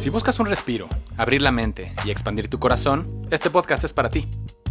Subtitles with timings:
[0.00, 4.08] Si buscas un respiro, abrir la mente y expandir tu corazón, este podcast es para
[4.08, 4.26] ti.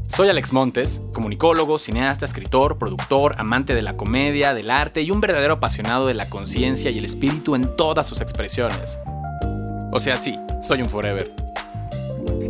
[0.08, 5.22] Soy Alex Montes, comunicólogo, cineasta, escritor, productor, amante de la comedia, del arte y un
[5.22, 8.98] verdadero apasionado de la conciencia y el espíritu en todas sus expresiones.
[9.92, 11.32] O sea, sí, soy un forever.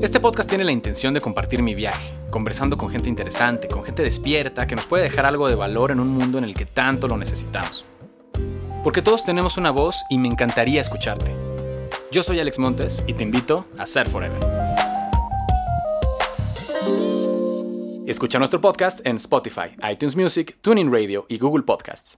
[0.01, 4.03] Este podcast tiene la intención de compartir mi viaje, conversando con gente interesante, con gente
[4.03, 7.09] despierta que nos puede dejar algo de valor en un mundo en el que tanto
[7.09, 7.83] lo necesitamos.
[8.85, 11.48] Porque todos tenemos una voz y me encantaría escucharte.
[12.11, 14.39] Yo soy Alex Montes y te invito a ser Forever.
[18.07, 22.17] Escucha nuestro podcast en Spotify, iTunes Music, Tuning Radio y Google Podcasts.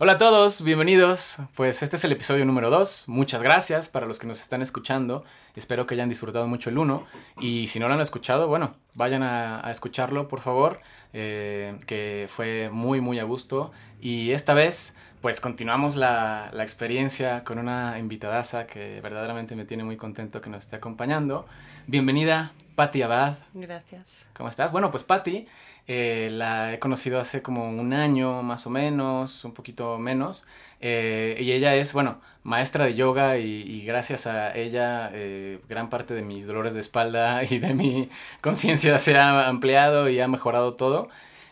[0.00, 1.36] Hola a todos, bienvenidos.
[1.54, 3.04] Pues este es el episodio número 2.
[3.06, 5.22] Muchas gracias para los que nos están escuchando.
[5.54, 7.06] Espero que hayan disfrutado mucho el 1.
[7.40, 10.80] Y si no lo han escuchado, bueno, vayan a, escucharlo, por favor,
[11.12, 13.70] eh, que fue muy, muy a gusto.
[14.00, 19.84] Y esta vez pues continuamos la, la, experiencia con una invitadaza que verdaderamente me tiene
[19.84, 21.46] muy contento que nos esté acompañando.
[21.86, 23.38] Bienvenida, Patti Abad.
[23.54, 24.24] Gracias.
[24.34, 24.72] ¿Cómo estás?
[24.72, 25.46] Bueno, pues Patti
[25.86, 30.44] eh, la he conocido hace como un año más o menos, un poquito menos.
[30.80, 36.14] Eh, y ella es, bueno, maestra de yoga y, gracias a ella eh, gran parte
[36.14, 38.08] de mis dolores de espalda y de mi
[38.40, 41.08] conciencia se ha ampliado y ha mejorado todo.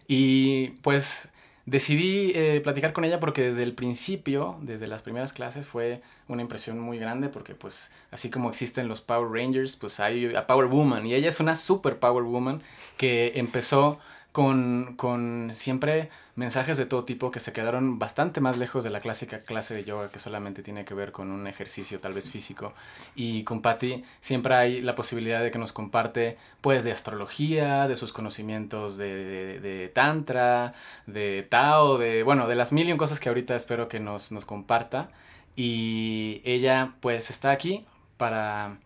[0.08, 1.28] Y pues
[1.70, 6.42] Decidí eh, platicar con ella porque desde el principio, desde las primeras clases, fue una
[6.42, 10.66] impresión muy grande porque pues así como existen los Power Rangers, pues hay a Power
[10.66, 11.06] Woman.
[11.06, 12.60] Y ella es una super Power Woman
[12.96, 14.00] que empezó
[14.32, 19.00] con, con siempre mensajes de todo tipo que se quedaron bastante más lejos de la
[19.00, 22.72] clásica clase de yoga que solamente tiene que ver con un ejercicio tal vez físico.
[23.14, 27.96] Y con Patty siempre hay la posibilidad de que nos comparte pues de astrología, de
[27.96, 30.72] sus conocimientos de, de, tantra,
[31.06, 34.32] de Tao, de bueno, de las mil y un cosas que ahorita espero que nos,
[34.32, 35.08] nos comparta.
[35.56, 37.84] Y ella pues está aquí
[38.16, 38.78] para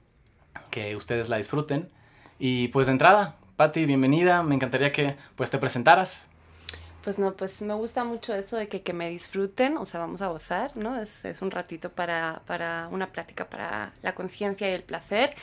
[0.70, 1.88] que ustedes la disfruten.
[2.38, 4.42] Y pues de entrada, Patti, bienvenida.
[4.42, 6.28] Me encantaría que pues te presentaras.
[7.04, 10.22] Pues no, pues me gusta mucho eso de que, que me disfruten, o sea, vamos
[10.22, 10.98] a gozar, ¿no?
[11.00, 15.34] Es, es un ratito para, para, una plática para la conciencia y el placer.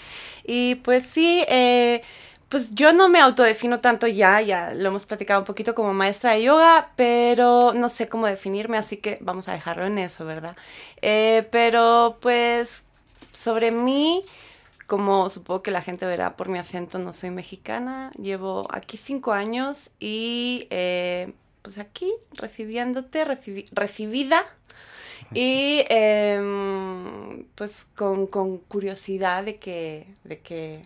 [0.44, 2.02] Y pues sí, eh,
[2.50, 6.32] pues yo no me autodefino tanto ya, ya lo hemos platicado un poquito como maestra
[6.32, 10.58] de yoga, pero no sé cómo definirme, así que vamos a dejarlo en eso, ¿verdad?
[11.02, 12.82] Eh, pero pues
[13.32, 14.26] sobre mí
[14.92, 19.32] como supongo que la gente verá por mi acento, no soy mexicana, llevo aquí cinco
[19.32, 21.32] años y eh,
[21.62, 23.24] pues aquí recibiéndote,
[23.72, 24.46] recibida
[25.34, 28.28] y em, pues con,
[28.68, 30.82] curiosidad de que, de que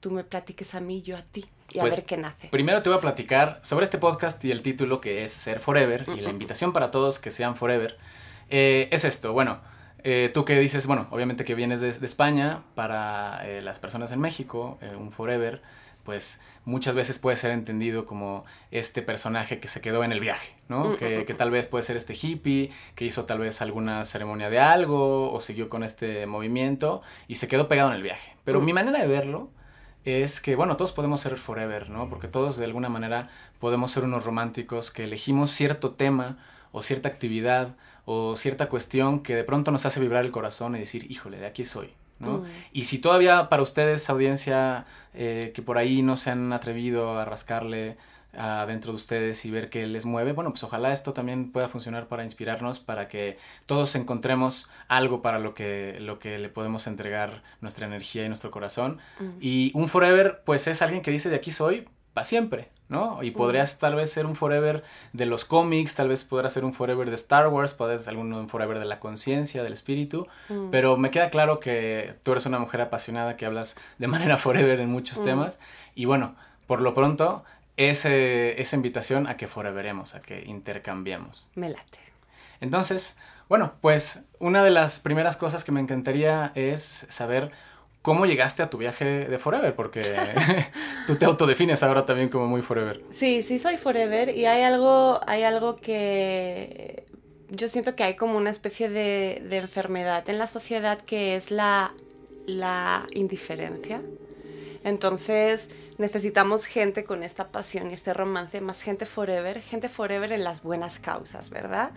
[0.00, 1.44] tú me platiques a mí, yo a ti.
[1.70, 2.48] Y a pues, ver qué nace.
[2.48, 6.06] Primero te voy a platicar sobre este podcast y el título que es Ser Forever
[6.16, 7.96] y la invitación para todos que sean Forever.
[8.50, 9.60] Eh, es esto, bueno,
[10.04, 14.20] eh, tú que dices, bueno, obviamente que vienes de, España, para eh, las personas en
[14.20, 15.62] México, eh, un forever,
[16.04, 18.42] pues muchas veces puede ser entendido como
[18.72, 20.84] este personaje que se quedó en el viaje, ¿no?
[20.84, 21.36] Mm, que, mm, que, mm.
[21.36, 25.40] tal vez puede ser este hippie, que hizo tal vez alguna ceremonia de algo, o
[25.40, 28.34] siguió con este movimiento y se quedó pegado en el viaje.
[28.44, 29.50] Pero mi manera de verlo
[30.04, 32.08] es que, bueno, todos podemos ser forever, ¿no?
[32.08, 33.28] Porque todos de alguna manera
[33.60, 36.38] podemos ser unos románticos que elegimos cierto tema
[36.72, 37.76] o cierta actividad
[38.12, 41.46] o cierta cuestión que de pronto nos hace vibrar el corazón y decir, híjole, de
[41.46, 41.90] aquí soy.
[42.18, 42.38] ¿no?
[42.38, 42.44] Mm.
[42.72, 47.24] Y si todavía para ustedes, audiencia, eh, que por ahí no se han atrevido a
[47.24, 47.96] rascarle
[48.34, 52.08] adentro de ustedes y ver qué les mueve, bueno, pues ojalá esto también pueda funcionar
[52.08, 53.36] para inspirarnos, para que
[53.66, 58.50] todos encontremos algo para lo que, lo que le podemos entregar nuestra energía y nuestro
[58.50, 58.98] corazón.
[59.20, 59.24] Mm.
[59.40, 63.22] Y un forever, pues es alguien que dice, de aquí soy, para siempre, ¿no?
[63.22, 66.72] Y podrías tal vez ser un forever de los cómics, tal vez podrás ser un
[66.72, 70.70] forever de Star Wars, podrías ser un forever de la conciencia, del espíritu, mm.
[70.70, 74.80] pero me queda claro que tú eres una mujer apasionada que hablas de manera forever
[74.80, 75.24] en muchos mm.
[75.24, 75.58] temas
[75.94, 76.34] y bueno,
[76.66, 77.44] por lo pronto
[77.76, 81.48] ese, esa invitación a que foreveremos, a que intercambiemos.
[81.54, 81.98] Me late.
[82.60, 83.16] Entonces,
[83.48, 87.50] bueno, pues una de las primeras cosas que me encantaría es saber
[88.02, 89.74] ¿Cómo llegaste a tu viaje de Forever?
[89.76, 90.02] Porque
[91.06, 93.00] tú te autodefines ahora también como muy Forever.
[93.12, 97.06] Sí, sí soy Forever y hay algo, hay algo que
[97.48, 101.92] yo siento que hay como una especie de, enfermedad en la sociedad que es la,
[102.46, 104.02] la indiferencia.
[104.82, 110.42] Entonces necesitamos gente con esta pasión y este romance, más gente forever, gente forever en
[110.42, 111.92] las buenas causas, ¿verdad?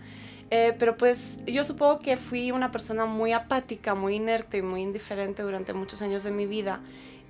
[0.50, 5.42] Eh, pero pues yo supongo que fui una persona muy apática, muy inerte muy indiferente
[5.42, 6.80] durante muchos años de mi vida.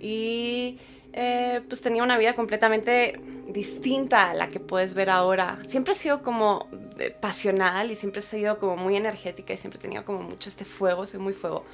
[0.00, 0.78] Y
[1.18, 3.18] eh, pues tenía una vida completamente
[3.48, 5.58] distinta a la que puedes ver ahora.
[5.66, 6.68] Siempre he sido como
[6.98, 10.50] eh, pasional y siempre he sido como muy energética y siempre he tenido como mucho
[10.50, 11.64] este fuego, soy muy fuego.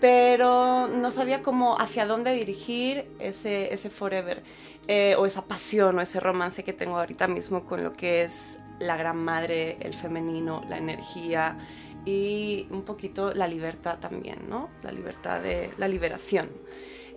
[0.00, 4.42] Pero no sabía cómo, hacia dónde dirigir ese, ese forever,
[4.88, 8.58] eh, o esa pasión, o ese romance que tengo ahorita mismo con lo que es
[8.80, 11.56] la gran madre, el femenino, la energía
[12.04, 14.70] y un poquito la libertad también, ¿no?
[14.82, 16.48] La libertad de la liberación.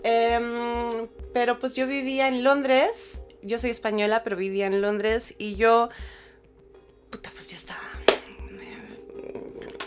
[0.04, 5.56] Em, pero pues yo vivía en Londres, yo soy española, pero vivía en Londres y
[5.56, 5.89] yo,
[7.10, 7.82] puta, pues yo estaba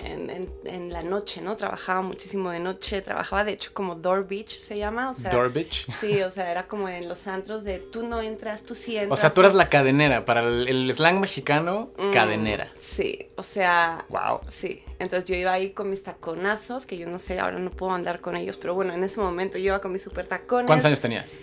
[0.06, 1.56] en, la noche, ¿no?
[1.56, 5.30] Trabajaba muchísimo de noche, trabajaba de hecho como Door Beach se llama, o sea...
[5.30, 5.86] Door Beach.
[6.00, 9.18] Sí, o sea, era como en los antros de tú no entras, tú sí entras.
[9.18, 12.72] O sea, tú eras la cadenera, para el, slang mexicano, mm, cadenera.
[12.80, 14.04] Sí, o sea...
[14.08, 14.40] Wow.
[14.48, 17.92] Sí, entonces yo iba ahí con mis taconazos, que yo no sé, ahora no puedo
[17.92, 20.66] andar con ellos, pero bueno, en ese momento yo iba con mis super tacones.
[20.66, 21.34] ¿Cuántos años tenías?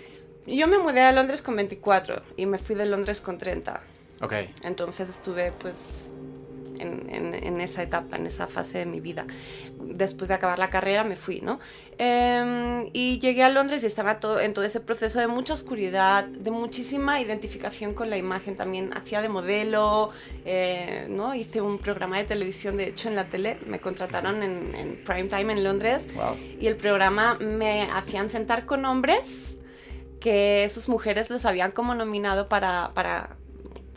[0.46, 3.80] Yo me mudé a Londres con 24 y me fui de Londres con 30.
[4.20, 4.32] Ok.
[4.62, 6.08] Entonces estuve pues
[6.84, 9.26] en, esa etapa, en esa fase de mi vida.
[9.80, 11.60] Después de acabar la carrera me fui, ¿no?
[11.98, 16.24] Em, y llegué a Londres y estaba todo, en todo ese proceso de mucha oscuridad,
[16.24, 18.56] de muchísima identificación con la imagen.
[18.56, 20.10] También hacía de modelo,
[20.44, 21.34] eh, ¿no?
[21.34, 25.28] Hice un programa de televisión, de hecho en la tele me contrataron en, en prime
[25.28, 26.06] time en Londres
[26.60, 29.58] y el programa me hacían sentar con hombres
[30.24, 33.36] que sus mujeres los habían como nominado para, para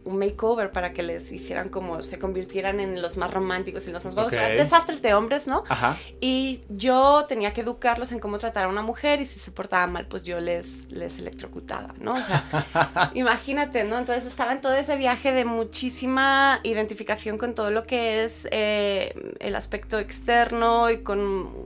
[0.07, 4.03] un makeover para que les hicieran como se convirtieran en los más románticos y los
[4.05, 4.15] más.
[4.31, 5.63] Desastres de hombres, ¿no?
[5.67, 5.97] Ajá.
[6.21, 9.85] Y yo tenía que educarlos en cómo tratar a una mujer y si se portaba
[9.87, 12.13] mal, pues yo les, les electrocutaba, ¿no?
[12.13, 13.97] O sea, imagínate, ¿no?
[13.97, 19.13] Entonces estaba en todo ese viaje de muchísima identificación con todo lo que es eh,
[19.39, 21.19] el aspecto externo y con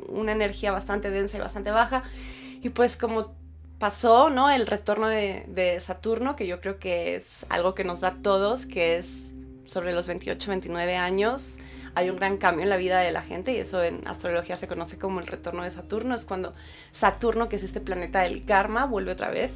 [0.09, 2.03] una energía bastante densa y bastante baja.
[2.63, 3.40] Y pues como
[3.81, 4.51] pasó, ¿no?
[4.51, 8.67] El retorno de, Saturno, que yo creo que es algo que nos da a todos,
[8.67, 9.33] que es
[9.65, 11.55] sobre los 28, 29 años.
[11.95, 14.67] Hay un gran cambio en la vida de la gente y eso en astrología se
[14.67, 16.13] conoce como el retorno de Saturno.
[16.13, 16.53] Es cuando
[16.91, 19.51] Saturno, que es este planeta del karma, vuelve otra vez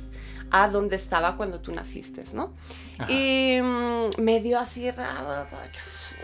[0.49, 2.51] a donde estaba cuando tú naciste, ¿no?
[3.07, 4.89] Y mm, me dio así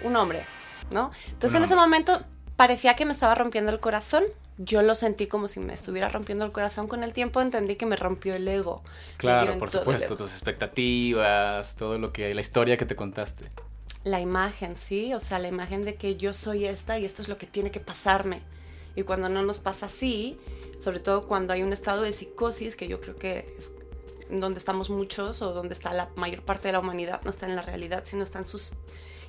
[0.01, 0.43] un hombre,
[0.89, 1.11] ¿no?
[1.27, 2.19] Entonces en ese momento
[2.55, 4.23] parecía que me estaba rompiendo el corazón
[4.63, 7.85] yo lo sentí como si me estuviera rompiendo el corazón con el tiempo, entendí que
[7.85, 8.81] me rompió el ego.
[9.17, 13.49] Claro, por supuesto, tus expectativas, todo lo que, la historia que te contaste.
[14.03, 17.29] La imagen, sí, o sea, la imagen de que yo soy esta y esto es
[17.29, 18.41] lo que tiene que pasarme.
[18.95, 20.39] Y cuando no nos pasa así,
[20.77, 23.75] sobre todo cuando hay un estado de psicosis, que yo creo que es
[24.29, 27.55] donde estamos muchos o donde está la mayor parte de la humanidad, no está en
[27.55, 28.73] la realidad, sino está en sus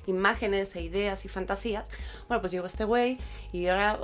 [0.05, 1.87] imágenes e ideas y fantasías.
[2.27, 3.17] Bueno, pues llegó este güey
[3.51, 3.99] y ahora...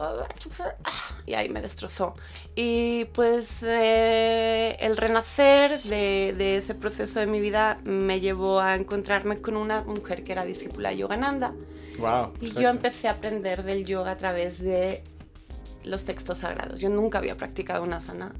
[1.26, 2.14] Y ahí me destrozó.
[2.56, 8.76] Y pues eh, el renacer de, de, ese proceso de mi vida me llevó a
[8.76, 11.54] encontrarme con una mujer que era discípula de Yogananda.
[12.00, 15.04] Wow, y yo empecé a aprender del yoga a través de
[15.84, 16.80] los textos sagrados.
[16.80, 18.34] Yo nunca había practicado una sana.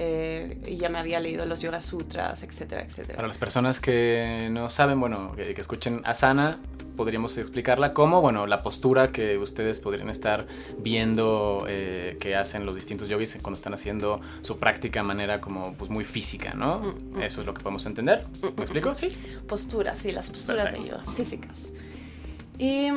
[0.00, 3.16] Eh, y ya me había leído los Yoga Sutras, etcétera, etcétera.
[3.16, 6.60] Para las personas que no saben, bueno, que, que escuchen Asana,
[6.98, 10.46] podríamos explicarla como, bueno, la postura que ustedes podrían estar
[10.78, 15.74] viendo eh, que hacen los distintos yogis cuando están haciendo su práctica de manera como
[15.74, 16.78] pues muy física, ¿no?
[16.78, 17.22] Mm, mm.
[17.22, 18.24] Eso es lo que podemos entender.
[18.40, 18.94] ¿Me mm, explico?
[18.94, 19.08] Sí.
[19.48, 21.58] Posturas, sí, las posturas de yoga, físicas.
[22.56, 22.88] Y,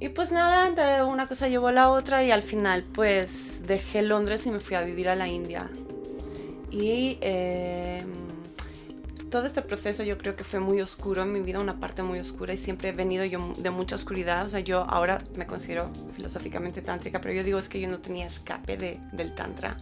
[0.00, 4.46] y, pues nada, una cosa llevó a la otra y al final pues dejé Londres
[4.46, 5.70] y me fui a vivir a la India.
[6.70, 7.18] Y...
[7.20, 8.04] Eh,
[9.30, 12.18] todo este proceso yo creo que fue muy oscuro en mi vida, una parte muy
[12.18, 14.44] oscura y siempre he venido yo de mucha oscuridad.
[14.44, 17.98] O sea, yo ahora me considero filosóficamente tántrica, pero yo digo es que yo no
[17.98, 19.76] tenía escape de, del tantra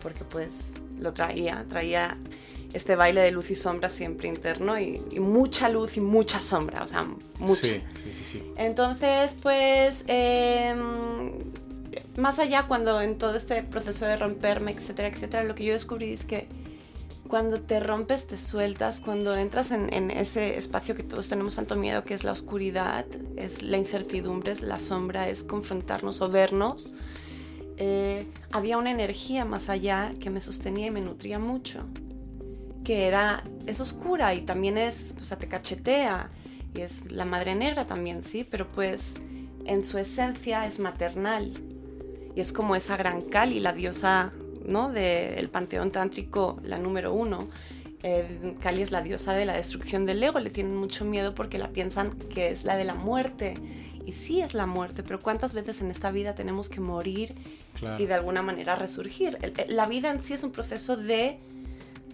[0.00, 2.18] porque pues lo traía, traía
[2.74, 6.86] este baile de luz y sombra siempre interno y, mucha luz y mucha sombra, o
[6.86, 7.06] sea,
[7.38, 7.62] mucho.
[7.62, 8.24] Sí, sí, sí.
[8.24, 8.52] sí.
[8.56, 11.30] Entonces, pues, em,
[12.16, 16.12] más allá cuando en todo este proceso de romperme, etcétera, etcétera, lo que yo descubrí
[16.12, 16.48] es que
[17.28, 22.04] cuando te rompes, te sueltas, cuando entras en, ese espacio que todos tenemos tanto miedo,
[22.04, 23.06] que es la oscuridad,
[23.36, 26.94] es la incertidumbre, es la sombra, es confrontarnos o vernos,
[27.76, 31.86] eh, había una energía más allá que me sostenía y me nutría mucho,
[32.84, 36.30] que era, es oscura y también es, o sea, te cachetea,
[36.74, 39.14] y es la madre negra también, sí, pero pues
[39.64, 41.52] en su esencia es maternal,
[42.34, 44.32] y es como esa gran Kali, la diosa
[44.66, 44.90] ¿no?
[44.90, 47.48] del panteón tántrico, la número uno.
[48.02, 51.58] Eh, Kali es la diosa de la destrucción del ego, le tienen mucho miedo porque
[51.58, 53.54] la piensan que es la de la muerte.
[54.04, 57.34] Y sí es la muerte, pero ¿cuántas veces en esta vida tenemos que morir
[57.98, 59.38] y de alguna manera resurgir?
[59.68, 61.38] La vida en sí es un proceso de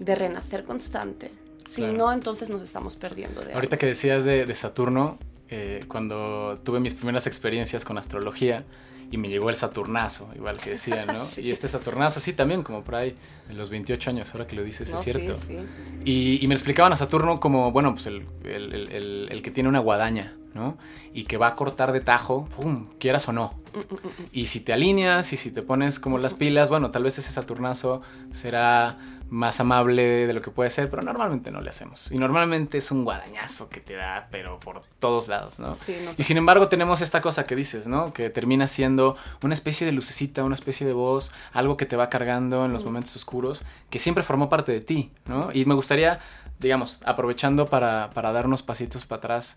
[0.01, 1.31] de renacer constante.
[1.69, 6.59] Si no, entonces nos estamos perdiendo de Ahorita que decías de, de Saturno, eh, cuando
[6.65, 8.65] tuve mis primeras experiencias con astrología,
[9.11, 11.27] y me llegó el Saturnazo, igual que decía, ¿no?
[11.37, 13.15] Y este Saturnazo, sí, también, como por ahí,
[13.49, 15.35] de los 28 años, ahora que lo dices, es cierto.
[15.35, 15.59] Sí,
[16.05, 16.39] sí.
[16.43, 20.37] Y, me explicaban a Saturno como, bueno, pues el, el, el, que tiene una guadaña,
[20.55, 20.79] ¿no?
[21.13, 23.55] Y que va a cortar de tajo, ¡pum!, quieras o no.
[23.73, 26.91] Mm, mm, mm, y si te alineas y si te pones como las pilas, bueno,
[26.91, 28.99] tal vez ese Saturnazo será
[29.31, 32.11] más amable de lo que puede ser, pero normalmente no le hacemos.
[32.11, 35.77] Y normalmente es un guadañazo que te da, pero por todos lados, ¿no?
[36.19, 38.13] y sin embargo tenemos esta cosa que dices, ¿no?
[38.13, 42.09] Que termina siendo una especie de lucecita, una especie de voz, algo que te va
[42.09, 45.51] cargando en los momentos oscuros, que siempre formó parte de ti, ¿no?
[45.53, 46.19] Y me gustaría,
[46.59, 49.57] digamos, aprovechando para, para darnos pasitos para atrás,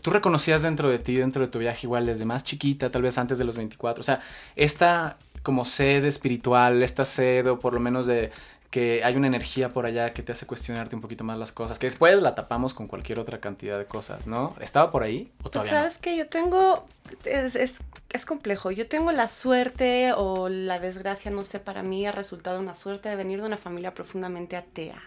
[0.00, 3.18] tú reconocías dentro de ti, dentro de tu viaje igual desde más chiquita, tal vez
[3.18, 4.20] antes de los 24, o sea,
[4.56, 8.32] esta como sed espiritual, esta sed o por lo menos de
[8.74, 11.78] que hay una energía por allá que te hace cuestionarte un poquito más las cosas,
[11.78, 14.52] que después la tapamos con cualquier otra cantidad de cosas, ¿no?
[14.60, 16.84] ¿Estaba por ahí o todavía pues sabes que yo tengo,
[17.24, 17.76] es, es,
[18.12, 22.58] es, complejo, yo tengo la suerte o la desgracia, no sé, para mí ha resultado
[22.58, 25.00] una suerte de venir de una familia profundamente atea.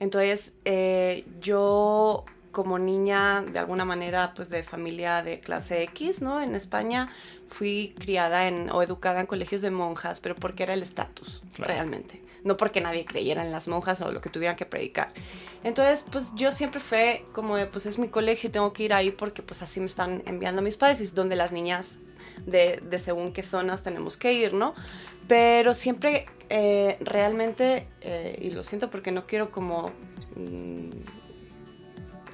[0.00, 6.40] Entonces, eh, yo como niña, de alguna manera, pues de familia de clase X, ¿no?
[6.40, 7.10] En España
[7.50, 12.21] fui criada en, o educada en colegios de monjas, pero porque era el estatus, realmente
[12.44, 15.12] no porque nadie creyera en las monjas o lo que tuvieran que predicar.
[15.64, 19.10] Entonces, pues yo siempre fue como, pues es mi colegio y tengo que ir ahí
[19.10, 21.98] porque pues así me están enviando mis padres y es donde las niñas
[22.46, 24.74] de, de según qué zonas tenemos que ir, ¿no?
[25.28, 29.90] Pero siempre eh, realmente, eh, y lo siento porque no quiero como...
[30.36, 30.90] Mm,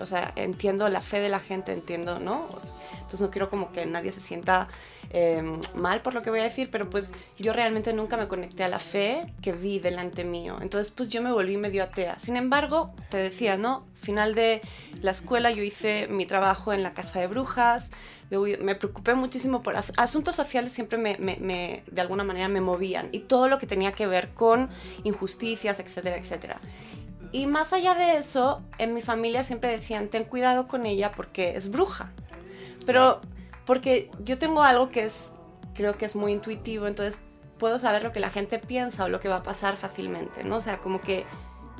[0.01, 2.49] o sea, entiendo la fe de la gente, entiendo, ¿no?
[2.95, 4.69] Entonces no quiero como que nadie se sienta
[5.11, 8.65] em, mal por lo que voy a decir, pero pues yo realmente nunca me conecté
[8.65, 10.59] a la fe que vi delante mío.
[10.61, 12.19] Entonces pues yo me volví medio atea.
[12.19, 13.87] Sin embargo, te decía, ¿no?
[13.95, 14.63] Final de
[15.03, 17.91] la escuela yo hice mi trabajo en la caza de brujas,
[18.31, 23.21] me preocupé muchísimo por asuntos sociales, siempre me, me, de alguna manera me movían y
[23.21, 24.69] todo lo que tenía que ver con
[25.05, 26.57] injusticias, etcétera, etcétera.
[27.33, 31.57] Y más allá de eso, en mi familia siempre decían, ten cuidado con ella porque
[31.57, 32.13] es bruja.
[32.89, 33.21] Pero
[33.67, 35.31] porque yo tengo algo que es,
[35.75, 37.21] creo que es muy intuitivo, entonces
[37.59, 40.57] puedo saber lo que la gente piensa o lo que va a pasar fácilmente, ¿no?
[40.57, 41.27] O sea, como que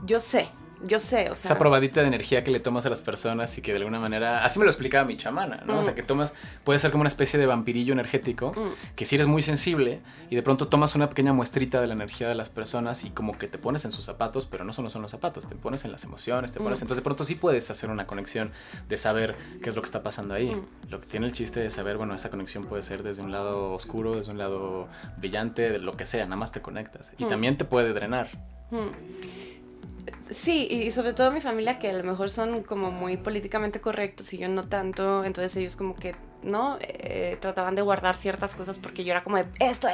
[0.05, 0.51] yo sé,
[0.87, 1.51] yo sé, o sea.
[1.51, 4.45] Esa probadita de energía que le tomas a las personas y que de alguna manera.
[4.45, 5.79] Así me lo explicaba mi chamana, ¿no?
[5.79, 5.97] O sea, mm.
[5.97, 6.33] que tomas.
[6.65, 8.95] Puede ser como una especie de vampirillo energético, mm.
[8.95, 12.29] que si eres muy sensible y de pronto tomas una pequeña muestrita de la energía
[12.29, 15.03] de las personas y como que te pones en sus zapatos, pero no solo son
[15.03, 16.81] los zapatos, te pones en las emociones, te pones.
[16.81, 16.85] Mm.
[16.85, 18.53] Entonces de pronto sí puedes hacer una conexión
[18.89, 20.57] de saber qué es lo que está pasando ahí.
[20.89, 23.73] Lo que tiene el chiste de saber, bueno, esa conexión puede ser desde un lado
[23.73, 27.13] oscuro, desde un lado brillante, de lo que sea, nada más te conectas.
[27.19, 28.29] Y también te puede drenar.
[30.31, 34.33] Sí, y sobre todo mi familia que a lo mejor son como muy políticamente correctos
[34.33, 36.79] y yo no tanto, entonces ellos como que, ¿no?
[36.81, 39.89] Eh, trataban de guardar ciertas cosas porque yo era como de esto.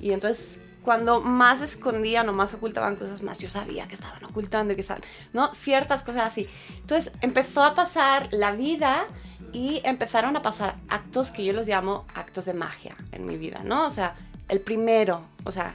[0.00, 4.72] Y entonces cuando más escondían o más ocultaban cosas más, yo sabía que estaban ocultando
[4.72, 5.02] y que estaban,
[5.32, 5.52] ¿no?
[5.54, 6.48] Ciertas cosas así.
[6.82, 9.06] Entonces empezó a pasar la vida
[9.52, 13.62] y empezaron a pasar actos que yo los llamo actos de magia en mi vida,
[13.64, 13.86] ¿no?
[13.86, 14.14] O sea,
[14.48, 15.74] el primero, o sea,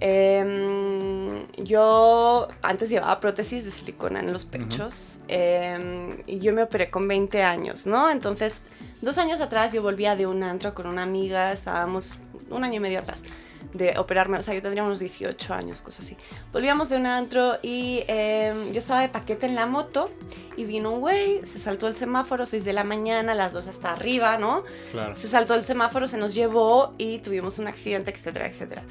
[0.00, 6.90] Em, yo antes llevaba prótesis de silicona en los pechos em, y yo me operé
[6.90, 8.10] con 20 años, ¿no?
[8.10, 8.62] Entonces,
[9.00, 12.12] dos años atrás yo volvía de un antro con una amiga, estábamos
[12.50, 13.24] un año y medio atrás
[13.72, 16.16] de operarme, o sea, yo tendría unos 18 años, cosas así.
[16.52, 20.10] Volvíamos de un antro y em, yo estaba de paquete en la moto
[20.56, 23.92] y vino un güey, se saltó el semáforo, 6 de la mañana, las dos hasta
[23.92, 24.64] arriba, ¿no?
[24.92, 25.14] Claro.
[25.14, 28.82] Se saltó el semáforo, se nos llevó y tuvimos un accidente, etcétera, etcétera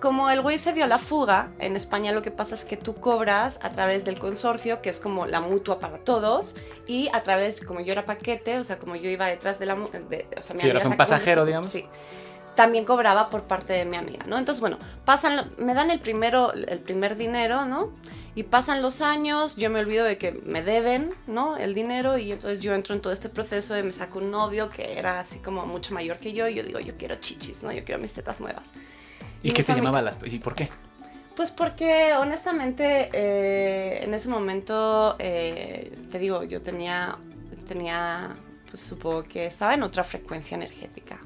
[0.00, 2.96] como el güey se dio la fuga, en España lo que pasa es que tú
[2.96, 6.54] cobras a través del consorcio, que es como la mutua para todos,
[6.86, 9.74] y a través, como yo era paquete, o sea, como yo iba detrás de la...
[9.74, 11.72] De, o sea, si eras un pasajero, digamos.
[11.72, 11.86] Sí.
[12.54, 14.38] También cobraba por parte de mi amiga, ¿no?
[14.38, 17.92] Entonces, bueno, pasan, me dan el, primero, el primer dinero, ¿no?
[18.34, 21.56] Y pasan los años, yo me olvido de que me deben, ¿no?
[21.56, 24.68] El dinero y entonces yo entro en todo este proceso de me saco un novio
[24.68, 27.72] que era así como mucho mayor que yo y yo digo, yo quiero chichis, ¿no?
[27.72, 28.64] Yo quiero mis tetas nuevas.
[29.42, 30.18] ¿Y, qué te llamaba las...
[30.24, 30.68] ¿Y por qué?
[31.36, 37.16] Pues porque honestamente eh, en ese momento, eh, te digo, yo tenía,
[37.68, 38.34] tenía,
[38.70, 41.18] pues supongo que estaba en otra frecuencia energética.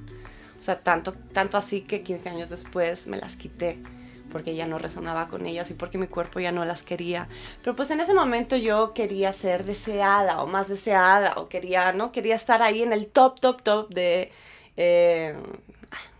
[0.59, 3.79] O sea, tanto, tanto así que 15 años después me las quité
[4.31, 7.29] porque ya no resonaba con ellas y porque mi cuerpo ya no las quería.
[7.62, 12.12] Pero pues en ese momento yo quería ser deseada o más deseada o quería, ¿no?
[12.12, 14.33] Quería estar ahí en el top, top, top de,
[14.76, 15.35] Eh,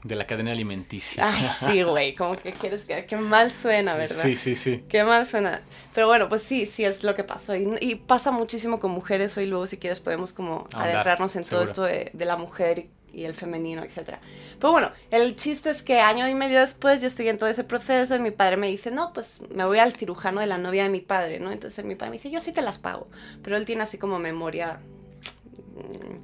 [0.02, 1.28] de la cadena alimenticia.
[1.28, 3.04] Ay, sí, güey, como que quieres que...
[3.06, 4.22] Qué mal suena, ¿verdad?
[4.22, 4.84] Sí, sí, sí.
[4.88, 5.62] Qué mal suena.
[5.94, 7.54] Pero bueno, pues sí, sí es lo que pasó.
[7.54, 9.36] Y, y pasa muchísimo con mujeres.
[9.36, 13.24] Hoy luego, si quieres, podemos como adentrarnos en todo esto de, de la mujer y
[13.24, 14.18] el femenino, etc.
[14.58, 17.64] Pero bueno, el chiste es que año y medio después yo estoy en todo ese
[17.64, 20.84] proceso y mi padre me dice, no, pues me voy al cirujano de la novia
[20.84, 21.50] de mi padre, ¿no?
[21.50, 23.08] Entonces mi padre me dice, yo sí te las pago.
[23.42, 24.80] Pero él tiene así como memoria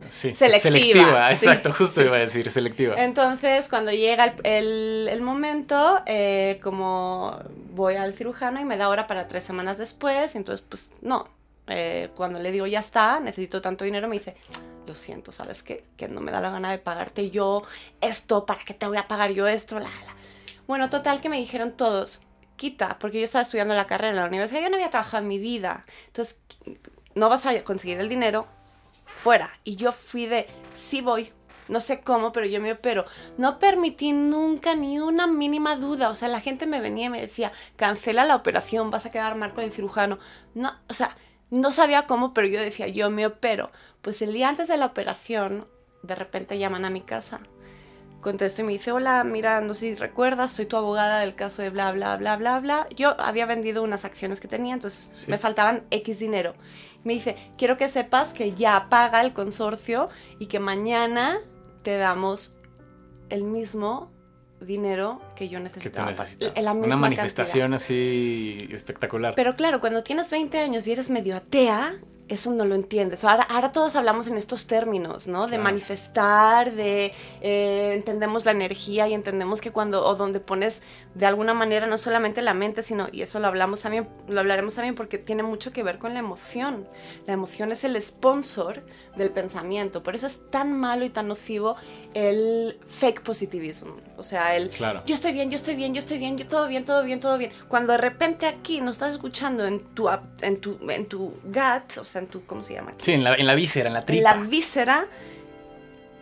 [0.08, 2.06] Sí, Selectiva, sí, exacto, justo sí.
[2.06, 2.94] iba a decir, selectiva.
[2.96, 7.38] Entonces, cuando llega el, el- el momento, eh, como
[7.72, 11.28] voy al cirujano y me da hora para tres semanas después, entonces, pues no.
[11.68, 14.36] Eh, cuando le digo, ya está, necesito tanto dinero, me dice,
[14.86, 15.84] lo siento, ¿sabes qué?
[15.96, 17.64] Que no me da la gana de pagarte yo
[18.00, 19.74] esto, ¿para qué te voy a pagar yo esto?
[19.80, 20.14] La, la.
[20.68, 22.20] Bueno, total que me dijeron todos,
[22.54, 25.28] quita, porque yo estaba estudiando la carrera en la universidad, yo no había trabajado en
[25.28, 26.36] mi vida, entonces
[27.16, 28.46] no vas a conseguir el dinero,
[29.26, 29.58] fuera.
[29.64, 30.46] Y yo fui de,
[30.78, 31.32] sí voy,
[31.66, 33.04] no sé cómo, pero yo me opero.
[33.38, 36.10] No permití nunca ni una mínima duda.
[36.10, 39.34] O sea, la gente me venía y me decía, cancela la operación, vas a quedar
[39.34, 40.20] mal con el cirujano.
[40.54, 41.16] No, o sea,
[41.50, 43.68] no sabía cómo, pero yo decía, yo me opero.
[44.00, 45.66] Pues el día antes de la operación,
[46.04, 47.40] de repente llaman a mi casa.
[48.20, 51.62] Contesto y me dice, hola, mira, no sé si recuerdas, soy tu abogada del caso
[51.62, 52.88] de bla, bla, bla, bla, bla.
[52.94, 55.30] Yo había vendido unas acciones que tenía, entonces Sí.
[55.30, 56.54] me faltaban X dinero.
[57.06, 60.08] Me dice, quiero que sepas que ya paga el consorcio
[60.40, 61.38] y que mañana
[61.84, 62.56] te damos
[63.28, 64.10] el mismo
[64.60, 66.12] dinero que yo que necesitaba.
[66.40, 69.34] En la Una manifestación así espectacular.
[69.36, 71.94] pero claro, cuando tienes 20 años y eres medio atea,
[72.28, 73.22] eso no lo entiendes.
[73.24, 75.42] Ahora, ahora todos hablamos en estos términos, ¿no?
[75.44, 75.62] De Claro.
[75.64, 80.82] manifestar, de eh, entendemos la energía y entendemos que cuando, o donde pones
[81.14, 84.74] de alguna manera no solamente la mente, sino, y eso lo hablamos también, lo hablaremos
[84.74, 86.88] también porque tiene mucho que ver con la emoción.
[87.26, 88.82] La emoción es el sponsor
[89.16, 90.02] del pensamiento.
[90.02, 91.76] Por eso es tan malo y tan nocivo
[92.14, 93.88] el fake positivism.
[94.16, 95.02] O sea, el Claro.
[95.06, 97.38] yo estoy bien, yo estoy bien, yo estoy bien, yo todo bien, todo bien, todo
[97.38, 97.52] bien.
[97.68, 100.08] Cuando de repente aquí no estás escuchando en tu,
[100.40, 102.92] en tu, en tu gut, o sea, en tu, ¿cómo se llama?
[103.00, 104.34] Sí, en la, en la víscera, en la En tripa.
[104.34, 105.06] la víscera,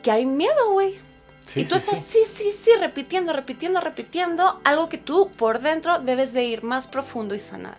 [0.03, 0.97] que hay miedo, güey.
[1.45, 2.19] Sí, y tú sí, estás, sí.
[2.27, 6.87] sí, sí, sí, repitiendo, repitiendo, repitiendo, algo que tú por dentro debes de ir más
[6.87, 7.77] profundo y sanar.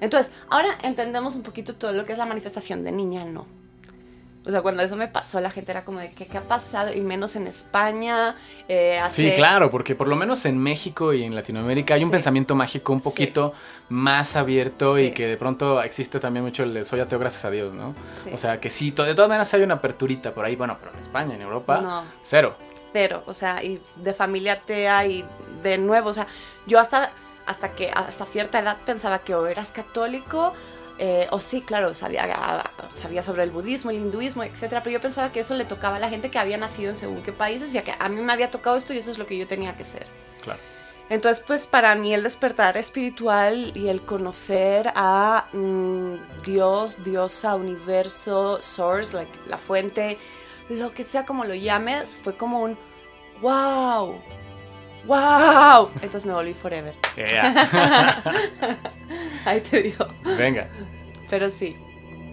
[0.00, 3.46] Entonces, ahora entendemos un poquito todo lo que es la manifestación de niña, no.
[4.46, 6.94] O sea, cuando eso me pasó, la gente era como de, ¿qué, qué ha pasado?
[6.94, 8.36] Y menos en España.
[8.68, 12.12] eh, Sí, claro, porque por lo menos en México y en Latinoamérica hay un Sí.
[12.12, 13.52] pensamiento mágico un poquito
[13.90, 17.50] más abierto y que de pronto existe también mucho el de soy ateo gracias a
[17.50, 17.94] Dios, ¿no?
[18.32, 21.00] O sea, que sí, de todas maneras hay una aperturita por ahí, bueno, pero en
[21.00, 22.04] España, en Europa, No.
[22.22, 22.56] cero.
[22.94, 25.24] cero, o sea, y de familia atea y
[25.62, 26.26] de nuevo, o sea,
[26.66, 27.10] yo hasta,
[27.46, 30.54] hasta que hasta cierta edad pensaba que o eras católico
[31.02, 35.32] eh, o sí, claro, sabía, sabía sobre el budismo, el hinduismo, etcétera, pero yo pensaba
[35.32, 37.82] que eso le tocaba a la gente que había nacido en según qué países, ya
[37.82, 39.84] que a mí me había tocado esto y eso es lo que yo tenía que
[39.84, 40.06] ser.
[40.42, 40.60] Claro.
[41.08, 48.60] Entonces, pues para mí el despertar espiritual y el conocer a mm, Dios, diosa, universo,
[48.60, 50.18] source, like, la fuente,
[50.68, 52.76] lo que sea como lo llames, fue como un
[53.40, 54.20] wow,
[55.06, 55.88] wow.
[56.02, 56.94] Entonces me volví forever.
[57.16, 58.22] Yeah.
[59.44, 60.06] Ahí te digo.
[60.38, 60.68] Venga.
[61.28, 61.76] Pero sí.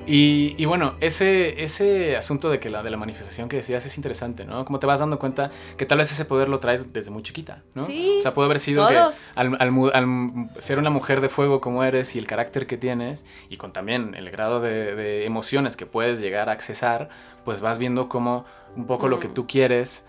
[0.10, 3.98] Y, y bueno, ese, ese asunto de que la, de la manifestación que decías es
[3.98, 4.64] interesante, ¿no?
[4.64, 7.64] Como te vas dando cuenta que tal vez ese poder lo traes desde muy chiquita,
[7.76, 7.86] ¿no?
[7.88, 9.16] Sí, O sea, puede haber sido todos.
[9.18, 12.78] que al, al al ser una mujer de fuego como eres y el carácter que
[12.78, 17.10] tienes y con también el grado de, de emociones que puedes llegar a accesar,
[17.44, 18.46] pues vas viendo cómo
[18.78, 19.34] un poco lo que Mm.
[19.34, 20.06] tú quieres,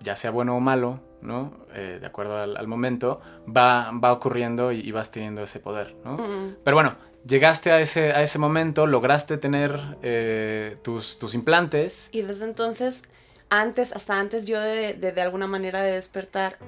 [0.00, 1.66] ya sea bueno o malo, ¿no?
[1.74, 5.96] Eh, de acuerdo al, al momento, va, va ocurriendo y, y vas teniendo ese poder,
[6.04, 6.16] ¿no?
[6.16, 6.56] Mm.
[6.64, 12.08] Pero bueno, llegaste a ese, a ese momento, lograste tener eh, tus, tus implantes.
[12.12, 13.04] Y desde entonces,
[13.50, 16.58] antes, hasta antes yo de, de, de alguna manera de despertar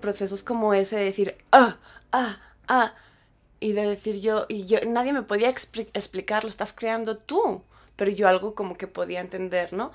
[0.00, 1.78] procesos como ese de decir, ah,
[2.12, 2.94] ah, ah,
[3.60, 7.62] y de decir yo, y yo, nadie me podía expli- explicar, lo estás creando tú,
[7.94, 9.92] pero yo algo como que podía entender, ¿no?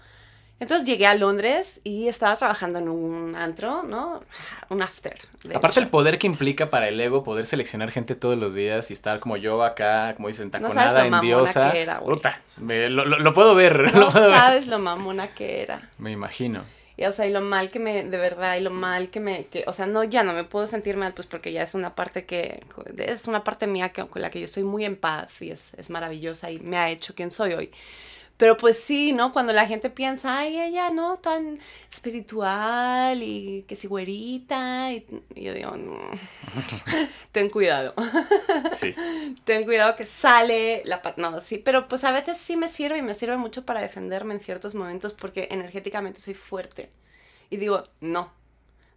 [0.60, 4.22] Entonces llegué a Londres y estaba trabajando en un antro, ¿no?
[4.70, 5.15] Un after.
[5.54, 5.91] Aparte el hecho.
[5.91, 9.38] poder que implica para el ego poder seleccionar gente todos los días y estar como
[9.38, 11.74] yo acá, como dicen, No taconada lo en diosa.
[12.58, 14.39] lo, lo- lo puedo ver, No lo puedo ver.
[14.39, 15.89] sabes lo mamona que era.
[16.00, 16.63] Me imagino.
[17.00, 19.46] Y, o sea, y lo mal que me, de verdad, y lo mal que me,
[19.46, 21.93] que, o sea, no, ya no me puedo sentir mal, pues porque ya es una
[21.93, 22.63] parte que,
[22.98, 25.76] es una parte mía que, con la que yo estoy muy en paz y es,
[25.76, 27.72] es maravillosa y me ha hecho quien soy hoy.
[28.38, 29.34] Pero pues sí, ¿no?
[29.34, 31.17] Cuando la gente piensa, ay, ella, ¿no?
[31.17, 31.60] Tan
[31.91, 34.93] espiritual y que si güerita.
[34.93, 35.97] Y, yo digo, no.
[37.32, 37.93] ten cuidado.
[38.78, 38.93] Sí.
[39.43, 41.02] ten cuidado que sale la...
[41.17, 44.36] No, sí, pero pues a veces sí me sirve y me sirve mucho para defenderme
[44.36, 46.91] en ciertos momentos porque energéticamente soy fuerte.
[47.50, 48.32] Y digo, no,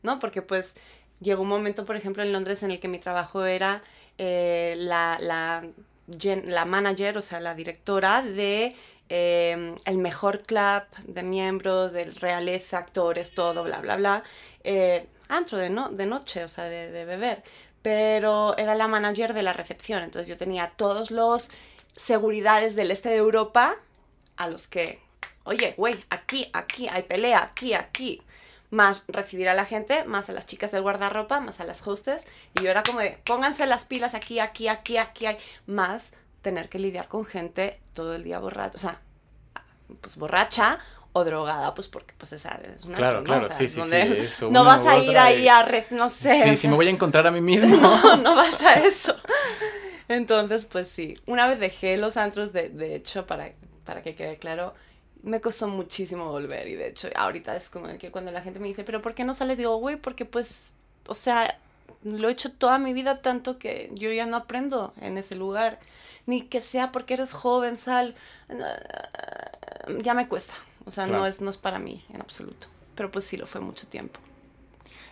[0.03, 0.19] ¿no?
[0.19, 0.77] Porque pues
[1.21, 3.83] llegó un momento, por ejemplo, en Londres en el que mi trabajo era
[4.19, 5.67] eh, la, la,
[6.45, 8.75] la manager, o sea, la directora de
[9.13, 14.23] Em, el mejor club de miembros, de realeza, actores, todo, bla, bla, bla.
[14.63, 17.43] Eh, antro de, no, de noche, o sea, de, beber.
[17.83, 21.51] Pero era la manager de la recepción, entonces yo tenía todos los
[21.97, 23.75] seguridades del este de Europa
[24.37, 25.03] a los que,
[25.43, 28.23] oye, güey, aquí, aquí, hay pelea, aquí, aquí.
[28.71, 32.29] Más recibir a la gente, más a las chicas del guardarropa, más a las hostes.
[32.55, 35.27] Y yo era como de, pónganse las pilas aquí, aquí, aquí, aquí.
[35.67, 39.01] Más tener que lidiar con gente todo el día borracha, o sea,
[40.01, 40.79] pues borracha
[41.13, 44.65] o drogada, pues porque pues esa es una Claro, claro, sí, sí, sí, eso, No
[44.65, 46.43] vas a ir ahí a red, no sé.
[46.45, 47.77] Sí, sí, me voy a encontrar a mí mismo.
[47.77, 49.17] No, no vas a eso.
[50.09, 53.53] Entonces, pues sí, una vez dejé los antros, de, de hecho, para,
[53.85, 54.75] para que quede claro,
[55.23, 58.69] me costó muchísimo volver y de hecho ahorita es como que cuando la gente me
[58.69, 59.59] dice, pero ¿por qué no sales?
[59.59, 60.73] Digo, güey, porque pues,
[61.07, 61.59] o sea,
[62.03, 65.79] lo he hecho toda mi vida tanto que yo ya no aprendo en ese lugar.
[66.27, 68.15] Ni que sea porque eres joven, sal.
[70.03, 70.55] Ya me cuesta.
[70.85, 72.69] O sea, no, es, no es para mí en absoluto.
[72.95, 74.21] Pero pues sí, lo fue mucho tiempo.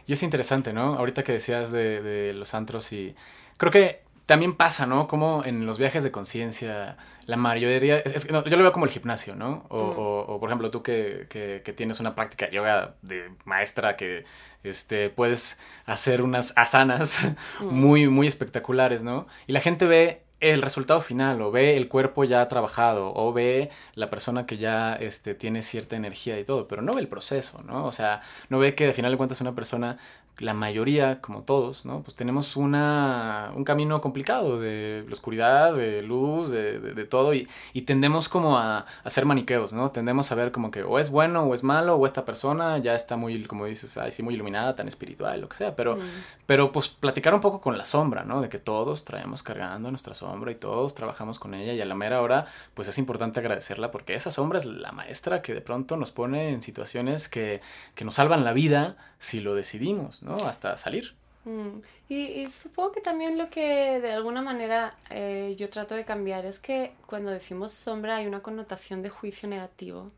[0.07, 0.95] Y es interesante, ¿no?
[0.95, 3.15] Ahorita que decías de, de los antros y...
[3.59, 5.07] Creo que también pasa, ¿no?
[5.07, 9.35] Como en los viajes de conciencia, la mayoría, es, yo lo veo como el gimnasio,
[9.35, 9.65] ¿no?
[9.71, 10.33] O, mm.
[10.33, 14.25] o, por ejemplo, tú que, que, que, tienes una práctica de yoga de maestra que
[14.65, 17.27] este, puedes hacer unas asanas
[17.61, 17.65] mm.
[17.69, 19.27] muy, muy espectaculares, ¿no?
[19.47, 23.71] Y la gente ve el resultado final, o ve el cuerpo ya trabajado, o ve
[23.95, 27.63] la persona que ya este, tiene cierta energía y todo, pero no ve el proceso,
[27.63, 27.87] ¿no?
[27.87, 29.97] O sea, no ve que al final de cuentas una persona
[30.39, 32.03] la mayoría, como todos, ¿no?
[32.03, 37.49] Pues tenemos una, un camino complicado de la oscuridad, de luz, de, de, todo, y,
[37.73, 39.91] y, tendemos como a, a, hacer maniqueos, ¿no?
[39.91, 42.95] Tendemos a ver como que o es bueno o es malo, o esta persona ya
[42.95, 46.01] está muy, como dices, ay, sí, muy iluminada, tan espiritual, lo que sea, pero, mm.
[46.47, 48.41] pero pues platicar un poco con la sombra, ¿no?
[48.41, 51.95] De que todos traemos cargando nuestra sombra y todos trabajamos con ella, y a la
[51.95, 55.97] mera hora, pues es importante agradecerla porque esa sombra es la maestra que de pronto
[55.97, 57.61] nos pone en situaciones que,
[57.95, 60.37] que nos salvan la vida si lo decidimos, ¿no?
[60.37, 61.15] Hasta salir.
[61.45, 61.81] Mm.
[62.09, 66.59] Y, supongo que también lo que de alguna manera eh, yo trato de cambiar es
[66.59, 70.11] que cuando decimos sombra hay una connotación de juicio negativo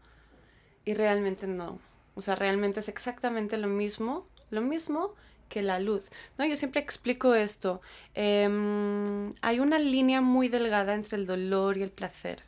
[0.84, 1.78] y realmente no.
[2.14, 5.14] O sea, realmente es exactamente lo mismo, lo mismo
[5.48, 6.04] que la luz.
[6.38, 7.80] No, yo siempre explico esto.
[8.14, 12.42] Em, hay una línea muy delgada entre el dolor y el placer,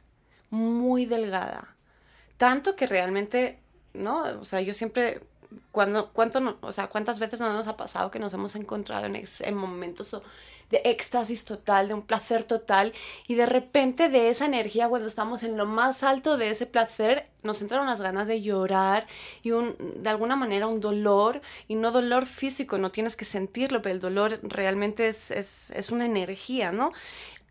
[0.50, 1.76] muy delgada.
[2.36, 3.58] Tanto que realmente,
[3.94, 4.24] ¿no?
[4.40, 5.20] O sea, yo siempre
[5.70, 9.16] cuando, cuánto o sea, ¿Cuántas veces no nos ha pasado que nos hemos encontrado en,
[9.16, 10.16] en momentos
[10.70, 12.92] de éxtasis total, de un placer total,
[13.28, 17.28] y de repente de esa energía, cuando estamos en lo más alto de ese placer,
[17.42, 19.06] nos entran unas ganas de llorar
[19.42, 23.82] y un, de alguna manera un dolor, y no dolor físico, no tienes que sentirlo,
[23.82, 26.92] pero el dolor realmente es, es, es una energía, ¿no?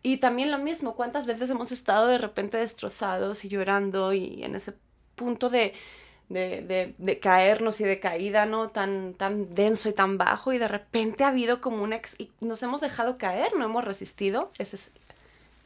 [0.02, 4.56] Y también lo mismo, ¿cuántas veces hemos estado de repente destrozados y llorando y en
[4.56, 4.74] ese
[5.14, 5.74] punto de,
[6.32, 8.68] de, caernos y de caída, ¿no?
[8.68, 12.00] Tan, tan denso y tan bajo y de repente ha habido como una...
[12.18, 14.50] y nos hemos dejado caer, no hemos resistido.
[14.58, 14.92] Ese es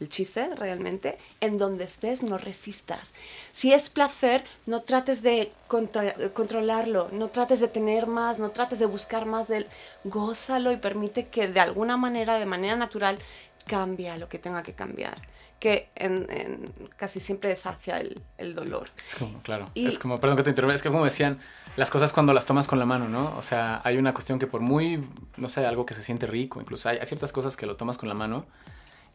[0.01, 1.19] el chiste realmente.
[1.41, 3.13] En donde estés, no resistas.
[3.53, 8.87] Si es placer, no trates de controlarlo, no trates de tener más, no trates de
[8.87, 9.67] buscar más del...
[10.05, 13.19] Gózalo y permite que de alguna manera, de manera natural,
[13.67, 15.17] cambie lo que tenga que cambiar
[15.59, 18.91] que en, casi siempre es hacia el, dolor.
[19.09, 21.39] Es como, claro, es como, perdón que te interrumpa, es que como decían,
[21.77, 23.37] las cosas cuando las tomas con la mano, ¿no?
[23.37, 26.61] O sea, hay una cuestión que por muy, no sé, algo que se siente rico,
[26.61, 28.47] incluso hay, hay ciertas cosas que lo tomas con la mano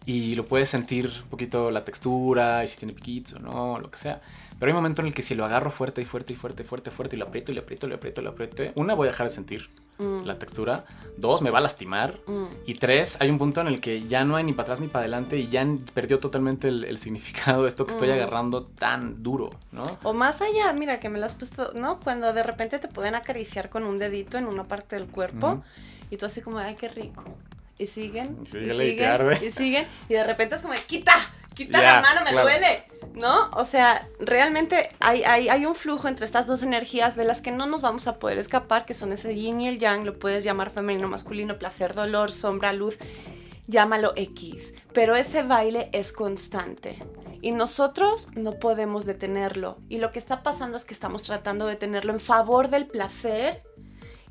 [0.05, 3.91] y lo puedes sentir un poquito la textura y si tiene piquitos o no, lo
[3.91, 4.21] que sea.
[4.59, 6.63] Pero hay un momento en el que si lo agarro fuerte y fuerte y fuerte,
[6.63, 8.93] fuerte, fuerte y lo aprieto y lo aprieto y lo aprieto y lo aprieto, una
[8.93, 9.69] voy a dejar de sentir
[10.01, 10.25] mm.
[10.25, 10.85] la textura,
[11.17, 12.45] dos me va a lastimar mm.
[12.65, 14.87] y tres hay un punto en el que ya no hay ni para atrás ni
[14.87, 18.13] para adelante y ya perdió totalmente el, significado de esto que estoy mm.
[18.13, 19.99] agarrando tan duro, ¿no?
[20.03, 21.99] O más allá, mira que me lo has puesto, ¿no?
[21.99, 25.63] Cuando de repente te pueden acariciar con un dedito en una parte del cuerpo
[26.09, 27.23] y tú así como, ay, qué rico.
[27.77, 31.13] Y siguen, y siguen, y siguen, y de repente es como, quita,
[31.55, 32.83] quita la mano, me duele,
[33.13, 33.49] ¿no?
[33.51, 37.51] O sea, realmente hay, hay, hay, un flujo entre estas dos energías de las que
[37.51, 40.43] no nos vamos a poder escapar, que son ese yin y el yang, lo puedes
[40.43, 42.97] llamar femenino, masculino, placer, dolor, sombra, luz,
[43.67, 46.97] llámalo X, pero ese baile es constante
[47.41, 49.77] Y nosotros no podemos detenerlo.
[49.89, 53.63] Y lo que está pasando es que estamos tratando de detenerlo en favor del placer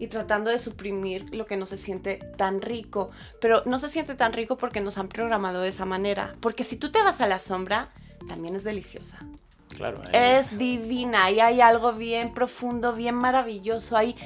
[0.00, 3.10] y tratando de suprimir lo que no se siente tan rico.
[3.40, 6.34] Pero no se siente tan rico porque nos han programado de esa manera.
[6.40, 7.90] Porque si tú te vas a la sombra,
[8.26, 9.18] también es deliciosa.
[9.76, 10.02] Claro.
[10.12, 13.96] eh, Es divina y hay algo bien profundo, bien maravilloso.
[13.96, 14.16] Ahí,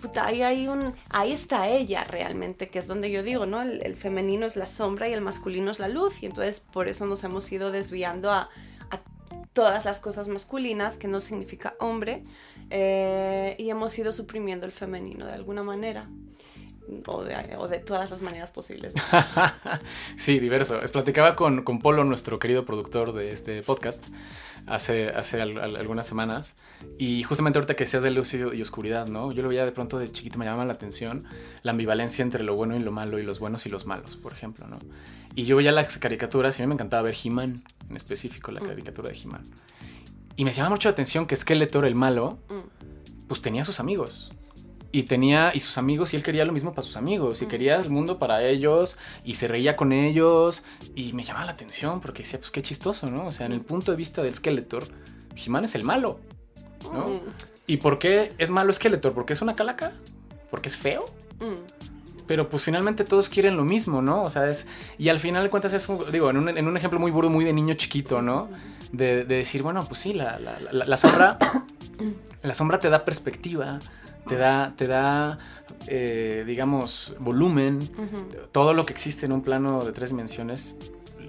[0.00, 3.62] puta, ahí, hay un, ahí está ella realmente, que es donde yo digo, ¿no?
[3.62, 6.22] El, el femenino es la sombra y el masculino es la luz.
[6.22, 8.48] Y entonces por eso nos hemos ido desviando a
[9.52, 12.24] todas las cosas masculinas, que no significa hombre,
[12.70, 16.08] eh, y hemos ido suprimiendo el femenino de alguna manera.
[17.06, 18.94] O de, o de todas las maneras posibles.
[20.16, 20.82] sí, diverso.
[20.82, 24.06] Es, platicaba con, con Polo, nuestro querido productor de este podcast,
[24.70, 26.54] hace, hace al- al- algunas semanas.
[26.98, 29.32] Y justamente ahorita que seas de luz y, y oscuridad, ¿no?
[29.32, 31.24] Yo lo veía de pronto de chiquito, me llamaba la atención
[31.62, 34.32] la ambivalencia entre lo bueno y lo malo, y los buenos y los malos, por
[34.32, 34.78] ejemplo, ¿no?
[35.34, 38.60] Y yo veía las caricaturas y a mí me encantaba ver He-Man, en específico la
[38.60, 38.66] Mm.
[38.66, 39.44] caricatura de He-Man.
[40.36, 43.26] Y me llamaba mucho la atención que Skeletor, el malo, Mm.
[43.28, 44.32] pues tenía sus amigos.
[44.92, 47.76] Y tenía, y sus amigos, y él quería lo mismo para sus amigos, y quería
[47.76, 50.64] el mundo para ellos, y se reía con ellos,
[50.96, 53.26] y me llamaba la atención porque decía, pues qué chistoso, ¿no?
[53.26, 54.88] O sea, en el punto de vista del Skeletor,
[55.36, 56.18] He-Man es el malo,
[56.92, 57.06] ¿no?
[57.06, 57.20] Mm,
[57.68, 59.12] ¿Y por qué es malo Skeletor?
[59.12, 59.92] ¿Porque es una calaca?
[60.50, 61.04] ¿Porque es feo?
[61.38, 61.80] mm.
[62.26, 64.22] Pero pues finalmente todos quieren lo mismo, ¿no?
[64.22, 64.68] O sea, es...
[64.98, 67.28] Y al final de cuentas es, un- digo, en un, en un ejemplo muy burdo,
[67.28, 68.48] muy de niño chiquito, ¿no?
[68.92, 71.38] De, de decir, bueno, pues sí, la, la- la- la sombra...
[72.42, 73.80] La sombra te da perspectiva,
[74.30, 75.38] te da, te da
[75.86, 77.90] eh, digamos, volumen.
[78.52, 80.76] Todo lo que existe en un plano de tres dimensiones,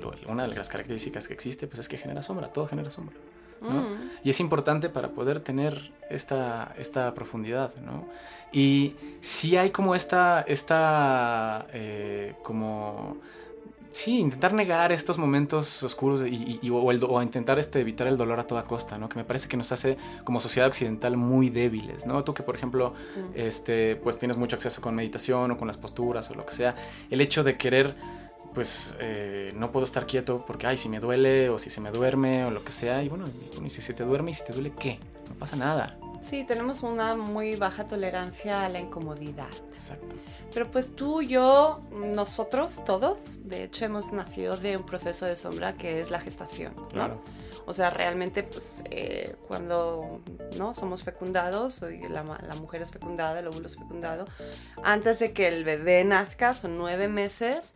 [0.02, 3.16] lo- una de las características que existe, pues es que genera sombra, todo genera sombra.
[3.62, 3.70] ¿no?
[3.70, 4.10] Mm.
[4.24, 8.08] Y es importante para poder tener esta, esta profundidad, ¿no?
[8.52, 13.18] Y sí hay como esta, esta, eh, como,
[13.92, 17.80] sí, intentar negar estos momentos oscuros y, y- y- o, el do- o intentar este,
[17.82, 19.10] evitar el dolor a toda costa, ¿no?
[19.10, 22.24] Que me parece que nos hace como sociedad occidental muy débiles, ¿no?
[22.24, 23.20] Tú que, por ejemplo, Mm.
[23.36, 26.76] este, pues tienes mucho acceso con meditación o con las posturas o lo que sea,
[27.10, 27.96] el hecho de querer
[28.54, 31.90] pues eh, no puedo estar quieto porque, ay, si me duele o si se me
[31.90, 33.02] duerme o lo que sea.
[33.02, 35.00] Y bueno, y, bueno, y si se te duerme y si te duele, ¿qué?
[35.30, 35.98] No pasa nada.
[36.22, 39.50] Sí, tenemos una muy baja tolerancia a la incomodidad.
[39.74, 40.16] Exacto.
[40.54, 45.74] Pero pues tú, yo, nosotros, todos, de hecho hemos nacido de un proceso de sombra
[45.74, 46.74] que es la gestación.
[46.76, 46.88] ¿no?
[46.90, 47.22] Claro.
[47.66, 50.22] O sea, realmente, pues eh, cuando
[50.58, 54.26] no somos fecundados, la, la mujer es fecundada, el óvulo es fecundado,
[54.84, 57.74] antes de que el bebé nazca, son nueve meses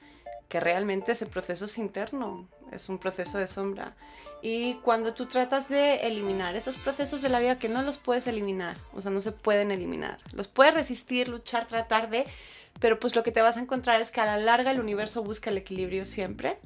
[0.49, 3.95] que realmente ese proceso es interno, es un proceso de sombra.
[4.41, 8.27] Y cuando tú tratas de eliminar esos procesos de la vida que no los puedes
[8.27, 12.27] eliminar, o sea, no se pueden eliminar, los puedes resistir, luchar, tratar de,
[12.79, 15.23] pero pues lo que te vas a encontrar es que a la larga el universo
[15.23, 16.59] busca el equilibrio siempre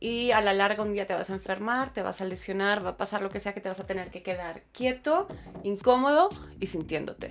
[0.00, 2.90] y a la larga un día te vas a enfermar, te vas a lesionar, va
[2.90, 5.28] a pasar lo que sea que te vas a tener que quedar quieto,
[5.62, 7.30] incómodo y sintiéndote.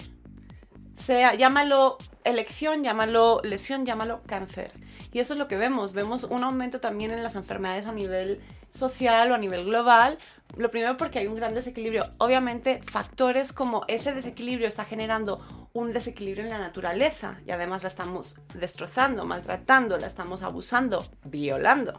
[1.02, 4.74] Sea, llámalo elección, llámalo lesión, llámalo cáncer.
[5.12, 5.94] Y eso es lo que vemos.
[5.94, 10.18] Vemos un aumento también en las enfermedades a nivel social o a nivel global.
[10.58, 12.06] Lo primero porque hay un gran desequilibrio.
[12.18, 15.42] Obviamente factores como ese desequilibrio está generando
[15.74, 21.94] un desequilibrio en la naturaleza y además la estamos destrozando, maltratando, la estamos abusando, violando.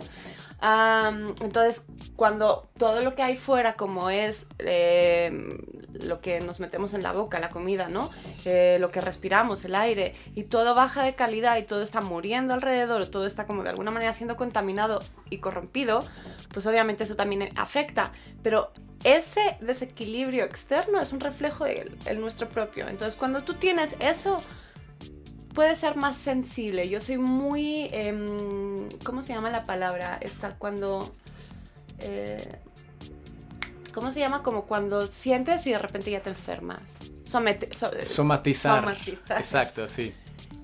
[1.41, 1.85] Entonces,
[2.17, 5.57] cuando todo lo que hay fuera, como es eh,
[5.93, 8.11] lo que nos metemos en la boca, la comida, ¿no?
[8.45, 12.53] Eh, lo que respiramos, el aire, y todo baja de calidad y todo está muriendo
[12.53, 16.05] alrededor, todo está como de alguna manera siendo contaminado y corrompido,
[16.53, 18.13] pues obviamente eso también afecta.
[18.43, 18.73] Pero
[19.05, 22.89] ese desequilibrio externo es un reflejo de el nuestro propio.
[22.89, 24.43] Entonces, cuando tú tienes eso,
[25.55, 26.89] puede ser más sensible.
[26.89, 30.19] Yo soy muy, em, ¿cómo se llama la palabra?
[30.21, 31.15] Esta cuando,
[31.99, 32.57] eh,
[33.93, 34.43] ¿cómo se llama?
[34.43, 36.93] Como cuando sientes y de repente ya te enfermas.
[37.27, 38.81] Somete, so- Somatizar.
[38.81, 39.39] Somatizar.
[39.39, 40.13] Exacto, sí.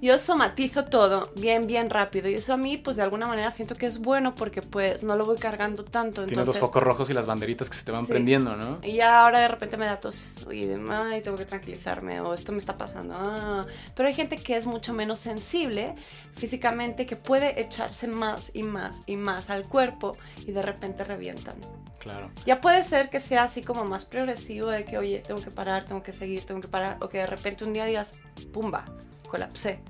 [0.03, 2.29] Yo somatizo todo bien, bien rápido.
[2.29, 5.17] Y eso a mí, pues de alguna manera siento que es bueno porque pues no
[5.17, 6.23] lo voy cargando tanto.
[6.23, 8.13] Tienes los entonces- focos rojos y las banderitas que se te van Sí.
[8.13, 8.79] prendiendo, ¿no?
[8.83, 12.35] y ya ahora de repente me da tos y de, ay, tengo que tranquilizarme o
[12.35, 13.15] esto me está pasando.
[13.19, 13.65] ah".
[13.95, 15.95] Pero hay gente que es mucho menos sensible
[16.35, 21.57] físicamente que puede echarse más y más y más al cuerpo y de repente revientan.
[21.99, 22.31] Claro.
[22.45, 25.85] Ya puede ser que sea así como más progresivo de que, oye, tengo que parar,
[25.85, 28.15] tengo que seguir, tengo que parar, o que de repente un día digas,
[28.53, 28.85] pumba,
[29.29, 29.81] colapsé.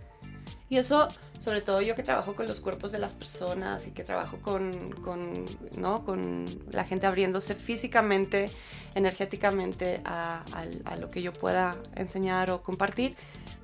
[0.68, 4.02] Y eso, sobre todo yo que trabajo con los cuerpos de las personas y que
[4.02, 5.32] trabajo con, con,
[5.76, 6.04] ¿no?
[6.04, 8.50] con la gente abriéndose físicamente,
[8.96, 10.44] energéticamente a,
[10.84, 13.14] a lo que yo pueda enseñar o compartir,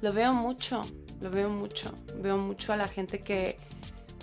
[0.01, 0.85] lo veo mucho,
[1.21, 1.93] lo veo mucho.
[2.17, 3.57] Veo mucho a la gente que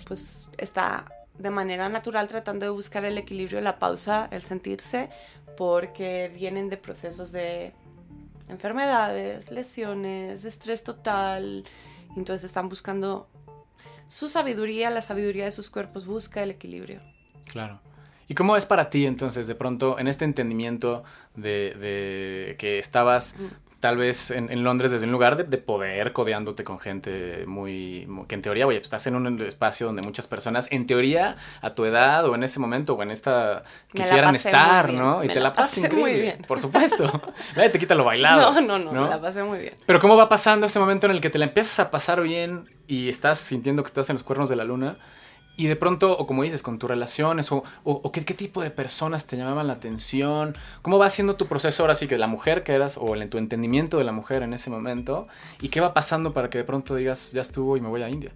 [0.06, 1.06] pues está
[1.40, 5.10] de manera natural tratando de buscar el equilibrio, la pausa, el sentirse,
[5.58, 7.74] porque vienen de procesos de
[8.50, 11.64] enfermedades, lesiones, estrés total,
[12.16, 13.28] entonces están buscando
[14.06, 17.00] su sabiduría, la sabiduría de sus cuerpos busca el equilibrio.
[17.46, 17.80] Claro.
[18.28, 21.04] ¿Y cómo es para ti entonces, de pronto, en este entendimiento
[21.36, 23.36] de, de que estabas
[23.80, 28.42] tal vez en, Londres desde un lugar de, poder, codeándote con gente muy, que en
[28.42, 32.26] teoría, oye, pues estás en un espacio donde muchas personas, en teoría, a tu edad
[32.28, 33.64] o en ese momento o en esta,
[33.94, 35.24] quisieran estar, ¿no?
[35.24, 36.02] Y te la, pasas increíble.
[36.02, 36.38] Muy bien.
[36.48, 37.10] Por supuesto.
[37.56, 38.54] Nadie te quita lo bailado.
[38.54, 39.74] No, no, no, no, me la pasé muy bien.
[39.86, 42.64] Pero ¿cómo va pasando este momento en el que te la empiezas a pasar bien
[42.88, 44.98] y estás sintiendo que estás en los cuernos de la luna?
[45.60, 47.64] Y de pronto, o como dices, con tus relaciones, o,
[48.14, 52.08] qué, tipo de personas te llamaban la atención, cómo va siendo tu proceso ahora sí
[52.08, 55.28] que la mujer que eras, o en tu entendimiento de la mujer en ese momento,
[55.60, 58.10] y qué va pasando para que de pronto digas, ya estuvo y me voy a
[58.10, 58.32] India.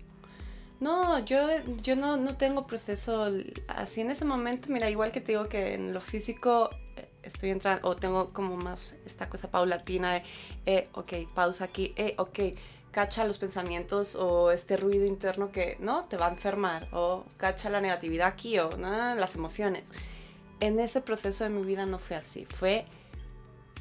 [0.82, 1.48] No, yo,
[1.82, 3.32] yo no, no tengo proceso
[3.70, 7.52] así en ese momento, mira, igual que te digo que en lo físico eh, estoy
[7.52, 10.24] entrando, o tengo como más esta cosa paulatina de,
[10.66, 12.40] eh, ok, pausa aquí, eh, ok
[12.94, 17.70] cacha los pensamientos o este ruido interno que no te va a enfermar o cacha
[17.70, 19.16] la negatividad aquí o ¿no?
[19.16, 19.90] las emociones.
[20.60, 22.86] En ese proceso de mi vida no fue así, fue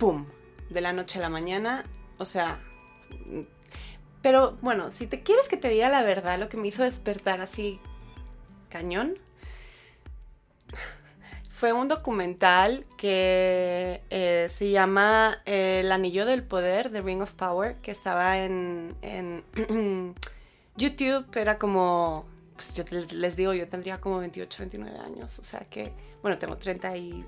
[0.01, 0.27] pum,
[0.70, 1.85] de la noche a la mañana,
[2.18, 2.59] o sea,
[4.22, 7.42] pero bueno, si te quieres que te diga la verdad, lo que me hizo despertar
[7.42, 7.79] así
[8.70, 9.18] cañón
[11.62, 17.35] fue un documental que eh, se llama eh, El Anillo del Poder, The Ring of
[17.35, 18.96] Power, que estaba en,
[20.77, 21.25] YouTube.
[21.37, 22.25] Era como,
[22.57, 25.38] pues yo les digo, yo tendría como 28, 29 años.
[25.38, 27.25] O sea que, bueno, tengo 30 y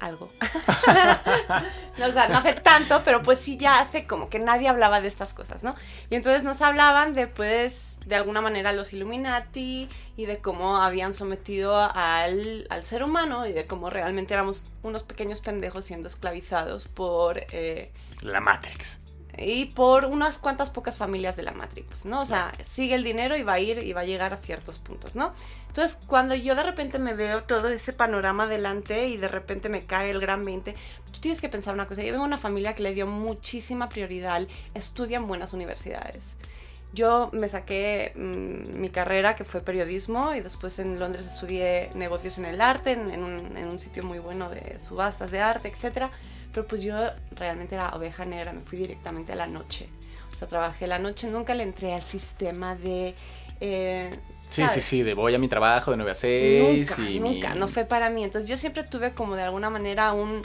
[0.00, 0.30] algo.
[1.98, 5.62] no, hace tanto, pero pues sí ya hace como que nadie hablaba de estas cosas,
[5.62, 5.74] ¿no?
[6.10, 11.14] Y entonces nos hablaban de, pues, de alguna manera los Illuminati y de cómo habían
[11.14, 16.86] sometido al, al ser humano y de cómo realmente éramos unos pequeños pendejos siendo esclavizados
[16.86, 17.38] por...
[17.52, 19.00] Eh, La Matrix
[19.40, 22.20] y por unas cuantas pocas familias de la Matrix, ¿no?
[22.20, 24.78] O sea, sigue el dinero y va a ir y va a llegar a ciertos
[24.78, 25.32] puntos, ¿no?
[25.68, 29.82] Entonces, cuando yo de repente me veo todo ese panorama delante y de repente me
[29.82, 30.74] cae el gran 20,
[31.12, 32.02] tú tienes que pensar una cosa.
[32.02, 36.24] Yo vengo de una familia que le dio muchísima prioridad, estudia en buenas universidades.
[36.98, 42.38] Yo me saqué mm, mi carrera, que fue periodismo, y después en Londres estudié negocios
[42.38, 46.06] en el arte, en, un, en un, sitio muy bueno de subastas de arte, etc.
[46.52, 46.96] Pero pues yo
[47.36, 49.88] realmente era oveja negra, me fui directamente a la noche.
[50.32, 53.14] O sea, trabajé la noche, nunca le entré al sistema de...
[53.60, 54.10] Eh,
[54.50, 56.88] sí, sí, sí, de voy a mi trabajo de 9 a 6.
[56.88, 58.24] Nunca, y nunca, no fue para mí.
[58.24, 60.42] Entonces yo siempre tuve como de alguna manera un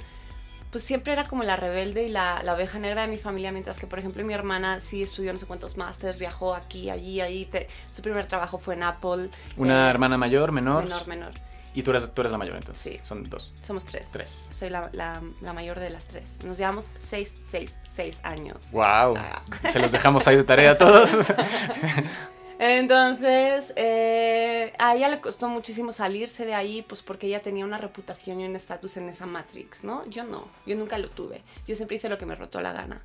[0.73, 3.77] pues siempre era como la rebelde y la, la, oveja negra de mi familia, mientras
[3.77, 7.47] que, por ejemplo, mi hermana sí estudió no sé cuántos másteres, viajó aquí, allí, ahí,
[7.95, 9.29] su primer trabajo fue en Apple.
[9.55, 10.85] ¿Una eh, hermana mayor, menor?
[10.85, 11.31] Menor, menor.
[11.75, 12.93] Y tú eres, tú eres la mayor entonces.
[12.93, 12.99] Sí.
[13.03, 13.53] Son dos.
[13.63, 14.09] Somos tres.
[14.11, 14.47] Tres.
[14.49, 16.43] Soy la, la, la mayor de las tres.
[16.43, 18.71] Nos llevamos seis, seis, seis años.
[18.71, 19.15] ¡Wow!
[19.15, 19.43] Ah.
[19.71, 21.15] Se los dejamos ahí de tarea a todos.
[22.59, 27.77] Entonces, eh, a ella le costó muchísimo salirse de ahí, pues porque ella tenía una
[27.77, 30.05] reputación y un estatus en esa Matrix, ¿no?
[30.07, 31.41] Yo no, yo nunca lo tuve.
[31.67, 33.01] Yo siempre hice lo que me rotó la gana.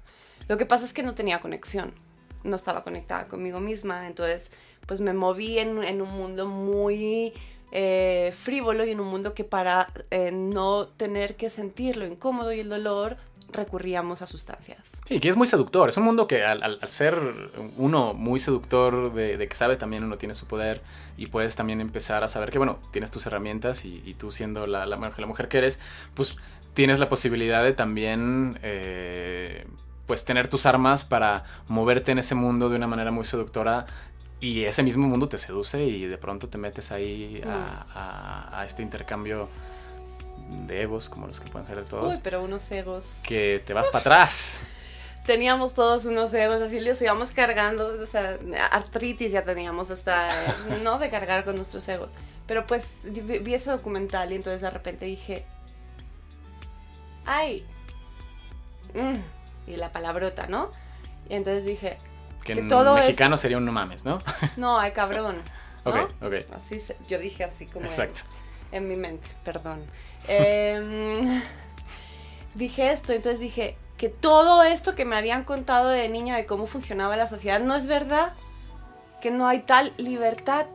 [0.49, 1.93] Lo que pasa es que no tenía conexión,
[2.45, 4.53] no estaba conectada conmigo misma, entonces,
[4.87, 7.33] pues me moví en, un mundo muy
[7.73, 12.53] eh, frívolo y en un mundo que para eh, no tener que sentir lo incómodo
[12.53, 13.17] y el dolor,
[13.53, 14.79] recurríamos a sustancias.
[15.07, 15.89] Sí, que es muy seductor.
[15.89, 17.19] Es un mundo que al, ser
[17.77, 20.83] uno muy seductor, de, que sabe también uno tiene su poder
[21.17, 24.87] y puedes también empezar a saber que, bueno, tienes tus herramientas y, tú siendo la,
[24.87, 25.81] la, mujer que eres,
[26.15, 26.37] pues
[26.75, 28.59] tienes la posibilidad de también...
[28.63, 29.67] Eh,
[30.07, 33.85] pues tener tus armas para moverte en ese mundo de una manera muy seductora
[34.41, 38.83] y ese mismo mundo te seduce y de pronto te metes ahí a, a este
[38.83, 39.51] intercambio
[40.49, 42.17] de egos, como los que pueden ser de todos.
[42.17, 43.21] Uy, pero unos egos.
[43.23, 44.55] Que te vas para atrás.
[45.27, 48.39] Teníamos todos unos egos, así los íbamos cargando, o sea,
[48.71, 50.31] artritis ya teníamos hasta,
[50.83, 50.99] ¿no?
[50.99, 52.15] De cargar con nuestros egos.
[52.47, 55.45] Pero pues vi ese documental y entonces de repente dije,
[57.27, 57.67] ay,
[58.95, 60.71] mm", y la palabrota, ¿no?
[61.29, 61.99] Y entonces dije,
[62.43, 64.19] que, en todo mexicano sería un no mames, ¿no?
[64.57, 65.43] No, ay cabrón.
[65.85, 66.35] Ok, ok.
[66.55, 67.87] Así yo dije así como.
[67.87, 68.23] Exacto
[68.73, 69.83] en mi mente, perdón.
[70.29, 71.41] Em,
[72.55, 76.67] dije esto, entonces dije que todo esto que me habían contado de niña de cómo
[76.67, 78.35] funcionaba la sociedad no es verdad,
[79.21, 80.67] que no hay tal libertad.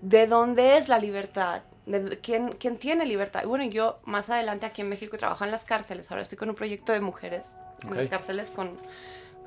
[0.00, 1.62] ¿De dónde es la libertad?
[1.86, 3.44] ¿De quién, quién tiene libertad?
[3.44, 6.54] Bueno, yo más adelante aquí en México trabajo en las cárceles, ahora estoy con un
[6.54, 7.46] proyecto de mujeres
[7.82, 8.78] en las cárceles con...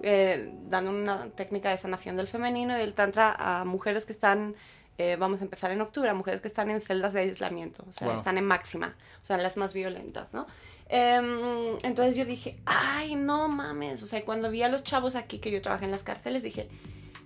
[0.05, 4.53] Eh, dando una técnica de sanación del femenino y del tantra a mujeres que están
[4.97, 7.93] eh, vamos a empezar en octubre, a mujeres que están en celdas de aislamiento, o
[7.93, 10.45] sea, están en máxima, o sea, las más violentas, ¿no?
[10.89, 15.39] Em, entonces yo dije, ay, no mames, o sea, cuando vi a los chavos aquí
[15.39, 16.69] que yo trabajé en las cárceles, dije,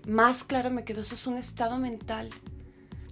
[0.06, 2.30] más claro me quedó, eso es un estado mental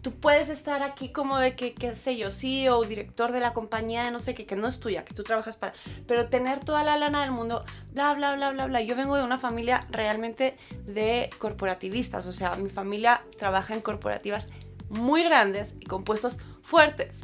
[0.05, 3.53] tú puedes estar aquí como de que, qué sé yo, sí, o director de la
[3.53, 5.73] compañía, no sé qué, que no es tuya, que tú trabajas para,
[6.05, 8.81] pero tener toda la lana del mundo, bla, bla, bla, bla, bla.
[8.83, 14.47] Yo vengo de una familia realmente de corporativistas, o sea, mi familia trabaja en corporativas
[14.89, 17.23] muy grandes y con puestos fuertes.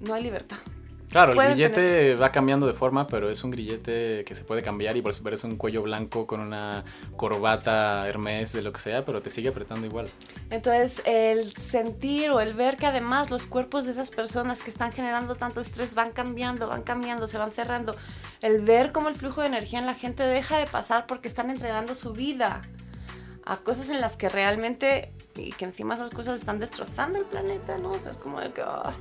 [0.00, 0.56] No hay libertad.
[1.12, 4.96] Claro, el grillete va cambiando de forma, pero es un grillete que se puede cambiar
[4.96, 6.84] y por eso parece un cuello blanco con una
[7.16, 10.08] corbata Hermes de lo que sea, pero te sigue apretando igual.
[10.48, 14.90] Entonces, el sentir o el ver que además los cuerpos de esas personas que están
[14.90, 17.94] generando tanto estrés van cambiando, van cambiando, se van cerrando,
[18.40, 21.50] el ver cómo el flujo de energía en la gente deja de pasar porque están
[21.50, 22.62] entregando su vida
[23.44, 27.78] a cosas en las que realmente y que encima esas cosas están destrozando el planeta,
[27.78, 27.92] ¿no?
[27.92, 28.62] O sea, es como de que...
[28.62, 28.94] Ah.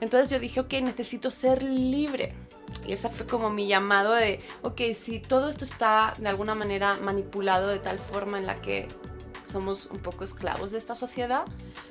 [0.00, 2.34] Entonces yo dije, ok, necesito ser libre.
[2.86, 6.96] Y esa fue como mi llamado de, ok, si todo esto está de alguna manera
[7.02, 8.88] manipulado de tal forma en la que
[9.44, 11.44] somos un poco esclavos de esta sociedad,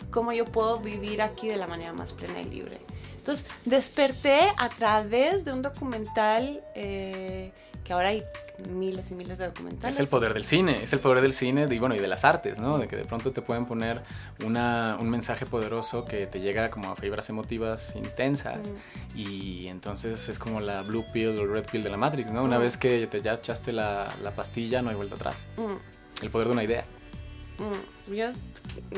[0.10, 2.80] ¿cómo yo puedo vivir aquí de la manera más plena y libre?
[3.18, 7.52] Entonces desperté a través de un documental eh,
[7.92, 8.24] que ahora hay
[8.70, 9.96] miles y miles de documentales.
[9.96, 12.24] Es el poder del cine, es el poder del cine y, bueno, y de las
[12.24, 12.78] artes, ¿no?
[12.78, 14.02] De que de pronto te pueden poner
[14.46, 18.72] una, un mensaje poderoso que te llega como a fibras emotivas intensas
[19.14, 22.46] y entonces es como la blue pill o red pill de la Matrix, ¿no?
[22.46, 25.50] Una vez que te ya echaste la, la, pastilla no hay vuelta atrás.
[26.22, 26.86] El poder de una idea.
[27.62, 28.32] Mm, yo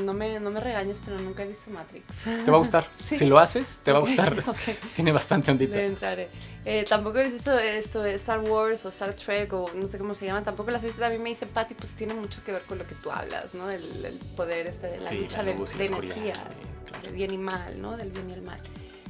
[0.02, 2.06] no me, no me regañes, pero nunca he visto Matrix.
[2.24, 2.86] Te va a gustar.
[3.04, 4.42] Si lo haces, te va a gustar.
[4.96, 5.76] Tiene bastante ondita.
[5.76, 6.30] Le entraré.
[6.66, 10.16] Eh, tampoco he visto esto de Star Wars o Star Trek o no sé cómo
[10.16, 10.46] se llaman.
[10.46, 11.02] Tampoco las he visto.
[11.02, 13.70] También me dicen, Patty, pues tiene mucho que ver con lo que tú hablas, ¿no?
[13.70, 13.84] El,
[14.38, 16.48] poder, este, la lucha de, energías,
[17.04, 17.98] del bien y mal, ¿no?
[17.98, 18.62] Del bien y el mal.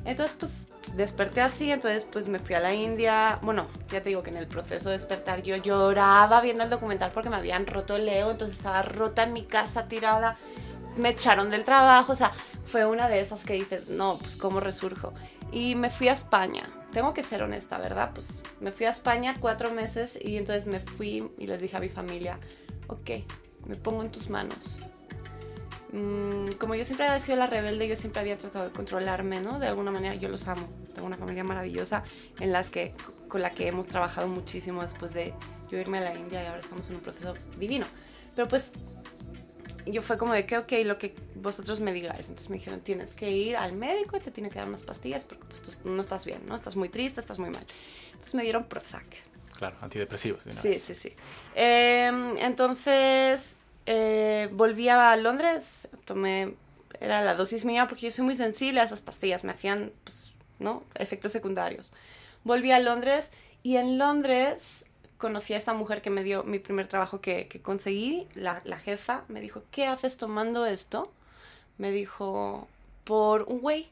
[0.05, 0.51] Entonces, pues
[0.95, 3.39] desperté así, entonces pues me fui a la India.
[3.41, 7.11] Bueno, ya te digo que en el proceso de despertar yo lloraba viendo el documental
[7.13, 10.37] porque me habían roto el Leo, entonces estaba rota en mi casa tirada.
[10.97, 12.31] Me echaron del trabajo, o sea,
[12.65, 15.13] fue una de esas que dices, no, pues cómo resurjo.
[15.51, 16.69] Y me fui a España.
[16.91, 18.11] Tengo que ser honesta, ¿verdad?
[18.13, 21.79] Pues me fui a España cuatro meses y entonces me fui y les dije a
[21.79, 22.37] mi familia,
[22.87, 23.09] ok,
[23.65, 24.79] me pongo en tus manos
[25.93, 29.59] Mm, como yo siempre había sido la rebelde, yo siempre había tratado de controlarme, ¿no?
[29.59, 30.67] De alguna manera yo los amo.
[30.95, 32.03] Tengo una familia maravillosa
[32.39, 32.95] en las que,
[33.27, 35.35] con la que hemos trabajado muchísimo después de
[35.69, 37.85] yo irme a la India y ahora estamos en un proceso divino.
[38.35, 38.71] Pero pues
[39.85, 42.27] yo fue como de que, ok, lo que vosotros me digáis.
[42.27, 45.25] Entonces me dijeron, tienes que ir al médico y te tiene que dar unas pastillas
[45.25, 46.55] porque pues tú no estás bien, ¿no?
[46.55, 47.67] Estás muy triste, estás muy mal.
[48.13, 49.05] Entonces me dieron Prozac.
[49.55, 50.41] Claro, antidepresivos.
[50.59, 51.13] sí, sí, sí,
[51.53, 56.55] em, entonces eh, volví a Londres, tomé,
[56.99, 60.33] era la dosis mía porque yo soy muy sensible a esas pastillas, me hacían, pues,
[60.59, 60.83] ¿no?
[60.95, 61.91] Efectos secundarios.
[62.43, 63.31] Volví a Londres
[63.61, 67.61] y en Londres conocí a esta mujer que me dio mi primer trabajo que, que
[67.61, 71.11] conseguí, la, la, jefa, me dijo, ¿qué haces tomando esto?
[71.77, 72.67] Me dijo,
[73.03, 73.89] por un güey.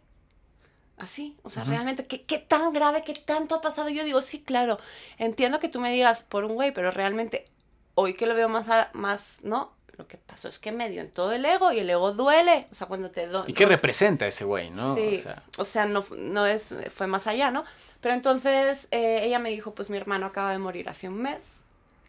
[0.97, 3.89] Así, o sea, realmente, ¿qué, ¿qué, tan grave, qué tanto ha pasado?
[3.89, 4.77] Yo digo, sí, claro,
[5.17, 7.47] entiendo que tú me digas por un güey, pero realmente,
[7.95, 9.71] hoy que lo veo más, más, ¿no?
[9.97, 12.67] Lo que pasó es que me dio en todo el ego y el ego duele.
[12.71, 14.95] O sea, cuando te ¿Y qué representa ese güey, no?
[14.95, 17.65] Sí, o sea, o sea, no, no es, fue más allá, ¿no?
[17.99, 21.61] Pero entonces eh, ella me dijo, pues mi hermano acaba de morir hace un mes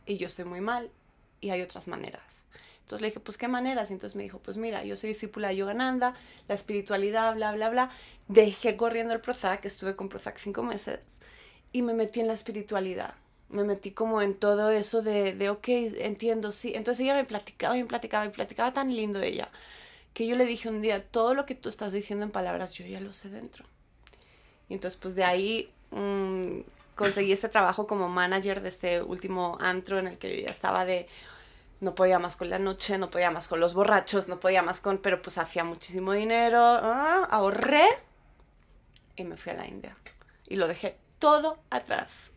[0.07, 0.91] y yo estoy muy mal
[1.41, 2.45] y hay otras maneras.
[2.80, 3.91] Entonces le dije, pues qué maneras.
[3.91, 6.14] Y entonces me dijo, pues mira, yo soy discípula de Yogananda,
[6.49, 7.91] la espiritualidad, bla, bla, bla.
[8.28, 11.20] Dejé corriendo el Prozac, estuve con Prozac cinco meses
[11.72, 13.14] y me metí en la espiritualidad
[13.53, 16.72] me metí como en todo eso de, de, ok, entiendo, sí.
[16.74, 19.48] Entonces ella me platicaba y me platicaba y platicaba tan lindo ella,
[20.14, 22.86] que yo le dije un día, todo lo que tú estás diciendo en palabras, yo
[22.86, 23.64] ya lo sé dentro.
[24.68, 26.61] Y entonces pues de ahí mm,
[26.94, 30.84] conseguí este trabajo como manager de este último antro en el que yo ya estaba
[30.84, 31.07] de,
[31.80, 34.80] no podía más con la noche, no podía más con los borrachos, no podía más
[34.80, 37.86] con, pero pues hacía muchísimo dinero, ah, ahorré
[39.16, 39.96] y me fui a la India.
[40.48, 42.33] Y lo dejé todo atrás.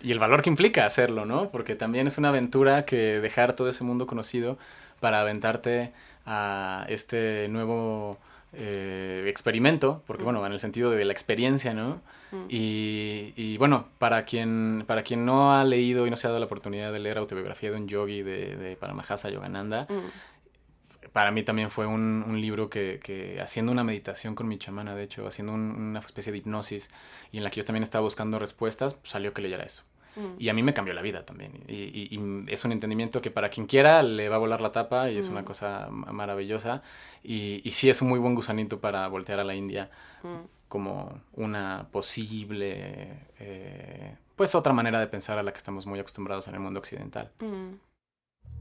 [0.00, 1.48] y el valor que implica hacerlo, ¿no?
[1.48, 4.58] Porque también es una aventura que dejar todo ese mundo conocido
[5.00, 5.92] para aventarte
[6.24, 8.16] a este nuevo
[8.52, 12.00] eh, experimento, porque bueno, en el sentido de la experiencia, ¿no?
[12.48, 16.38] Y, y, bueno, para quien, para quien no ha leído y no se ha dado
[16.38, 19.84] la oportunidad de leer autobiografía de un yogi de, de Paramahasa Yogananda,
[21.12, 24.94] para mí también fue un, un libro que, que, haciendo una meditación con mi chamana,
[24.94, 26.90] de hecho, haciendo una especie de hipnosis
[27.32, 29.82] y en la que yo también estaba buscando respuestas, pues, salió que leyera eso.
[30.38, 31.52] Y a mí me cambió la vida también.
[31.68, 35.16] Y, es un entendimiento que para quien quiera le va a volar la tapa y
[35.16, 36.82] es una cosa maravillosa.
[37.22, 39.90] Y, sí es un muy buen gusanito para voltear a la India
[40.68, 43.08] como una posible,
[43.40, 46.80] eh, pues otra manera de pensar a la que estamos muy acostumbrados en el mundo
[46.80, 47.28] occidental.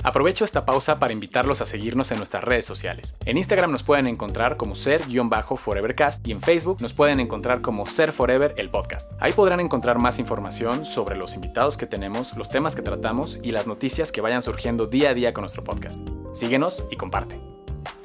[0.02, 3.16] Aprovecho esta pausa para invitarlos a seguirnos en nuestras redes sociales.
[3.26, 8.14] En Instagram nos pueden encontrar como ser-forevercast y en Facebook nos pueden encontrar como Ser
[8.14, 9.12] Forever el podcast.
[9.20, 13.52] Ahí podrán encontrar más información sobre los invitados que tenemos, los temas que tratamos y
[13.52, 16.00] las noticias que vayan surgiendo día a día con nuestro podcast.
[16.32, 17.42] Síguenos y comparte.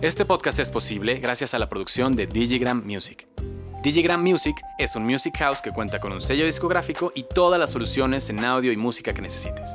[0.00, 3.28] Este podcast es posible gracias a la producción de Digigram Music.
[3.84, 7.70] Digigram Music es un music house que cuenta con un sello discográfico y todas las
[7.70, 9.70] soluciones en audio y música que necesites.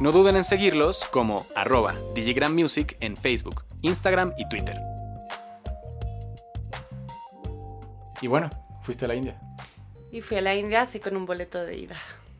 [0.00, 1.94] No duden en seguirlos como arroba
[2.50, 4.80] Music en Facebook, Instagram y Twitter.
[8.20, 8.50] Y bueno,
[8.82, 9.40] fuiste a la India.
[10.10, 11.96] Y fui a la India así con un boleto de ida.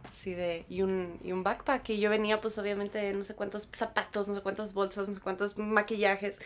[0.08, 1.90] Así de, y un, y un backpack.
[1.90, 5.20] Y yo venía pues obviamente no sé cuántos zapatos, no sé cuántas bolsas, no sé
[5.20, 6.40] cuántos maquillajes.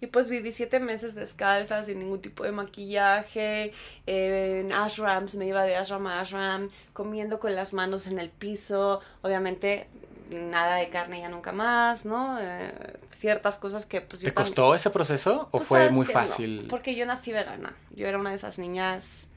[0.00, 3.72] Y pues viví siete meses descalza, sin ningún tipo de maquillaje,
[4.06, 9.00] en ashrams, me iba de ashram a ashram, comiendo con las manos en el piso,
[9.22, 9.88] obviamente
[10.30, 12.38] nada de carne ya nunca más, ¿no?
[12.40, 12.72] Eh,
[13.18, 16.66] ciertas cosas que pues ¿Te costó ese proceso o pues, fue muy fácil?
[16.68, 17.74] porque yo nací vegana.
[17.94, 19.28] Yo era una de esas niñas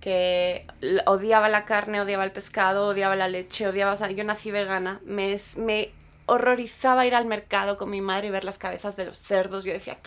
[0.00, 0.66] que
[1.06, 3.94] odiaba la carne, odiaba el pescado, odiaba la leche, odiaba...
[4.10, 5.00] yo nací vegana.
[5.04, 5.92] Me, me
[6.26, 9.64] horrorizaba ir al mercado con mi madre y ver las cabezas de los cerdos.
[9.64, 9.98] Yo decía,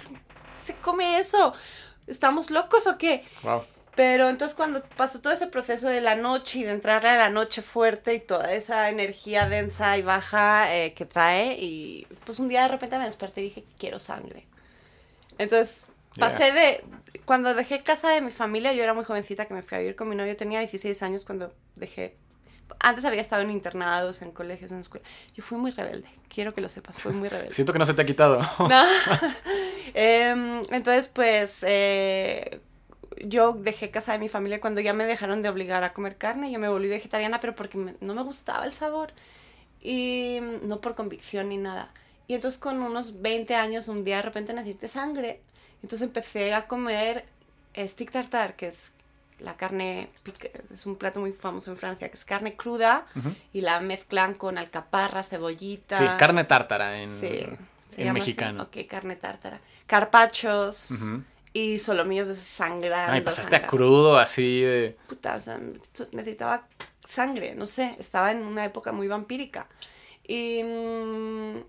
[0.63, 1.53] ¿se come eso?
[2.07, 3.23] ¿Estamos locos o qué?
[3.43, 3.63] Wow.
[3.95, 7.29] Pero entonces cuando pasó todo ese proceso de la noche y de entrarle a la
[7.29, 12.49] noche fuerte y toda esa energía densa y baja eh, que trae, y pues un
[12.49, 14.45] día de repente me desperté y dije, quiero sangre.
[15.37, 15.85] Entonces
[16.19, 16.83] pasé de,
[17.23, 19.95] cuando dejé casa de mi familia, yo era muy jovencita que me fui a vivir
[19.95, 22.17] con mi novio, tenía 16 años cuando dejé,
[22.79, 25.05] antes había estado en internados, en colegios, en escuela.
[25.33, 27.53] Yo fui muy rebelde, quiero que lo sepas, fui muy rebelde.
[27.53, 28.41] Siento que no se te ha quitado.
[28.59, 28.83] no.
[29.93, 31.59] Em, entonces, pues...
[31.61, 32.59] Eh,
[33.23, 36.51] yo dejé casa de mi familia cuando ya me dejaron de obligar a comer carne.
[36.51, 39.13] Yo me volví vegetariana, pero porque no me gustaba el sabor.
[39.81, 41.91] Y no por convicción ni nada.
[42.27, 45.41] Y entonces con unos 20 años, un día de repente necesité sangre.
[45.83, 47.25] Entonces empecé a comer
[47.77, 48.91] stick tartar, que es
[49.39, 50.09] la carne,
[50.71, 53.05] es un plato muy famoso en Francia, que es carne cruda
[53.53, 55.97] y la mezclan con alcaparras, cebollita.
[55.97, 57.11] Sí, carne tártara en,
[57.97, 58.63] en mexicano.
[58.63, 59.59] Ok, carne tártara.
[59.85, 60.89] Carpachos
[61.55, 62.93] y solomillos de sangre.
[62.93, 64.97] Ay, pasaste a crudo así de...
[65.07, 65.57] Puta, o sea,
[66.11, 66.67] necesitaba
[67.07, 69.69] sangre, no sé, estaba en una época muy vampírica.
[70.27, 71.63] Y, mm,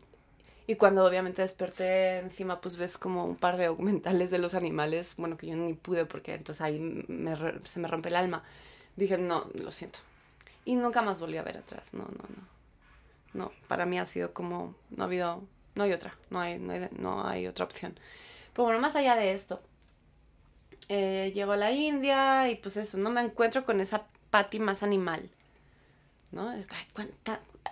[0.67, 5.15] y cuando obviamente desperté encima, pues ves como un par de documentales de los animales,
[5.19, 8.43] bueno, que yo ni pude porque entonces ahí me, se me rompe el alma.
[8.97, 10.01] Dije, no, lo siento.
[10.65, 12.57] Y nunca más volví a ver atrás, no, no, no.
[13.35, 15.45] No, para mí ha sido como, no ha habido,
[15.77, 17.97] no hay otra, no hay, no hay, no hay otra opción.
[18.53, 19.61] Pero bueno, más allá de esto,
[20.89, 24.83] eh, llego a la India y pues eso, no me encuentro con esa Patty más
[24.83, 25.29] animal.
[26.33, 26.53] ¿No?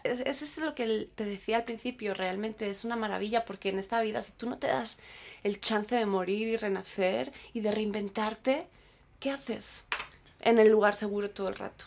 [0.04, 4.00] Eso es lo que te decía al principio, realmente es una maravilla porque en esta
[4.00, 4.98] vida si tú no te das
[5.42, 8.66] el chance de morir y renacer y de reinventarte,
[9.18, 9.84] ¿qué haces
[10.40, 11.86] en el lugar seguro todo el rato?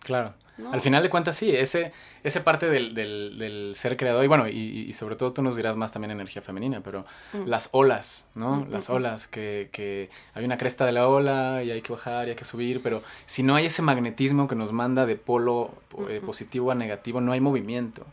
[0.00, 0.34] Claro.
[0.70, 1.92] Al final de cuentas, sí, ese,
[2.22, 5.92] ese parte del, del, ser creador, y bueno, y, sobre todo tú nos dirás más
[5.92, 7.46] también energía femenina, pero mm.
[7.46, 8.56] las olas, ¿no?
[8.56, 11.92] Mm, las mm, olas, que, que, hay una cresta de la ola y hay que
[11.92, 15.16] bajar y hay que subir, pero si no hay ese magnetismo que nos manda de
[15.16, 15.72] polo
[16.08, 18.06] eh, positivo a negativo, no hay movimiento.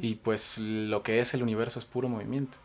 [0.00, 2.58] Y pues lo que es el universo es puro movimiento.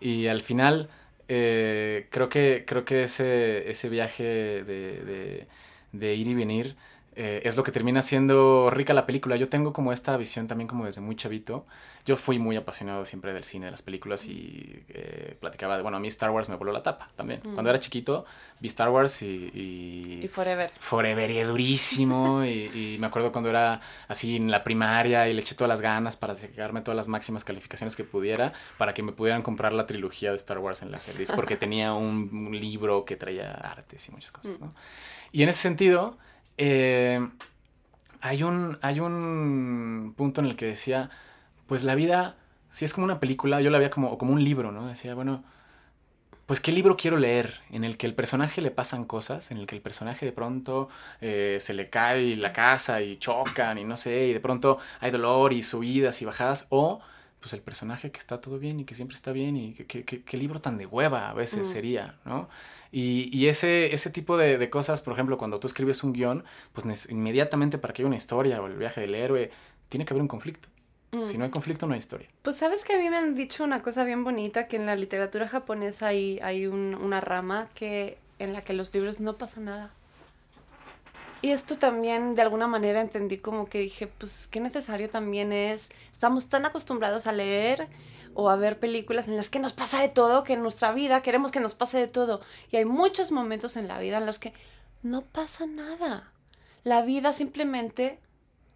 [0.00, 0.88] Y al final,
[1.28, 5.46] eh, creo, que, creo que ese, ese viaje de, de,
[5.92, 6.76] de ir y venir
[7.20, 9.34] eh, es lo que termina siendo rica la película.
[9.34, 11.64] Yo tengo como esta visión también como desde muy chavito.
[12.06, 16.00] Yo fui muy apasionado siempre del cine, de las películas y eh, platicaba, bueno, a
[16.00, 17.40] mí Star Wars me voló la tapa también.
[17.42, 17.54] Mm.
[17.54, 18.24] Cuando era chiquito
[18.60, 20.20] vi Star Wars y...
[20.22, 20.70] Y, Forever.
[20.78, 25.56] Forever y durísimo y, me acuerdo cuando era así en la primaria y le eché
[25.56, 29.42] todas las ganas para sacarme todas las máximas calificaciones que pudiera para que me pudieran
[29.42, 33.50] comprar la trilogía de Star Wars en la serie porque tenía un, libro que traía
[33.50, 34.64] artes y muchas cosas, mm.
[34.64, 34.70] ¿no?
[35.32, 36.16] Y en ese sentido
[36.58, 37.26] eh,
[38.20, 41.10] hay, un, hay un punto en el que decía,
[41.66, 42.36] pues la vida,
[42.70, 44.88] si es como una película, yo la veía como, como un libro, ¿no?
[44.88, 45.44] Decía, bueno,
[46.46, 49.66] pues qué libro quiero leer en el que el personaje le pasan cosas, en el
[49.66, 50.88] que el personaje de pronto
[51.20, 55.10] eh, se le cae la casa y chocan y no sé, y de pronto hay
[55.10, 57.00] dolor y subidas y bajadas, o
[57.38, 60.58] pues el personaje que está todo bien y que siempre está bien y qué libro
[60.60, 61.70] tan de hueva a veces mm.
[61.70, 62.48] sería, ¿no?
[62.90, 66.44] Y, y ese, ese tipo de, de, cosas, por ejemplo, cuando tú escribes un guion,
[66.72, 69.50] pues inmediatamente para que haya una historia o el viaje del héroe,
[69.88, 70.68] tiene que haber un conflicto.
[71.22, 71.38] Si Mm.
[71.38, 72.28] no hay conflicto, no hay historia.
[72.42, 74.94] Pues sabes que a mí me han dicho una cosa bien bonita, que en la
[74.96, 79.60] literatura japonesa hay, hay un- una rama que, en la que los libros no pasa
[79.60, 79.90] nada.
[81.40, 85.90] Y esto también de alguna manera entendí como que dije, pues qué necesario también es,
[86.10, 87.86] estamos tan acostumbrados a leer
[88.40, 91.22] o a ver películas en las que nos pasa de todo, que en nuestra vida
[91.22, 92.40] queremos que nos pase de todo.
[92.70, 94.52] Y hay muchos momentos en la vida en los que
[95.02, 96.30] no pasa nada.
[96.84, 98.20] La vida simplemente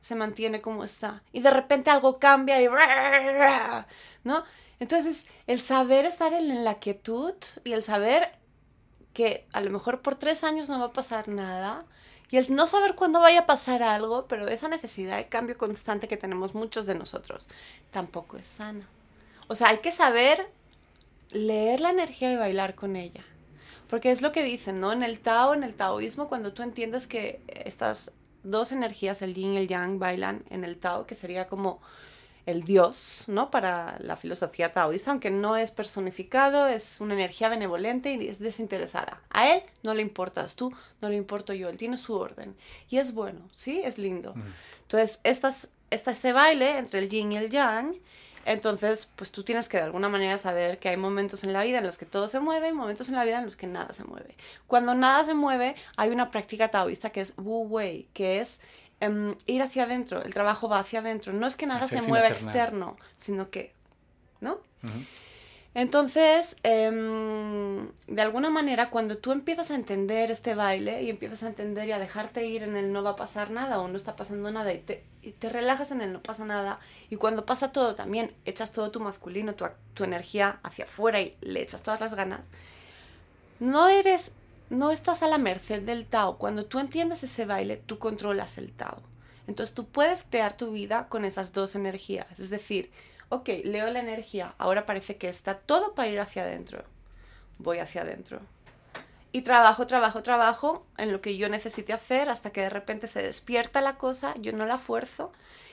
[0.01, 1.23] se mantiene como está.
[1.31, 2.67] Y de repente algo cambia y...
[4.25, 4.43] ¿No?
[4.81, 8.33] Entonces, el saber estar en la quietud y el saber
[9.13, 11.85] que a lo mejor por tres años no va a pasar nada
[12.31, 16.09] y el no saber cuándo vaya a pasar algo, pero esa necesidad de cambio constante
[16.09, 17.49] que tenemos muchos de nosotros,
[17.93, 18.89] tampoco es sana.
[19.53, 20.49] O sea, hay que saber
[21.31, 23.23] leer la energía y bailar con ella.
[23.87, 24.93] Porque es lo que dicen, ¿no?
[24.93, 28.13] En el Tao, en el taoísmo, cuando tú entiendes que estas
[28.45, 31.83] dos energías, el yin y el yang, bailan en el Tao, que sería como
[32.47, 33.51] el dios, ¿no?
[33.51, 39.21] Para la filosofía taoísta, aunque no es personificado, es una energía benevolente y es desinteresada.
[39.29, 40.73] A él no le importas tú,
[41.03, 42.57] no le importo yo, él tiene su orden.
[42.89, 43.83] Y es bueno, ¿sí?
[43.85, 44.33] Es lindo.
[44.85, 47.95] Entonces, estas, esta, este baile entre el yin y el yang,
[48.45, 51.79] entonces, pues tú tienes que de alguna manera saber que hay momentos en la vida
[51.79, 53.93] en los que todo se mueve y momentos en la vida en los que nada
[53.93, 54.37] se mueve.
[54.67, 58.61] Cuando nada se mueve, hay una práctica taoísta que es Wu Wei, que es
[59.01, 61.33] um, ir hacia adentro, el trabajo va hacia adentro.
[61.33, 63.09] No es que nada Hacer se mueva externo, nada.
[63.15, 63.75] sino que,
[64.41, 64.61] ¿no?
[65.75, 71.49] Entonces, um, de alguna manera, cuando tú empiezas a entender este baile y empiezas a
[71.49, 74.15] entender y a dejarte ir en el no va a pasar nada o no está
[74.15, 75.03] pasando nada y te,
[75.49, 79.55] relajas en el no pasa nada y cuando pasa todo también echas todo tu masculino,
[79.55, 79.65] tu,
[79.95, 82.49] tu energía hacia afuera y le echas todas las ganas,
[83.59, 84.33] no eres,
[84.69, 86.37] no estás a la merced del Tao.
[86.37, 89.01] Cuando tú entiendes ese baile, tú controlas el Tao.
[89.47, 92.39] Entonces tú puedes crear tu vida con esas dos energías.
[92.39, 92.91] Es decir,
[93.33, 96.85] ok, leo la energía, ahora parece que está todo para ir hacia adentro.
[97.57, 98.41] Voy hacia adentro.
[99.33, 103.23] Y trabajo, trabajo, trabajo en lo que yo necesite hacer hasta que de repente se
[103.23, 105.33] despierta la cosa, yo no la fuerzo,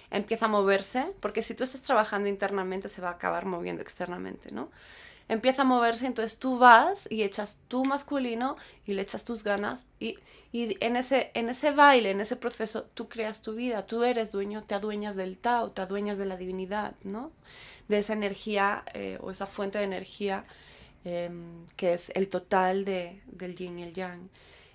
[0.10, 4.54] empieza a moverse, porque si tú estás trabajando internamente se va a acabar moviendo externamente,
[4.54, 4.72] ¿no?
[5.28, 8.56] Empieza a moverse, entonces tú vas y echas tu masculino
[8.86, 10.18] y le echas tus ganas y,
[10.52, 14.32] y en, ese, en ese baile, en ese proceso, tú creas tu vida, tú eres
[14.32, 17.32] dueño, te adueñas del Tao, te adueñas de la divinidad, ¿no?
[17.88, 20.44] De esa energía eh, o esa fuente de energía
[21.06, 21.30] eh,
[21.76, 24.30] que es el total de, del yin y el yang.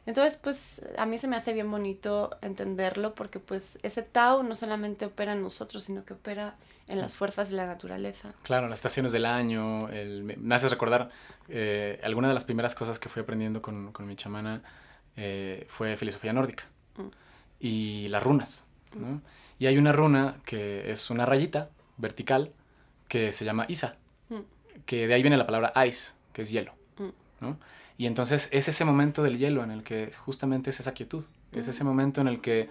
[0.06, 4.54] Entonces, pues a mí se me hace bien bonito entenderlo porque pues ese Tao no
[4.54, 6.56] solamente opera en nosotros, sino que opera
[6.86, 8.34] en las fuerzas de la naturaleza.
[8.42, 11.10] Claro, las estaciones del año, el, me, me hace recordar
[11.48, 14.62] eh, alguna de las primeras cosas que fui aprendiendo con, con mi chamana
[15.16, 16.64] eh, fue filosofía nórdica
[16.96, 17.08] mm.
[17.60, 18.64] y las runas.
[18.94, 19.06] ¿no?
[19.06, 19.22] Mm.
[19.58, 22.52] Y hay una runa que es una rayita vertical
[23.08, 23.96] que se llama Isa,
[24.28, 24.40] mm.
[24.86, 26.74] que de ahí viene la palabra ice, que es hielo.
[27.40, 27.58] ¿no?
[27.96, 31.68] Y entonces es ese momento del hielo en el que justamente es esa quietud, es
[31.68, 32.68] ese momento en el que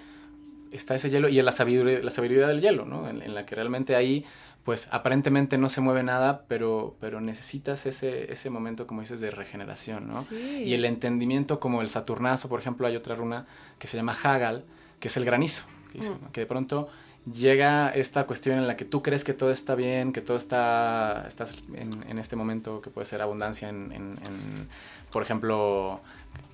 [0.74, 3.08] está ese hielo y la sabiduría, la sabiduría del hielo, ¿no?
[3.08, 4.26] En, en, la que realmente ahí,
[4.64, 9.32] pues aparentemente no se mueve nada, pero, pero necesitas ese, ese momento, como dices, de
[9.32, 10.24] regeneración, ¿no?
[10.24, 10.64] Sí.
[10.66, 13.46] Y el entendimiento como el Saturnazo, por ejemplo, hay otra runa
[13.80, 14.64] que se llama Hagal,
[15.00, 16.22] que es el granizo, que, dice, mm.
[16.22, 16.32] ¿no?
[16.32, 16.90] que de pronto
[17.32, 21.24] llega esta cuestión en la que tú crees que todo está bien, que todo está,
[21.26, 24.68] estás en, en este momento que puede ser abundancia en, en, en
[25.14, 26.02] por ejemplo,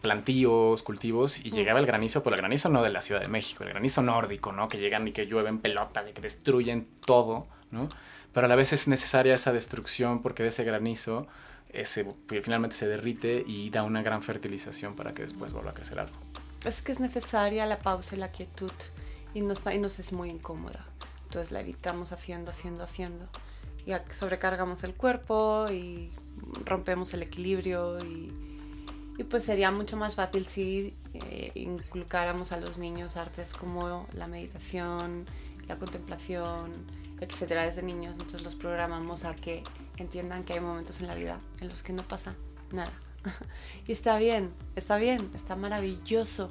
[0.02, 3.64] plantíos, cultivos, y llegaba el granizo, pero el granizo no de la Ciudad de México,
[3.64, 4.70] el granizo nórdico, ¿no?
[4.70, 7.90] Que llegan y que llueven pelotas y que destruyen todo, ¿no?
[8.34, 11.28] Pero a la vez es necesaria esa destrucción porque de ese granizo
[11.70, 16.00] ese, finalmente se derrite y da una gran fertilización para que después vuelva a crecer
[16.00, 16.16] algo.
[16.66, 18.72] Es que es necesaria la pausa y la quietud
[19.34, 20.86] y nos, y nos es muy incómoda.
[21.26, 23.28] Entonces la evitamos haciendo, haciendo, haciendo.
[23.86, 26.12] Y sobrecargamos el cuerpo y
[26.66, 28.49] rompemos el equilibrio y,
[29.20, 34.28] y pues sería mucho más fácil si eh, inculcáramos a los niños artes como la
[34.28, 35.26] meditación,
[35.68, 36.72] la contemplación,
[37.20, 38.14] etcétera, desde niños.
[38.14, 39.62] Entonces los programamos a que
[39.98, 42.34] entiendan que hay momentos en la vida en los que no pasa
[42.72, 42.94] nada.
[43.88, 46.50] y está bien, está bien, está maravilloso.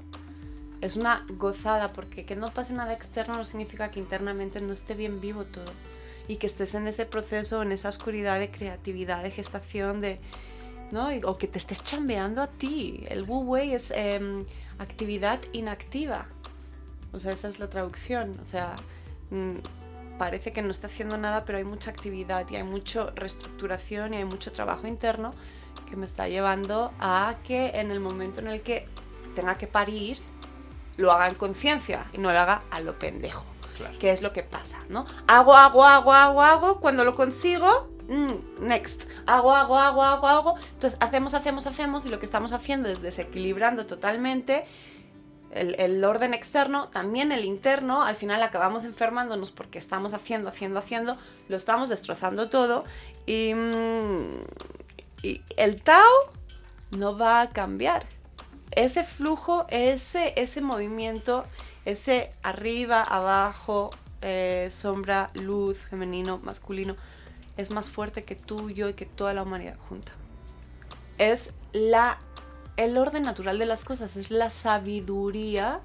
[0.83, 4.93] Es una gozada porque que no pase nada externo no significa que internamente no esté
[4.93, 5.73] bien vivo todo
[6.29, 10.21] y que estés en ese proceso, en esa oscuridad de creatividad, de gestación, de,
[10.91, 11.09] ¿no?
[11.25, 13.05] o que te estés chambeando a ti.
[13.09, 14.45] El Wu Wei es eh,
[14.79, 16.27] actividad inactiva.
[17.13, 18.39] O sea, esa es la traducción.
[18.43, 18.77] O sea,
[19.31, 19.57] mmm,
[20.19, 24.19] parece que no está haciendo nada, pero hay mucha actividad y hay mucha reestructuración y
[24.19, 25.33] hay mucho trabajo interno
[25.89, 28.87] que me está llevando a que en el momento en el que
[29.35, 30.19] tenga que parir,
[30.97, 33.47] lo haga en conciencia y no lo haga a lo pendejo.
[34.01, 35.07] ¿Qué es lo que pasa, no?
[35.29, 40.55] Hago, hago, hago, hago, hago, cuando lo consigo, mm, next, hago, hago, hago, hago, hago.
[40.75, 44.65] Entonces hacemos, hacemos, hacemos y lo que estamos haciendo es desequilibrando totalmente
[45.51, 51.17] el, orden externo, también el interno, al final acabamos enfermándonos porque estamos haciendo, haciendo, haciendo,
[51.49, 52.85] lo estamos destrozando todo
[53.27, 54.19] y, mm,
[55.57, 56.33] el Tao
[56.91, 58.07] no va a cambiar.
[58.71, 61.45] Ese flujo, ese, ese movimiento,
[61.85, 63.91] ese arriba, abajo,
[64.21, 66.95] eh, sombra, luz, femenino, masculino,
[67.59, 70.13] es más fuerte que tú, yo y que toda la humanidad junta.
[71.19, 72.19] Es la
[72.79, 75.81] el orden natural de las cosas, es la sabiduría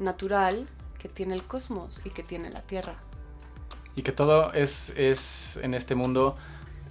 [0.00, 2.96] natural que tiene el cosmos y que tiene la Tierra.
[3.94, 6.36] Y que todo es, es en este mundo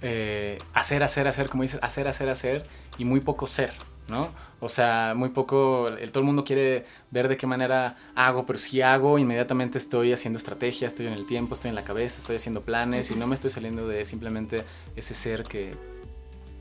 [0.00, 3.74] eh, hacer, hacer, hacer, como dices, hacer, hacer, hacer y muy poco ser,
[4.08, 4.30] ¿no?
[4.60, 8.58] O sea, muy poco, el, todo el mundo quiere ver de qué manera hago, pero
[8.58, 12.36] si hago, inmediatamente estoy haciendo estrategia, estoy en el tiempo, estoy en la cabeza, estoy
[12.36, 14.64] haciendo planes y no me estoy saliendo de simplemente
[14.96, 15.74] ese ser que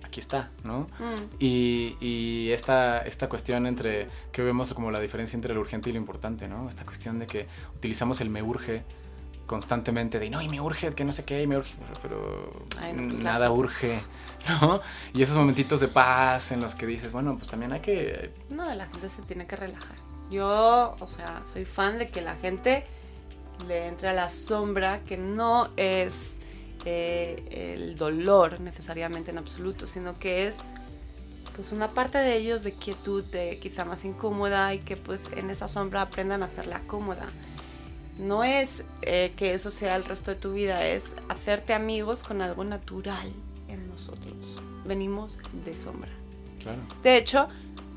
[0.03, 0.87] aquí está, ¿no?
[0.99, 1.35] Mm.
[1.39, 5.99] Y, esta, esta cuestión entre, que vemos como la diferencia entre lo urgente y lo
[5.99, 6.69] importante, ¿no?
[6.69, 8.83] Esta cuestión de que utilizamos el me urge
[9.45, 13.21] constantemente de no, y me urge, que no sé qué, y me urge, pero pues
[13.21, 13.99] nada urge,
[14.61, 14.81] ¿no?
[15.13, 18.33] Y esos momentitos de paz en los que dices, bueno, pues también hay que...
[18.49, 19.95] No, la gente se tiene que relajar.
[20.31, 22.85] Yo, o sea, soy fan de que la gente
[23.67, 26.37] le entre a la sombra, que no es
[26.85, 30.63] el dolor necesariamente en absoluto, sino que es
[31.55, 35.49] pues una parte de ellos de quietud, de quizá más incómoda y que pues en
[35.49, 37.27] esa sombra aprendan a hacerla cómoda.
[38.17, 42.41] No es eh, que eso sea el resto de tu vida, es hacerte amigos con
[42.41, 43.31] algo natural
[43.67, 44.35] en nosotros.
[44.85, 46.11] Venimos de sombra.
[47.03, 47.47] De hecho,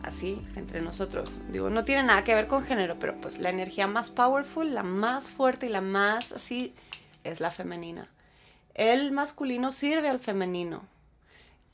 [0.03, 3.87] así entre nosotros, digo, no tiene nada que ver con género, pero pues la energía
[3.87, 6.75] más powerful, la más fuerte y la más así
[7.25, 8.09] es la femenina.
[8.75, 10.83] El masculino sirve al femenino.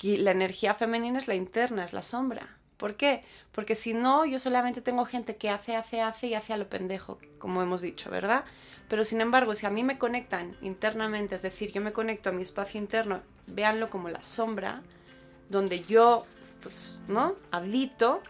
[0.02, 2.56] La energía femenina es la interna, es la sombra.
[2.76, 3.22] ¿Por qué?
[3.52, 6.68] Porque si no, yo solamente tengo gente que hace, hace, hace y hace a lo
[6.68, 8.44] pendejo, como hemos dicho, ¿verdad?
[8.88, 12.32] Pero sin embargo, si a mí me conectan internamente, es decir, yo me conecto a
[12.32, 14.82] mi espacio interno, véanlo como la sombra,
[15.48, 16.24] donde yo,
[16.62, 17.36] pues, ¿no?
[17.52, 18.22] Habito,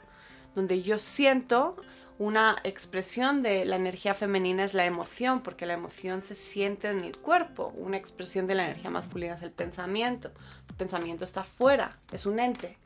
[0.54, 1.76] donde yo siento,
[2.18, 7.02] una expresión de la energía femenina es la emoción, porque la emoción se siente en
[7.02, 7.72] el cuerpo.
[7.76, 10.30] Una expresión de la energía masculina es el pensamiento.
[10.68, 12.78] El pensamiento está fuera, es un ente.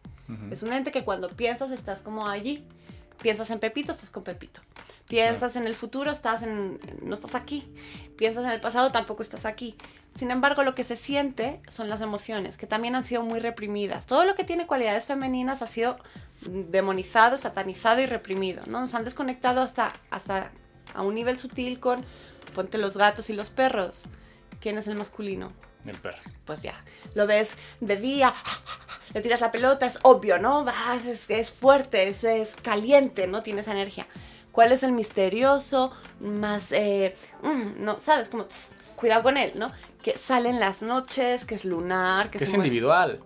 [0.50, 2.64] Es un ente que cuando piensas estás como allí.
[3.22, 4.60] Piensas en Pepito, estás con Pepito.
[5.08, 7.66] Piensas en el futuro, estás en, no estás aquí.
[8.16, 9.76] Piensas en el pasado, tampoco estás aquí.
[10.14, 14.06] Sin embargo, lo que se siente son las emociones, que también han sido muy reprimidas.
[14.06, 15.98] Todo lo que tiene cualidades femeninas ha sido
[16.42, 18.62] demonizado, satanizado y reprimido.
[18.66, 18.80] ¿no?
[18.80, 20.50] Nos han desconectado hasta, hasta
[20.94, 22.04] a un nivel sutil con
[22.54, 24.04] ponte los gatos y los perros.
[24.60, 25.52] ¿Quién es el masculino?
[25.88, 26.18] El perro.
[26.44, 26.82] Pues ya,
[27.14, 28.34] lo ves de día,
[29.14, 30.64] le tiras la pelota, es obvio, ¿no?
[30.64, 33.42] Vas, es, es fuerte, es, es, caliente, ¿no?
[33.42, 34.06] Tiene esa energía.
[34.52, 35.92] ¿Cuál es el misterioso?
[36.20, 38.28] Más, eh, mm, no, ¿sabes?
[38.28, 38.46] Como,
[38.96, 39.70] cuidado con él, ¿no?
[40.02, 43.20] que sale en las noches, que es lunar, que, es individual.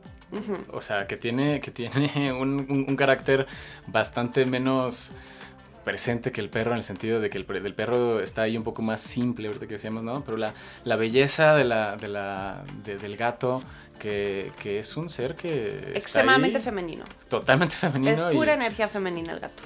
[0.72, 3.46] O sea, que tiene, que tiene un, carácter
[3.86, 5.12] bastante menos
[5.84, 8.82] presente que el perro en el sentido de que el, perro está ahí un poco
[8.82, 10.24] más simple, ahorita que decíamos, ¿no?
[10.24, 10.54] Pero la,
[10.84, 13.62] la belleza de la, de la, del gato,
[13.98, 15.92] que, que, es un ser que...
[15.94, 17.04] Extremadamente femenino.
[17.28, 18.28] Totalmente femenino.
[18.28, 19.62] Es pura energía femenina el gato.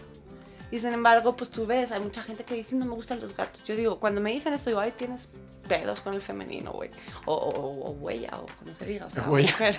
[0.71, 3.37] Y sin embargo, pues tú ves, hay mucha gente que dice, no me gustan los
[3.37, 3.64] gatos.
[3.64, 5.39] Yo digo, cuando me dicen eso, digo, ay, tienes
[5.69, 6.91] pedos con el femenino, güey.
[7.25, 9.79] O, o, huella, o como se diga, o sea, mujer.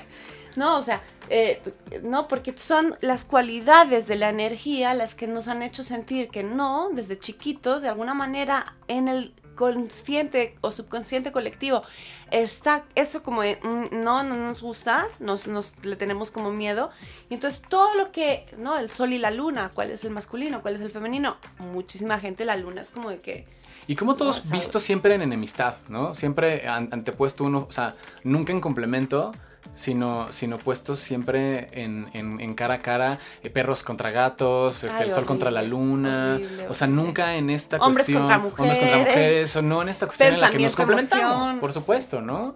[0.56, 1.62] No, o sea, eh,
[2.04, 6.44] no, porque son las cualidades de la energía las que nos han hecho sentir que
[6.44, 11.84] no, desde chiquitos, de alguna manera, en el consciente o subconsciente colectivo
[12.32, 16.92] está eso como mm, no, no nos gusta, nos, nos, le tenemos como miedo.
[17.30, 18.78] Y entonces todo lo que, ¿no?
[18.78, 20.62] El sol y la luna, ¿cuál es el masculino?
[20.62, 21.36] ¿Cuál es el femenino?
[21.60, 23.46] Muchísima gente la luna es como de que
[23.90, 26.14] y como todos vistos siempre en enemistad, ¿no?
[26.14, 29.34] Siempre antepuesto uno, o sea, nunca en complemento,
[29.78, 35.12] sino, sino puestos siempre en, en, cara a cara, eh, perros contra gatos, este, el
[35.12, 38.98] sol contra la luna, o sea, nunca en esta hombres cuestión, contra mujeres, hombres contra
[38.98, 42.56] mujeres, o no en esta cuestión en la que nos complementamos, por supuesto, ¿no?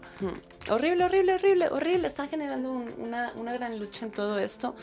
[0.69, 4.76] Horrible, horrible, horrible, horrible, están generando una, una, gran lucha en todo esto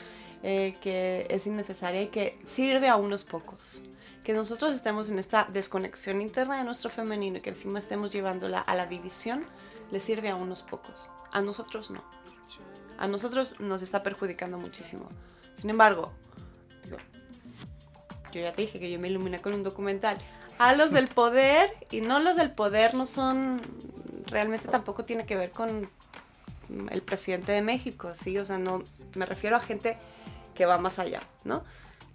[0.44, 3.82] eh, que es innecesaria y que sirve a unos pocos.
[4.22, 8.60] Que nosotros estemos en esta desconexión interna de nuestro femenino y que encima estemos llevándola
[8.60, 9.44] a la división,
[9.90, 11.08] le sirve a unos pocos.
[11.32, 12.17] A nosotros no.
[12.98, 15.08] A nosotros nos está perjudicando muchísimo.
[15.54, 16.12] Sin embargo,
[18.32, 20.18] yo ya te dije que yo me iluminé con un documental.
[20.58, 23.60] a los del poder y no los del poder no son,
[24.26, 25.88] realmente tampoco tiene que ver con
[26.90, 28.36] el presidente de México, ¿sí?
[28.38, 28.82] O sea, no,
[29.14, 29.96] me refiero a gente
[30.54, 31.62] que va más allá, ¿no?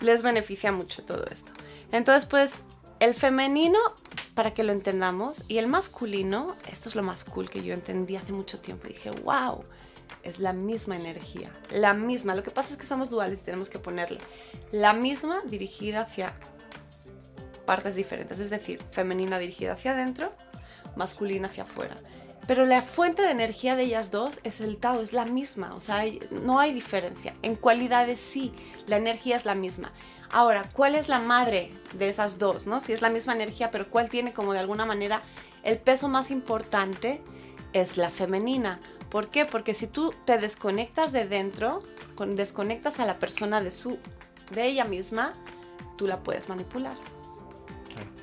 [0.02, 1.54] Les beneficia mucho todo esto.
[1.92, 2.66] Entonces, pues,
[3.00, 3.80] el femenino,
[4.36, 8.18] para que lo entendamos, y el masculino, esto es lo más cool que yo entendí
[8.18, 8.88] hace mucho tiempo.
[8.88, 9.64] dije, wow,
[10.22, 12.36] es la misma energía, la misma.
[12.36, 14.20] Lo que pasa es que somos duales y tenemos que ponerle
[14.72, 16.34] la misma dirigida hacia
[17.66, 20.34] partes diferentes, es decir, femenina dirigida hacia adentro,
[20.96, 21.96] masculina hacia afuera.
[22.46, 25.80] Pero la fuente de energía de ellas dos es el Tao, es la misma, o
[25.80, 27.34] sea, no hay diferencia.
[27.42, 28.54] En cualidades sí,
[28.86, 29.94] la energía es la misma.
[30.30, 32.66] Ahora, ¿cuál es la madre de esas dos?
[32.66, 32.82] ¿no?
[32.82, 35.22] Si es la misma energía, pero cuál tiene como de alguna manera
[35.64, 37.22] el peso más importante
[37.72, 38.82] es la femenina.
[39.14, 39.46] ¿Por qué?
[39.46, 41.84] Porque si tú te desconectas de dentro,
[42.30, 44.00] desconectas a la persona de su
[44.50, 45.34] de ella misma,
[46.00, 46.96] tú la puedes manipular.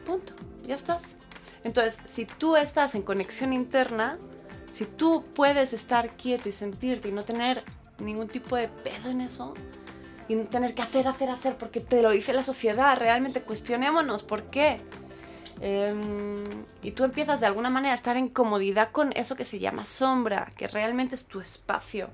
[0.05, 0.33] Punto.
[0.65, 1.15] Ya estás.
[1.63, 4.19] Entonces, si tú estás en conexión interna,
[4.73, 7.63] si tú puedes estar quieto y sentirte y no tener
[8.01, 9.55] ningún tipo de pedo en eso,
[10.27, 14.25] y no tener que hacer, hacer, hacer, porque te lo dice la sociedad, realmente cuestionémonos
[14.25, 14.81] por qué.
[15.61, 19.59] Em, y tú empiezas de alguna manera a estar en comodidad con eso que se
[19.59, 22.09] llama sombra, que realmente es tu espacio,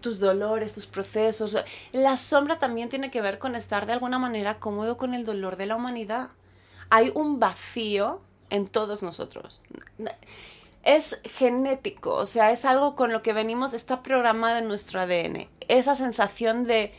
[0.00, 1.56] tus dolores, tus procesos.
[1.92, 5.56] La sombra también tiene que ver con estar de alguna manera cómodo con el dolor
[5.56, 6.28] de la humanidad.
[6.88, 9.60] Hay un vacío en todos nosotros.
[10.82, 15.48] Es genético, o sea, es algo con lo que venimos, está programado en nuestro ADN.
[15.68, 16.94] Esa sensación de,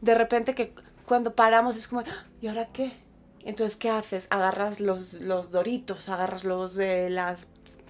[0.00, 0.74] de repente que
[1.06, 2.02] cuando paramos es como,
[2.40, 3.01] ¿y ahora qué?
[3.44, 4.26] Entonces, ¿qué haces?
[4.30, 7.48] Agarras los, los doritos, agarras los de las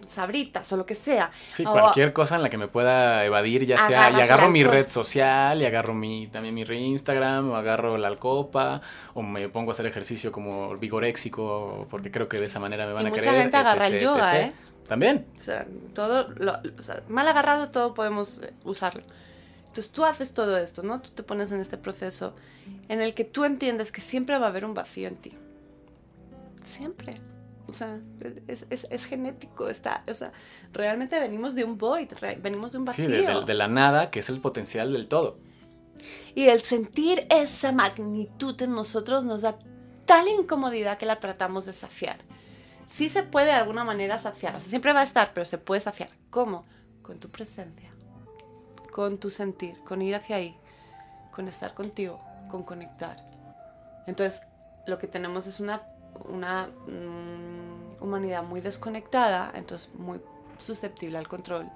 [0.09, 1.31] sabritas o lo que sea.
[1.49, 4.89] Sí, cualquier cosa en la que me pueda evadir, ya sea, y agarro mi red
[4.89, 8.81] social, y agarro mi, también mi Instagram, o agarro la alcopa,
[9.15, 12.93] o me pongo a hacer ejercicio como vigoréxico, porque creo que de esa manera me
[12.93, 13.35] van y a mucha querer.
[13.35, 14.53] Mucha gente agarra el yoga, ¿eh?
[14.89, 15.27] También.
[15.37, 19.03] O sea, todo, lo, o sea, mal agarrado todo podemos eh, usarlo.
[19.73, 21.01] Entonces tú haces todo esto, ¿no?
[21.01, 22.35] Tú te pones en este proceso
[22.91, 25.33] en el que tú entiendes que siempre va a haber un vacío en ti.
[26.63, 27.23] Siempre.
[27.67, 27.99] O sea,
[28.49, 30.33] es, es, es, genético, está, o sea,
[30.75, 32.11] realmente venimos de un void,
[32.43, 33.07] venimos de un vacío.
[33.07, 35.39] Sí, de, de, la nada, que es el potencial del todo.
[36.35, 39.57] Y el sentir esa magnitud en nosotros nos da
[40.05, 42.19] tal incomodidad que la tratamos de saciar.
[42.87, 45.57] Sí se puede de alguna manera saciar, o sea, siempre va a estar, pero se
[45.57, 46.11] puede saciar.
[46.29, 46.67] ¿Cómo?
[47.01, 47.92] Con tu presencia,
[48.93, 50.57] con tu sentir, con ir hacia ahí,
[51.33, 53.17] con estar contigo, con conectar.
[54.07, 54.47] Entonces,
[54.87, 55.83] lo que tenemos es una
[56.29, 60.21] una mm, humanidad muy desconectada, entonces muy
[60.59, 61.69] susceptible al control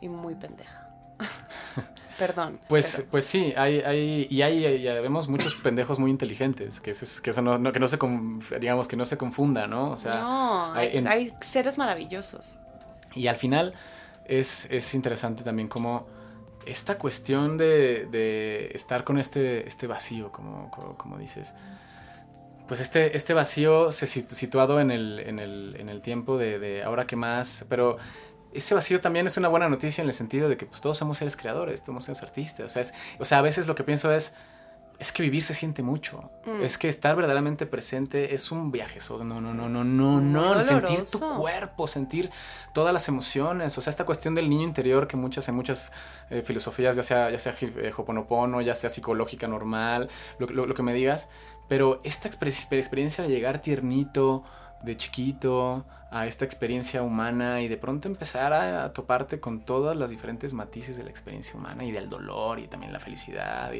[0.00, 0.88] y muy pendeja.
[2.18, 2.60] Perdón.
[2.68, 7.20] Pues, pues sí, hay, hay, y hay, ya vemos muchos pendejos muy inteligentes, que, eso,
[7.20, 7.98] que, eso no, que no se,
[8.60, 9.90] digamos, que no se confunda, ¿no?
[9.90, 12.56] O sea, no, hay, seres maravillosos.
[13.16, 13.74] Y al final
[14.24, 16.06] es, es interesante también como
[16.66, 21.54] esta cuestión de, de, estar con este, este vacío, como, como dices.
[22.66, 27.06] Pues este, este vacío se situado en el, en el, en el tiempo de, ahora
[27.06, 27.98] que más, pero
[28.54, 31.18] ese vacío también es una buena noticia en el sentido de que pues, todos somos
[31.18, 34.10] seres creadores, todos somos artistas, o sea, es, o sea, a veces lo que pienso
[34.12, 34.32] es,
[34.98, 36.30] es que vivir se siente mucho.
[36.46, 36.62] Mm.
[36.62, 38.98] Es que estar verdaderamente presente es un viaje.
[39.08, 40.62] No, no, no, no, no, no.
[40.62, 42.30] Sentir tu cuerpo, sentir
[42.72, 43.76] todas las emociones.
[43.76, 45.92] O sea, esta cuestión del niño interior que muchas, en muchas
[46.30, 50.74] eh, filosofías, ya sea, ya sea eh, hoponopono, ya sea psicológica normal, lo, lo, lo
[50.74, 51.28] que me digas,
[51.68, 54.44] pero esta experiencia de llegar tiernito,
[54.82, 55.84] de chiquito,
[56.14, 60.96] a esta experiencia humana y de pronto empezar a, toparte con todas las diferentes matices
[60.96, 63.72] de la experiencia humana y del dolor y también la felicidad.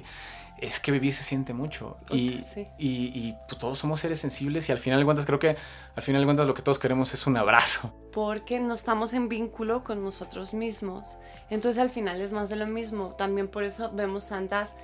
[0.64, 2.44] Es que vivir se siente mucho y,
[2.78, 5.56] y, pues, todos somos seres sensibles y al final de cuentas creo que
[5.96, 7.92] al final de cuentas lo que todos queremos es un abrazo.
[8.12, 11.18] Porque no estamos en vínculo con nosotros mismos.
[11.50, 13.14] Entonces al final es más de lo mismo.
[13.18, 14.76] También por eso vemos tantas,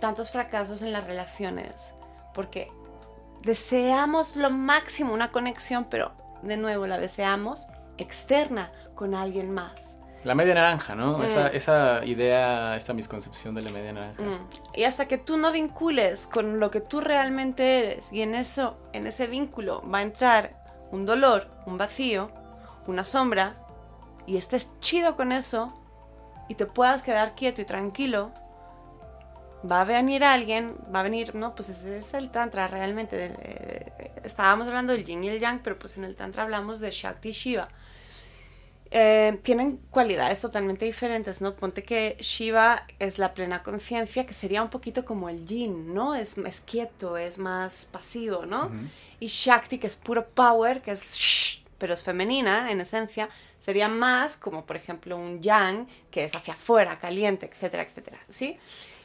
[0.00, 1.92] tantos fracasos en las relaciones
[2.32, 2.70] porque
[3.44, 6.12] deseamos lo máximo, una conexión, pero
[6.42, 7.68] de nuevo la deseamos
[7.98, 9.91] externa con alguien más.
[10.24, 11.18] La media naranja, ¿no?
[11.18, 11.22] Mm.
[11.22, 14.22] Esa, idea, esta misconcepción de la media naranja.
[14.22, 14.48] Mm.
[14.74, 18.78] Y hasta que tú no vincules con lo que tú realmente eres y en eso,
[18.92, 20.62] en ese vínculo va a entrar
[20.92, 22.30] un dolor, un vacío,
[22.86, 23.56] una sombra
[24.26, 25.72] y estés chido con eso
[26.48, 28.32] y te puedas quedar quieto y tranquilo,
[29.70, 33.32] va a venir alguien, va a venir, no, pues ese es el tantra realmente.
[33.38, 36.90] Eh, estábamos hablando del yin y el yang, pero pues en el tantra hablamos de
[36.90, 37.68] Shakti Shiva.
[38.94, 41.54] Eh, tienen cualidades totalmente diferentes, ¿no?
[41.54, 46.14] Ponte que Shiva es la plena conciencia, que sería un poquito como el yin, ¿no?
[46.14, 48.70] Es, es quieto, es más pasivo, ¿no?
[49.18, 53.30] Y Shakti, que es puro power, que es shh, pero es femenina en esencia,
[53.64, 58.58] sería más como, por ejemplo, un yang, que es hacia afuera, caliente, etcétera, etcétera, ¿sí?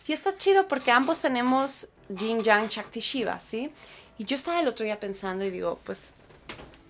[0.05, 3.71] Y está chido porque ambos tenemos yin, yang, Shakti, Shiva, ¿sí?
[4.17, 6.13] Y yo estaba el otro día pensando y digo, pues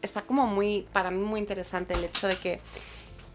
[0.07, 2.61] está como muy, para mí muy interesante el hecho de que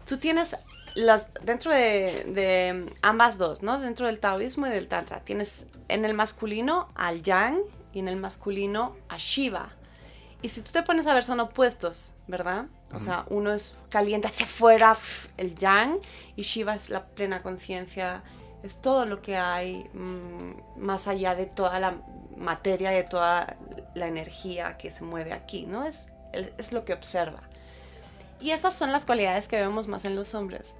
[0.05, 0.55] tú tienes
[0.95, 3.79] las, dentro de, de, ambas dos, ¿no?
[3.79, 7.59] Dentro del taoísmo y del tantra, tienes en el masculino al yang
[7.93, 9.69] y en el masculino a Shiva.
[10.41, 12.65] Y si tú te pones a ver, son opuestos, ¿verdad?
[12.93, 14.95] O sea, uno es caliente hacia afuera,
[15.37, 15.99] el yang,
[16.35, 18.23] y Shiva es la plena conciencia,
[18.61, 21.95] es todo lo que hay mmm, más allá de toda la
[22.37, 23.57] materia, de toda
[23.95, 25.85] la energía que se mueve aquí, ¿no?
[25.85, 27.41] Es es lo que observa.
[28.39, 30.75] Y esas son las cualidades que vemos más en los hombres.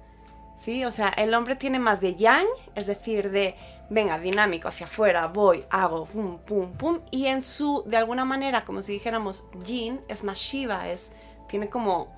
[0.60, 0.84] ¿Sí?
[0.84, 3.54] O sea, el hombre tiene más de yang, es decir, de,
[3.90, 7.00] venga, dinámico, hacia afuera, voy, hago, pum, pum, pum.
[7.10, 11.10] Y en su, de alguna manera, como si dijéramos, yin es más Shiva, es,
[11.48, 12.08] tiene como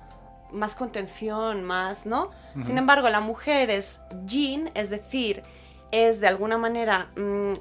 [0.51, 2.31] más contención, más, ¿no?
[2.65, 5.43] Sin embargo, la mujer es yin, es decir,
[5.91, 7.53] es de alguna manera, mmm,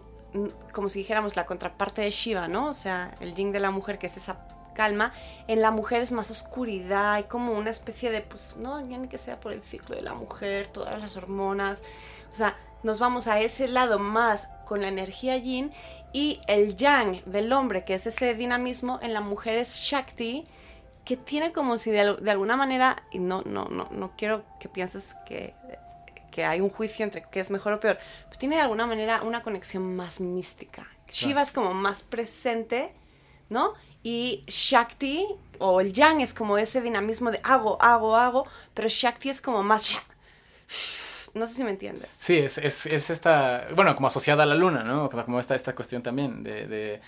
[0.73, 2.69] como si dijéramos, la contraparte de Shiva, ¿no?
[2.69, 4.39] O sea, el yin de la mujer, que es esa
[4.77, 5.13] calma.
[5.49, 9.09] En la mujer es más oscuridad, hay como una especie de, pues, no, ya ni
[9.09, 11.83] que sea por el ciclo de la mujer, todas las hormonas.
[12.31, 15.73] O sea, nos vamos a ese lado más con la energía yin
[16.13, 20.47] y el yang del hombre, que es ese dinamismo, en la mujer es Shakti,
[21.05, 25.15] que tiene como si de, alguna manera, y no, no, no, no quiero que pienses
[25.27, 25.55] que,
[26.31, 29.23] que hay un juicio entre qué es mejor o peor, pues tiene de alguna manera
[29.23, 30.87] una conexión más mística.
[31.09, 32.93] Shiva es como más presente,
[33.49, 33.75] ¿no?
[34.07, 35.27] Y Shakti
[35.59, 39.65] o el Yang es como ese dinamismo de hago, hago, hago, pero Shakti es como
[39.65, 39.97] más...
[41.35, 42.11] No sé si me entiendes.
[42.17, 45.11] Sí, es, es, es esta, bueno, como asociada a la luna, ¿no?
[45.11, 47.01] Como esta, esta cuestión también de, de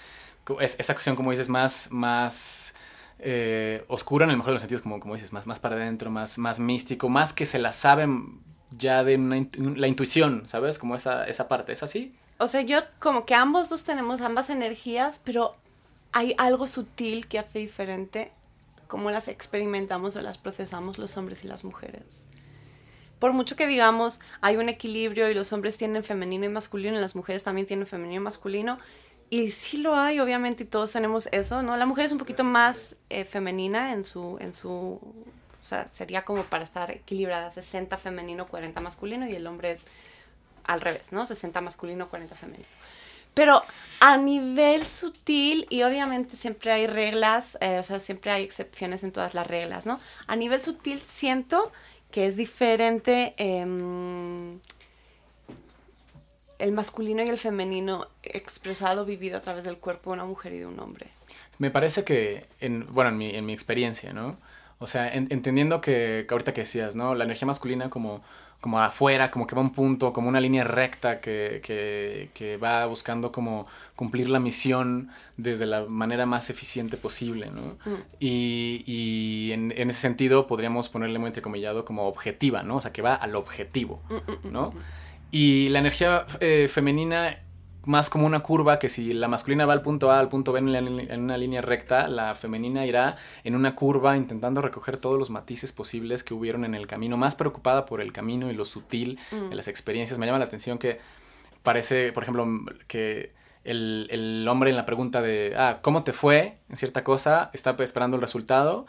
[0.60, 2.74] es, esta cuestión, como dices, más, más
[3.20, 6.10] eh, oscura en el mejor de los sentidos, como, como dices, más, más para adentro,
[6.10, 8.40] más, más místico, más que se la saben
[8.76, 9.46] ya de una,
[9.76, 10.80] la intuición, ¿sabes?
[10.80, 12.12] Como esa, esa parte, ¿es así?
[12.38, 15.54] O sea, yo como que ambos dos tenemos ambas energías, pero
[16.12, 18.32] hay algo sutil que hace diferente
[18.86, 22.26] cómo las experimentamos o las procesamos los hombres y las mujeres.
[23.18, 27.00] Por mucho que digamos hay un equilibrio y los hombres tienen femenino y masculino y
[27.00, 28.78] las mujeres también tienen femenino y masculino,
[29.30, 31.76] y sí lo hay, obviamente, y todos tenemos eso, ¿no?
[31.76, 35.02] La mujer es un poquito más eh, femenina en su, en su, o
[35.60, 39.86] sea, sería como para estar equilibrada, 60 femenino, 40 masculino, y el hombre es
[40.64, 41.26] al revés, ¿no?
[41.26, 42.68] 60 masculino, 40 femenino.
[43.38, 43.62] Pero
[44.00, 49.12] a nivel sutil, y obviamente siempre hay reglas, eh, o sea, siempre hay excepciones en
[49.12, 50.00] todas las reglas, ¿no?
[50.26, 51.70] A nivel sutil siento
[52.10, 54.58] que es diferente em,
[56.58, 60.58] el masculino y el femenino expresado, vivido a través del cuerpo de una mujer y
[60.58, 61.06] de un hombre.
[61.58, 64.36] Me parece que, en, bueno, en mi, en mi experiencia, ¿no?
[64.80, 67.14] O sea, entendiendo que, que, ahorita que decías, ¿no?
[67.14, 68.20] La energía masculina como
[68.60, 72.86] como afuera, como que va un punto, como una línea recta que, que, que, va
[72.86, 77.76] buscando como cumplir la misión desde la manera más eficiente posible, ¿no?
[77.84, 78.02] Mm.
[78.18, 82.76] Y, y en, en, ese sentido podríamos ponerle muy entrecomillado como objetiva, ¿no?
[82.76, 84.72] O sea, que va al objetivo, mm, mm, ¿no?
[85.30, 87.38] Y la energía eh, femenina
[87.88, 90.58] más como una curva que si la masculina va al punto A, al punto B
[90.58, 95.72] en, una línea recta, la femenina irá en una curva intentando recoger todos los matices
[95.72, 99.36] posibles que hubieron en el camino, más preocupada por el camino y lo sutil de
[99.38, 99.52] mm.
[99.52, 100.18] las experiencias.
[100.18, 101.00] Me llama la atención que
[101.62, 102.46] parece, por ejemplo,
[102.86, 103.32] que
[103.64, 107.48] el, el hombre en la pregunta de, ah, ¿cómo te fue en cierta cosa?
[107.54, 108.84] Está esperando el resultado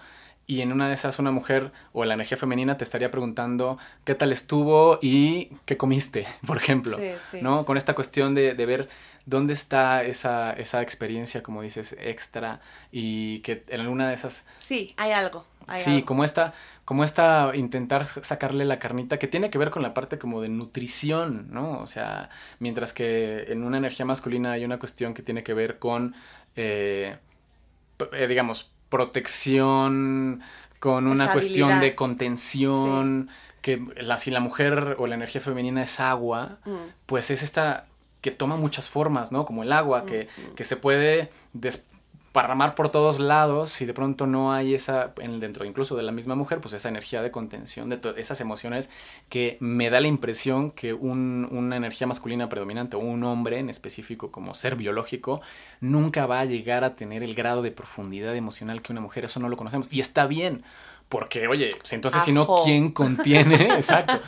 [0.50, 4.16] y en una de esas una mujer o la energía femenina te estaría preguntando qué
[4.16, 6.98] tal estuvo y qué comiste, por ejemplo,
[7.44, 7.66] ¿no?
[7.66, 8.90] Con esta cuestión de, de, ver
[9.28, 14.44] dónde está esa, esa experiencia, como dices, extra y que en alguna de esas...
[14.58, 15.46] Sí, hay algo.
[15.76, 19.94] sí, como esta, como esta intentar sacarle la carnita que tiene que ver con la
[19.94, 21.78] parte como de nutrición, ¿no?
[21.80, 25.78] O sea, mientras que en una energía masculina hay una cuestión que tiene que ver
[25.78, 26.16] con,
[26.56, 27.20] eh,
[28.14, 30.42] eh digamos, protección,
[30.80, 33.30] con una cuestión de contención,
[33.62, 36.76] que la, si la mujer o la energía femenina es agua, mm.
[37.06, 37.86] pues es esta
[38.22, 39.46] que toma muchas formas, ¿no?
[39.46, 40.56] Como el agua, que, mm, mm.
[40.56, 41.30] que, se puede
[42.32, 46.12] parramar por todos lados y de pronto no hay esa, en, dentro incluso de la
[46.12, 48.90] misma mujer, pues esa energía de contención, de esas emociones
[49.30, 53.70] que me da la impresión que un, una energía masculina predominante o un hombre en
[53.70, 55.42] específico como ser biológico
[55.82, 59.40] nunca va a llegar a tener el grado de profundidad emocional que una mujer, eso
[59.40, 60.64] no lo conocemos y está bien.
[61.08, 63.56] Porque, oye, pues entonces si no, ¿quién contiene?
[63.76, 64.22] Exacto.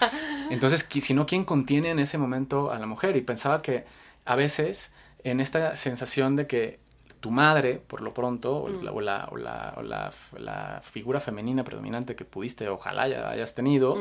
[0.50, 3.16] Entonces, si no, ¿quién contiene en ese momento a la mujer?
[3.18, 3.86] Y pensaba que
[4.26, 4.92] a veces
[5.24, 6.80] en esta sensación de que
[7.22, 8.70] tu madre, por lo pronto, o,
[9.02, 13.96] la, o, la, figura femenina predominante que pudiste, ojalá ya hayas tenido,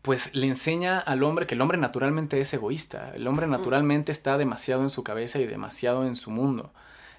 [0.00, 4.38] pues le enseña al hombre que el hombre naturalmente es egoísta, el hombre naturalmente está
[4.38, 6.72] demasiado en su cabeza y demasiado en su mundo.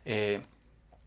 [0.05, 0.41] Eh,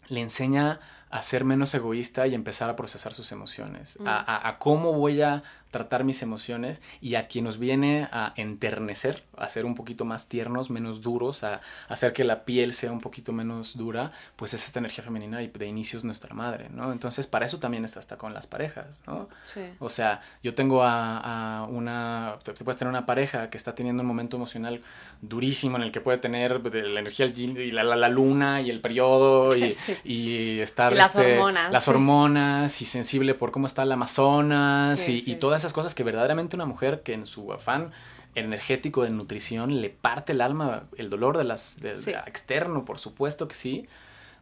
[0.09, 0.81] le enseña
[1.11, 5.43] a ser menos egoísta y empezar a procesar sus emociones, a, cómo voy a
[5.75, 10.29] tratar mis emociones y a quien nos viene a enternecer, a ser un poquito más
[10.29, 14.65] tiernos, menos duros, a, hacer que la piel sea un poquito menos dura, pues es
[14.65, 16.93] esta energía femenina y de inicio es nuestra madre, ¿no?
[16.93, 19.29] Entonces, para eso también está hasta con las parejas, ¿no?
[19.47, 19.63] Sí.
[19.81, 24.07] O sea, yo tengo a, una, te puedes tener una pareja que está teniendo un
[24.07, 24.81] momento emocional
[25.23, 29.57] durísimo en el que puede tener la energía y la, la, luna y el periodo
[29.57, 30.93] y, y estar...
[30.93, 31.73] las este, hormonas.
[31.73, 36.05] Las hormonas y sensible por cómo está el Amazonas y, y todas esas cosas que
[36.05, 37.91] verdaderamente una mujer que en su afán
[38.35, 41.93] energético de nutrición le parte el alma, el dolor de las de,
[42.27, 43.89] externo, por supuesto que sí.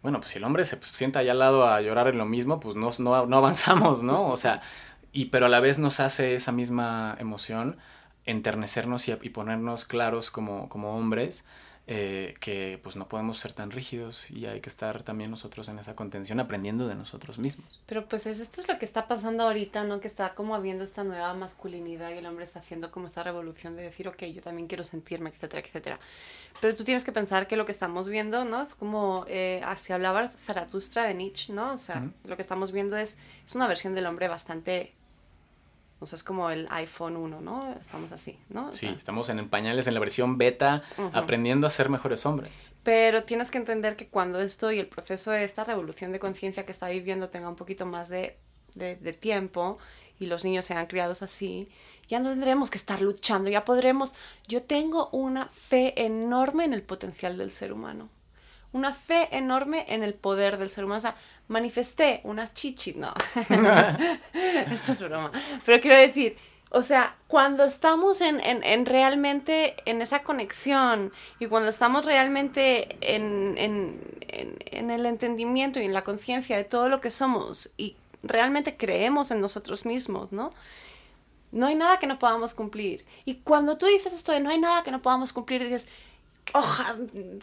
[0.02, 2.24] Bueno, pues si el hombre se pues, sienta allá al lado a llorar en lo
[2.24, 4.28] mismo, pues no, no, no avanzamos, ¿no?
[4.28, 4.62] O sea,
[5.12, 7.76] y pero a la vez nos hace esa misma emoción
[8.24, 11.44] enternecernos y, y ponernos claros como, como hombres
[11.88, 15.80] eh, que pues no podemos ser tan rígidos y hay que estar también nosotros en
[15.80, 17.80] esa contención aprendiendo de nosotros mismos.
[17.86, 20.00] Pero pues esto es lo que está pasando ahorita, ¿no?
[20.00, 23.74] Que está como habiendo esta nueva masculinidad y el hombre está haciendo como esta revolución
[23.74, 25.98] de decir, ok, yo también quiero sentirme, etcétera, etcétera.
[26.60, 28.62] Pero tú tienes que pensar que lo que estamos viendo, ¿no?
[28.62, 31.72] Es como, eh, así hablaba Zaratustra de Nietzsche, ¿no?
[31.72, 34.92] O sea, lo que estamos viendo es, es una versión del hombre bastante
[36.02, 37.72] o sea, es como el iPhone 1, ¿no?
[37.80, 38.72] Estamos así, ¿no?
[38.72, 40.82] sí, estamos en pañales en la versión beta,
[41.12, 42.72] aprendiendo a ser mejores hombres.
[42.82, 46.66] Pero tienes que entender que cuando esto y el proceso de esta revolución de conciencia
[46.66, 48.38] que está viviendo tenga un poquito más de,
[48.74, 49.78] de, de tiempo
[50.18, 51.68] y los niños sean criados así,
[52.08, 54.14] ya no tendremos que estar luchando, ya podremos...
[54.48, 58.10] Yo tengo una fe enorme en el potencial del ser humano
[58.72, 60.98] una fe enorme en el poder del ser humano.
[60.98, 61.16] O sea,
[61.52, 63.14] manifesté unas chichis, no.
[64.72, 65.30] Esto es broma.
[65.64, 66.36] Pero quiero decir,
[66.70, 73.56] o sea, cuando estamos en, en, realmente en esa conexión y cuando estamos realmente en,
[73.58, 79.30] en el entendimiento y en la conciencia de todo lo que somos y realmente creemos
[79.30, 80.52] en nosotros mismos, ¿no?
[81.50, 83.04] No hay nada que no podamos cumplir.
[83.24, 85.86] Y cuando tú dices esto de no hay nada que no podamos cumplir, dices,
[86.54, 86.96] oja,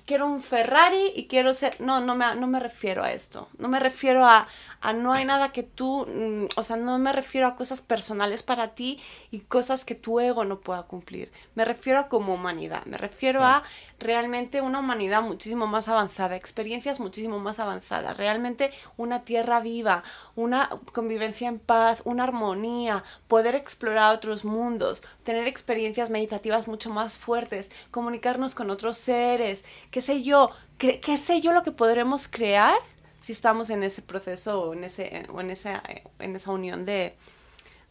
[0.06, 1.80] quiero un Ferrari y quiero ser...
[1.80, 3.50] No, no me, no me refiero a esto.
[3.58, 4.48] No me refiero a,
[4.82, 6.06] a no hay nada que tú...
[6.08, 9.00] Mm, o sea, no me refiero a cosas personales para ti
[9.32, 11.32] y cosas que tu ego no pueda cumplir.
[11.56, 12.86] Me refiero a como humanidad.
[12.86, 13.64] Me refiero a
[14.00, 18.18] realmente una humanidad muchísimo más avanzada, experiencias muchísimo más avanzadas.
[18.18, 20.04] Realmente una tierra viva,
[20.36, 27.18] una convivencia en paz, una armonía, poder explorar otros mundos, tener experiencias meditativas mucho más
[27.18, 32.76] fuertes, comunicarnos con otros seres, qué sé yo, qué, sé yo lo que podremos crear
[33.20, 35.84] si estamos en ese proceso o en, ese, o en, esa,
[36.20, 37.16] en esa unión de,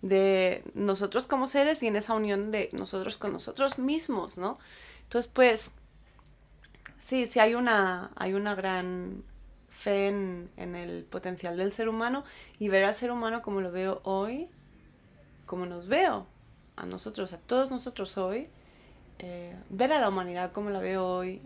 [0.01, 4.59] de nosotros como seres y en esa unión de nosotros con nosotros mismos, ¿no?
[5.05, 5.71] Entonces, pues,
[7.09, 9.25] sí, sí hay una, hay una gran
[9.69, 12.23] fe en, en, el potencial del ser humano
[12.59, 14.49] y ver al ser humano como lo veo hoy,
[15.47, 16.27] como nos veo
[16.77, 18.49] a nosotros, a todos nosotros hoy,
[19.21, 21.41] eh, ver a la humanidad como la veo hoy,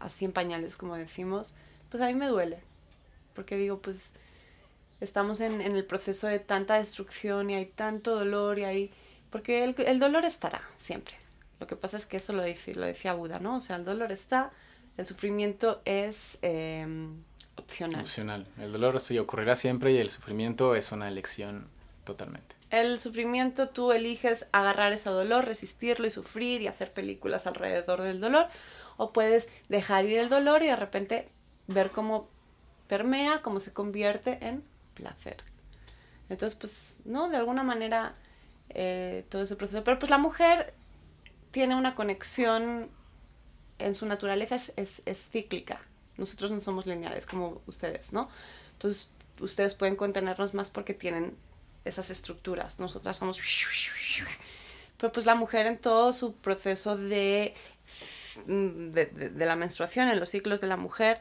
[0.00, 1.54] así en pañales como decimos,
[1.90, 2.58] pues a mí me duele.
[3.32, 4.12] Porque digo, pues
[5.00, 8.92] estamos en, el proceso de tanta destrucción y hay tanto dolor y hay...
[9.30, 11.23] Porque el, dolor estará siempre.
[11.60, 13.56] Lo que pasa es que eso lo, dice, lo decía Buda, ¿no?
[13.56, 14.52] O sea, el dolor está,
[14.96, 17.22] el sufrimiento es em,
[17.56, 18.00] opcional.
[18.00, 18.46] Opcional.
[18.58, 21.66] El dolor sí ocurrirá siempre y el sufrimiento es una elección
[22.04, 22.54] totalmente.
[22.70, 28.20] El sufrimiento tú eliges agarrar ese dolor, resistirlo y sufrir y hacer películas alrededor del
[28.20, 28.48] dolor.
[28.96, 31.28] O puedes dejar ir el dolor y de repente
[31.66, 32.28] ver cómo
[32.88, 35.36] permea, cómo se convierte en placer.
[36.28, 37.28] Entonces, pues, ¿no?
[37.28, 38.14] De alguna manera,
[38.70, 39.84] eh, todo ese proceso.
[39.84, 40.74] Pero pues la mujer
[41.54, 42.90] tiene una conexión
[43.78, 44.72] en su naturaleza, es,
[45.06, 45.80] es, cíclica.
[46.16, 48.28] Nosotros no somos lineales como ustedes, ¿no?
[48.72, 49.08] Entonces,
[49.38, 51.36] ustedes pueden contenernos más porque tienen
[51.84, 52.80] esas estructuras.
[52.80, 53.38] Nosotras somos...
[54.96, 57.54] Pero pues la mujer en todo su proceso de,
[58.46, 61.20] de, de, la menstruación, en los ciclos de la mujer,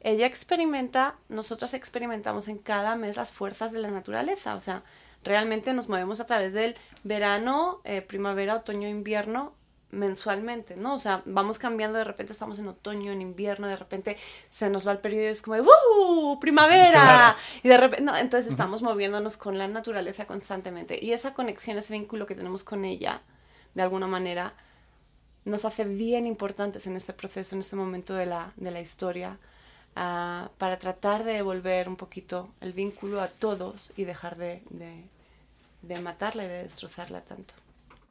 [0.00, 4.54] ella experimenta, nosotras experimentamos en cada mes las fuerzas de la naturaleza.
[4.54, 4.82] O sea,
[5.24, 9.52] realmente nos movemos a través del verano, eh, primavera, otoño, invierno,
[9.94, 10.94] mensualmente, ¿no?
[10.94, 14.16] O sea, vamos cambiando, de repente estamos en otoño, en invierno, de repente
[14.48, 16.40] se nos va el periodo y es como, ¡uh!
[16.40, 17.36] ¡Primavera!
[17.62, 20.98] Y de repente, no, entonces estamos moviéndonos con la naturaleza constantemente.
[21.02, 23.22] Y esa conexión, ese vínculo que tenemos con ella,
[23.74, 24.54] de alguna manera,
[25.44, 29.38] nos hace bien importantes en este proceso, en este momento de la, de la historia,
[29.96, 35.04] uh, para tratar de devolver un poquito el vínculo a todos y dejar de, de,
[35.82, 37.54] de matarla y de destrozarla tanto.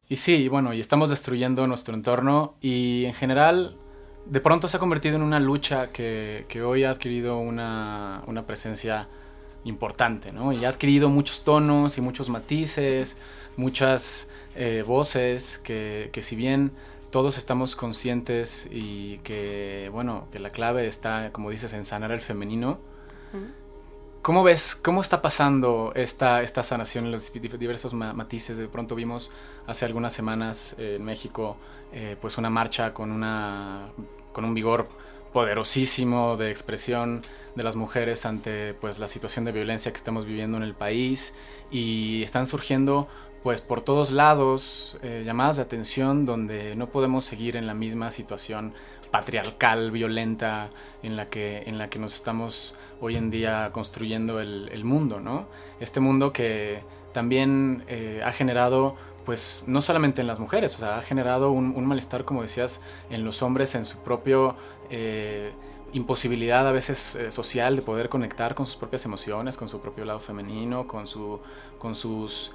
[0.10, 3.78] Y sí, bueno, y estamos destruyendo nuestro entorno y en general
[4.26, 8.46] de pronto se ha convertido en una lucha que, que hoy ha adquirido una, una,
[8.46, 9.08] presencia
[9.66, 10.54] importante, ¿no?
[10.54, 13.18] Y ha adquirido muchos tonos y muchos matices,
[13.58, 16.72] muchas eh, voces que, que si bien
[17.12, 22.22] todos estamos conscientes y que, bueno, que la clave está, como dices, en sanar el
[22.22, 22.80] femenino.
[24.24, 28.58] ¿Cómo ves, cómo está pasando esta, esta sanación en los diversos matices?
[28.58, 29.32] De pronto vimos
[29.68, 31.58] hace algunas semanas en México
[31.92, 33.90] eh, pues una marcha con, una,
[34.32, 34.88] con un vigor
[35.34, 37.22] poderosísimo de expresión
[37.56, 41.34] de las mujeres ante pues la situación de violencia que estamos viviendo en el país
[41.70, 43.10] y están surgiendo
[43.44, 48.10] pues por todos lados eh, llamadas de atención donde no podemos seguir en la misma
[48.10, 48.74] situación
[49.14, 50.72] patriarcal, violenta
[51.04, 55.46] en la que, en la que nos estamos hoy en día construyendo el, mundo, ¿no?
[55.80, 56.80] Este mundo que
[57.12, 61.86] también eh, ha generado pues no solamente en las mujeres, o sea, ha generado un,
[61.86, 62.82] malestar, como decías,
[63.12, 64.56] en los hombres, en su propio
[64.90, 65.52] eh,
[65.94, 70.06] imposibilidad a veces eh, social de poder conectar con sus propias emociones, con su propio
[70.06, 71.40] lado femenino, con, su,
[71.78, 72.52] con sus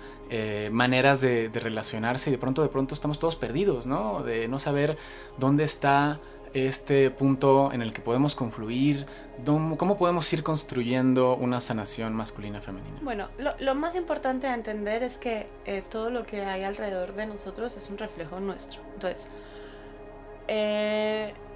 [0.71, 4.23] maneras de, relacionarse y de pronto de pronto estamos todos perdidos, ¿no?
[4.23, 4.99] De no saber
[5.39, 6.21] dónde está
[6.55, 9.07] este punto en el que podemos confluir,
[9.45, 12.99] cómo podemos ir construyendo una sanación masculina-femenina.
[13.03, 17.27] Bueno, lo, más importante a entender es que eh, todo lo que hay alrededor de
[17.27, 18.81] nosotros es un reflejo nuestro.
[18.95, 19.29] Entonces,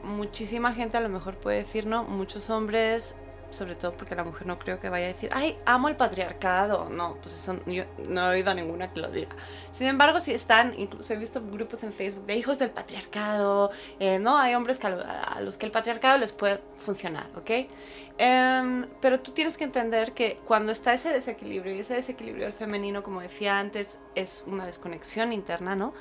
[0.03, 2.05] muchísima gente a lo mejor puede decir, ¿no?
[2.05, 3.15] Muchos hombres,
[3.53, 6.89] sobre todo porque la mujer no creo que vaya a decir, ay, amo el patriarcado.
[6.91, 9.35] No, pues eso yo no he oído a ninguna que lo diga.
[9.73, 13.71] Sin embargo, si están, incluso he visto grupos en Facebook de hijos del patriarcado,
[14.01, 14.39] eh, ¿no?
[14.39, 17.51] Hay hombres que a, los que el patriarcado les puede funcionar, ¿ok?
[18.19, 22.53] Em, pero tú tienes que entender que cuando está ese desequilibrio, y ese desequilibrio del
[22.53, 25.95] femenino, como decía antes, es una desconexión interna, ¿no?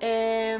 [0.00, 0.58] Eh,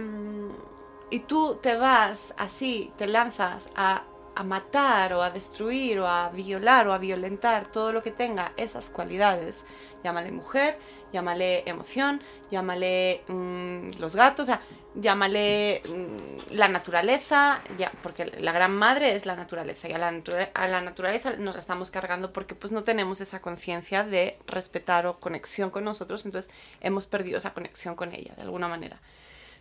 [1.10, 4.02] y tú te vas así, te lanzas a,
[4.44, 8.90] matar o a destruir o a violar o a violentar todo lo que tenga esas
[8.90, 9.64] cualidades,
[10.02, 10.78] llámale mujer,
[11.12, 14.48] llámale emoción, llámale mm, los gatos,
[14.94, 17.62] llámale mm, la naturaleza,
[18.02, 20.08] porque la gran madre es la naturaleza y a la,
[20.54, 25.06] a la naturaleza nos la estamos cargando porque pues no tenemos esa conciencia de respetar
[25.06, 26.50] o conexión con nosotros, entonces
[26.80, 29.00] hemos perdido esa conexión con ella de alguna manera.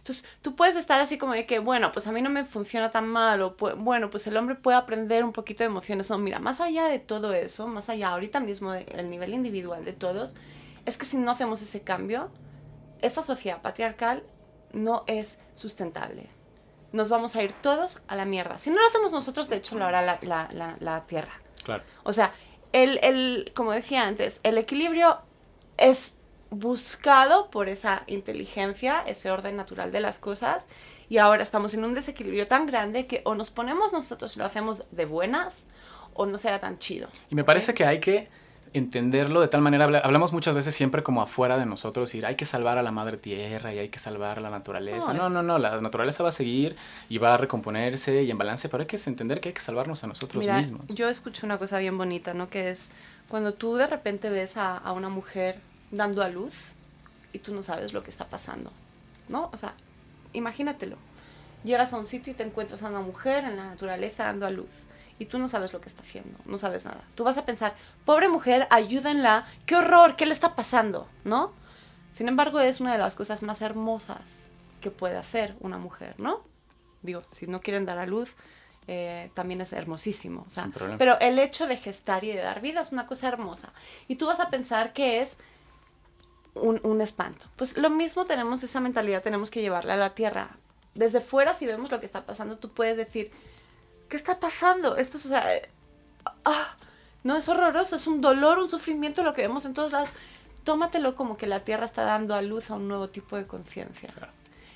[0.06, 2.91] Entonces, tú puedes estar así como de que, bueno, pues a mí no me funciona
[2.91, 6.11] tan mal, o bueno, pues el hombre puede aprender un poquito de emociones.
[6.11, 9.94] No, mira, más allá de todo eso, más allá ahorita mismo del nivel individual de
[9.94, 10.36] todos,
[10.86, 12.30] es que si no hacemos ese cambio,
[13.02, 14.22] esta sociedad patriarcal
[14.73, 16.30] no es sustentable.
[16.91, 18.60] Nos vamos a ir todos a la mierda.
[18.60, 21.41] Si no lo hacemos nosotros, de hecho lo hará la, la, la Tierra.
[21.64, 21.84] Claro.
[22.03, 22.32] O sea,
[22.73, 25.22] el, el, como decía antes, el equilibrio
[25.77, 26.19] es
[26.49, 30.67] buscado por esa inteligencia, ese orden natural de las cosas,
[31.09, 34.45] y ahora estamos en un desequilibrio tan grande que o nos ponemos nosotros y lo
[34.45, 35.65] hacemos de buenas,
[36.13, 37.09] o no será tan chido.
[37.30, 38.30] Y me parece que hay que
[38.73, 42.45] entenderlo de tal manera, hablamos muchas veces siempre como afuera de nosotros, y hay que
[42.45, 45.13] salvar a la madre tierra y hay que salvar a la naturaleza.
[45.13, 46.76] No, no, no, la naturaleza va a seguir
[47.07, 50.03] y va a recomponerse y en balance, pero hay que entender que hay que salvarnos
[50.03, 50.81] a nosotros mismos.
[50.89, 52.49] Yo escucho una cosa bien bonita, ¿no?
[52.49, 52.91] Que es
[53.30, 55.59] cuando tú de repente ves a, a una mujer
[55.97, 56.53] dando a luz
[57.34, 58.72] y tú no sabes lo que está pasando,
[59.27, 59.49] ¿no?
[59.53, 59.73] O sea,
[60.34, 60.97] imagínatelo.
[61.63, 64.51] Llegas a un sitio y te encuentras a una mujer en la naturaleza dando a
[64.51, 64.69] luz
[65.17, 67.01] y tú no sabes lo que está haciendo, no sabes nada.
[67.15, 67.73] Tú vas a pensar,
[68.05, 71.53] pobre mujer, ayúdenla, qué horror, qué le está pasando, ¿no?
[72.11, 74.43] Sin embargo, es una de las cosas más hermosas
[74.81, 76.41] que puede hacer una mujer, ¿no?
[77.01, 78.35] Digo, si no quieren dar a luz,
[78.88, 80.45] eh, también es hermosísimo.
[80.97, 83.73] pero el hecho de gestar y de dar vida es una cosa hermosa.
[84.07, 85.38] Y tú vas a pensar que es
[86.56, 87.48] un, espanto.
[87.56, 90.49] Pues lo mismo tenemos esa mentalidad, tenemos que llevarla a la tierra.
[90.94, 93.32] Desde fuera, si vemos lo que está pasando, tú puedes decir,
[94.10, 94.95] ¿qué está pasando?
[94.95, 95.45] Esto es, o sea,
[96.45, 96.76] ah,
[97.23, 100.10] no es horroroso, es un dolor, un sufrimiento lo que vemos en todos lados.
[100.64, 104.14] Tómatelo como que la tierra está dando a luz a un nuevo tipo de conciencia.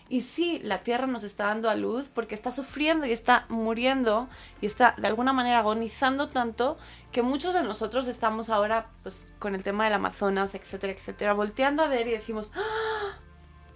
[0.09, 4.27] Y sí, la tierra nos está dando a luz porque está sufriendo y está muriendo
[4.59, 6.77] y está de alguna manera agonizando tanto
[7.11, 11.83] que muchos de nosotros estamos ahora pues con el tema del Amazonas, etcétera, etcétera, volteando
[11.83, 13.19] a ver y decimos, ¡Ah!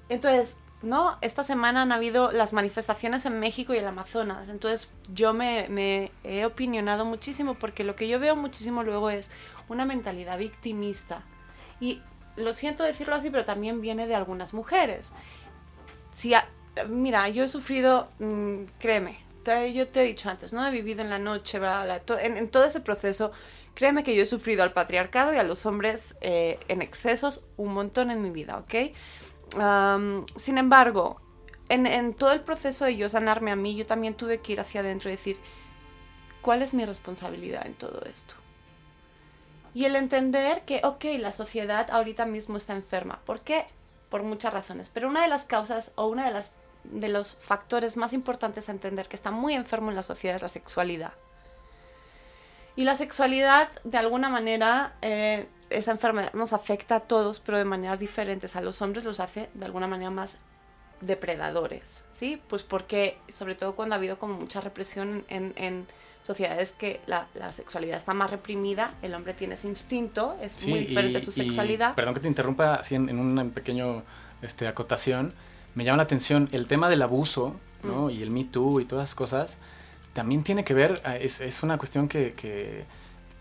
[0.10, 1.18] entonces ¿no?
[1.22, 6.12] Esta semana han habido las manifestaciones en México y el Amazonas, entonces yo me, me,
[6.24, 9.32] he opinionado muchísimo porque lo que yo veo muchísimo luego es
[9.70, 11.24] una mentalidad victimista.
[11.80, 12.02] Y
[12.36, 15.12] lo siento decirlo así, pero también viene de algunas mujeres.
[16.14, 16.34] Si
[16.90, 19.24] mira, yo he sufrido, mm, créeme,
[19.74, 20.66] yo te he dicho antes, ¿no?
[20.66, 21.60] He vivido en la noche,
[22.22, 23.32] en, todo ese proceso,
[23.74, 27.74] créeme que yo he sufrido al patriarcado y a los hombres eh, en excesos un
[27.74, 28.96] montón en mi vida, ¿ok?
[30.38, 31.22] sin embargo,
[31.70, 34.60] en, en, todo el proceso de yo sanarme a mí, yo también tuve que ir
[34.60, 35.38] hacia adentro y decir,
[36.42, 38.34] ¿cuál es mi responsabilidad en todo esto?
[39.76, 43.20] Y el entender que, ok, la sociedad ahorita mismo está enferma.
[43.26, 43.66] ¿Por qué?
[44.14, 44.92] Por muchas razones.
[44.94, 46.52] Pero una de las causas o una de las
[46.84, 50.44] de los factores más importantes a entender que está muy enfermo en la sociedad es
[50.44, 51.14] la sexualidad.
[52.76, 57.66] Y la sexualidad, de alguna manera, eh, esa enfermedad nos afecta a todos, pero de
[57.66, 58.56] maneras diferentes.
[58.56, 60.38] A los hombres los hace de alguna manera más
[61.02, 62.40] depredadores, ¿sí?
[62.50, 65.88] Pues porque, sobre todo cuando ha habido como mucha represión en,
[66.24, 71.22] sociedades que la, sexualidad está más reprimida, el hombre tiene ese instinto, es muy diferente
[71.22, 71.94] su sexualidad.
[71.94, 74.02] perdón que te interrumpa así en, en una pequeño
[74.42, 75.34] este, acotación
[75.76, 78.06] me llama la atención el tema del abuso, ¿no?
[78.06, 78.10] Mm.
[78.12, 79.58] Y el Me Too y todas esas cosas,
[80.14, 82.86] también tiene que ver, ah, es, es una cuestión que, que,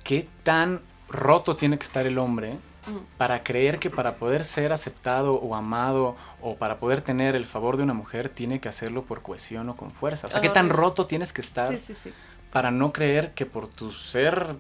[0.04, 2.54] qué tan roto tiene que estar el hombre
[2.86, 3.18] mm.
[3.18, 7.76] para creer que para poder ser aceptado o amado o para poder tener el favor
[7.76, 10.28] de una mujer tiene que hacerlo por cohesión o con fuerza.
[10.28, 11.76] O sea, qué tan roto tienes que estar
[12.52, 14.56] para no creer que por tu ser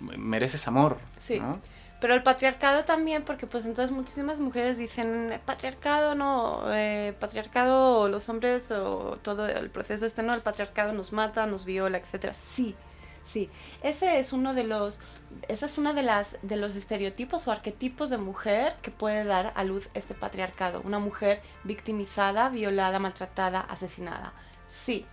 [0.00, 0.98] mereces amor.
[1.20, 1.40] Sí.
[1.40, 1.60] ¿no?
[2.00, 8.28] Pero el patriarcado también, porque pues entonces muchísimas mujeres dicen, patriarcado no, eh, patriarcado los
[8.28, 12.34] hombres o todo el proceso este, no, el patriarcado nos mata, nos viola, etcétera.
[12.34, 12.74] Sí,
[13.22, 13.48] sí.
[13.82, 15.00] Ese es uno de los,
[15.48, 19.54] esa es una de las, de los estereotipos o arquetipos de mujer que puede dar
[19.56, 20.82] a luz este patriarcado.
[20.82, 24.34] Una mujer victimizada, violada, maltratada, asesinada.
[24.68, 25.06] Sí.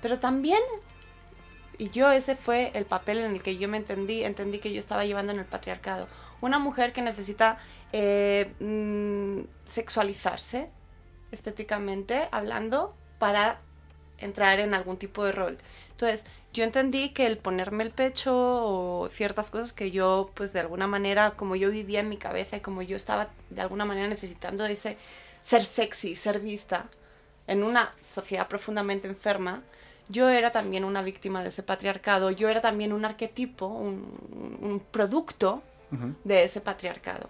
[0.00, 0.60] Pero también
[1.82, 4.78] y yo ese fue el papel en el que yo me entendí, entendí que yo
[4.78, 6.06] estaba llevando en el patriarcado.
[6.40, 7.58] Una mujer que necesita
[7.92, 10.70] eh, mm, sexualizarse
[11.32, 13.58] estéticamente hablando para
[14.18, 15.58] entrar en algún tipo de rol.
[15.90, 20.60] Entonces, yo entendí que el ponerme el pecho o ciertas cosas que yo, pues de
[20.60, 24.06] alguna manera, como yo vivía en mi cabeza y como yo estaba de alguna manera
[24.06, 24.98] necesitando ese
[25.42, 26.86] ser sexy, ser vista
[27.48, 29.64] en una sociedad profundamente enferma,
[30.08, 35.62] yo era también una víctima de ese patriarcado, yo era también un arquetipo, un, producto
[36.24, 37.28] de ese patriarcado.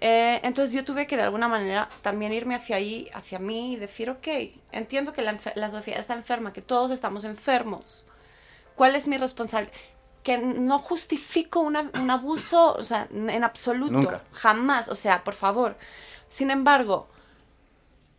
[0.00, 3.76] Eh, entonces yo tuve que de alguna manera también irme hacia ahí, hacia mí y
[3.76, 4.28] decir, ok,
[4.70, 8.06] entiendo que la, sociedad está enferma, que todos estamos enfermos.
[8.76, 9.74] ¿Cuál es mi responsabilidad?
[10.22, 11.76] Que no justifico un
[12.10, 15.76] abuso, o sea, en absoluto, jamás, o sea, por favor.
[16.28, 17.08] Sin embargo,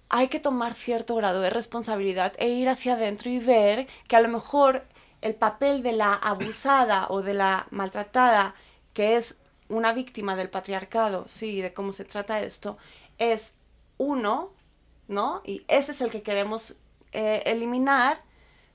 [0.09, 4.21] hay que tomar cierto grado de responsabilidad e ir hacia adentro y ver que a
[4.21, 4.83] lo mejor
[5.21, 8.55] el papel de la abusada o de la maltratada,
[8.93, 9.37] que es
[9.67, 12.77] una víctima del patriarcado, sí, de cómo se trata esto,
[13.19, 13.53] es
[13.97, 14.51] uno,
[15.07, 15.41] ¿no?
[15.45, 16.77] Y ese es el que queremos
[17.11, 18.21] eh, eliminar.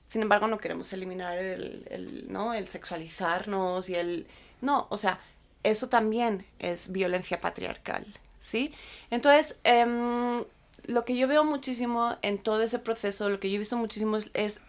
[0.07, 2.53] Sin embargo, no queremos eliminar el, ¿no?
[2.53, 4.27] el sexualizarnos y el...
[4.61, 5.19] No, o sea,
[5.63, 8.05] eso también es violencia patriarcal,
[8.37, 8.73] ¿sí?
[9.09, 10.43] Entonces, em,
[10.87, 14.17] lo que yo veo muchísimo en todo ese proceso, lo que yo he visto muchísimo
[14.33, 14.59] es,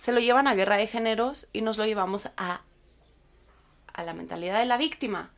[0.00, 2.62] se lo llevan a guerra de géneros y nos lo llevamos a,
[3.92, 5.32] a la mentalidad de la víctima.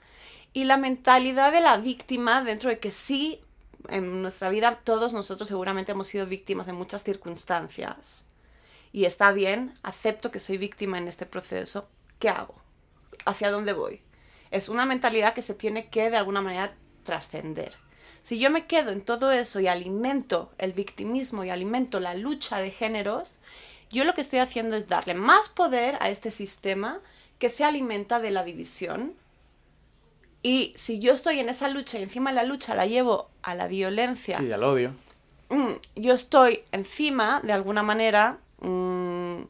[0.52, 3.40] Y la mentalidad de la víctima, dentro de que sí,
[3.88, 8.24] en nuestra vida todos nosotros seguramente hemos sido víctimas en muchas circunstancias.
[8.92, 11.88] Y está bien, acepto que soy víctima en este proceso.
[12.18, 12.54] ¿Qué hago?
[13.26, 14.02] ¿Hacia dónde voy?
[14.50, 17.76] Es una mentalidad que se tiene que de alguna manera trascender.
[18.26, 22.58] Si yo me quedo en todo eso y alimento el victimismo y alimento la lucha
[22.58, 23.40] de géneros,
[23.88, 26.98] yo lo que estoy haciendo es darle más poder a este sistema
[27.38, 29.14] que se alimenta de la división.
[30.42, 33.54] Y si yo estoy en esa lucha y encima de la lucha la llevo a
[33.54, 34.38] la violencia.
[34.38, 34.92] Sí, al odio.
[35.48, 39.42] Mm, yo estoy encima, de alguna manera, mm,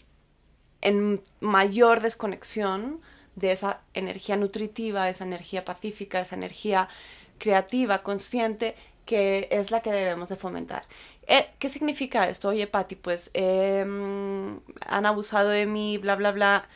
[0.82, 3.00] en mayor desconexión
[3.36, 6.90] de esa energía nutritiva, esa energía pacífica, esa energía
[7.38, 10.84] creativa, consciente, que es la que debemos de fomentar.
[11.26, 12.48] Eh, ¿Qué significa esto?
[12.48, 16.68] Oye, Patti, pues em, han abusado de mí, bla, bla, bla.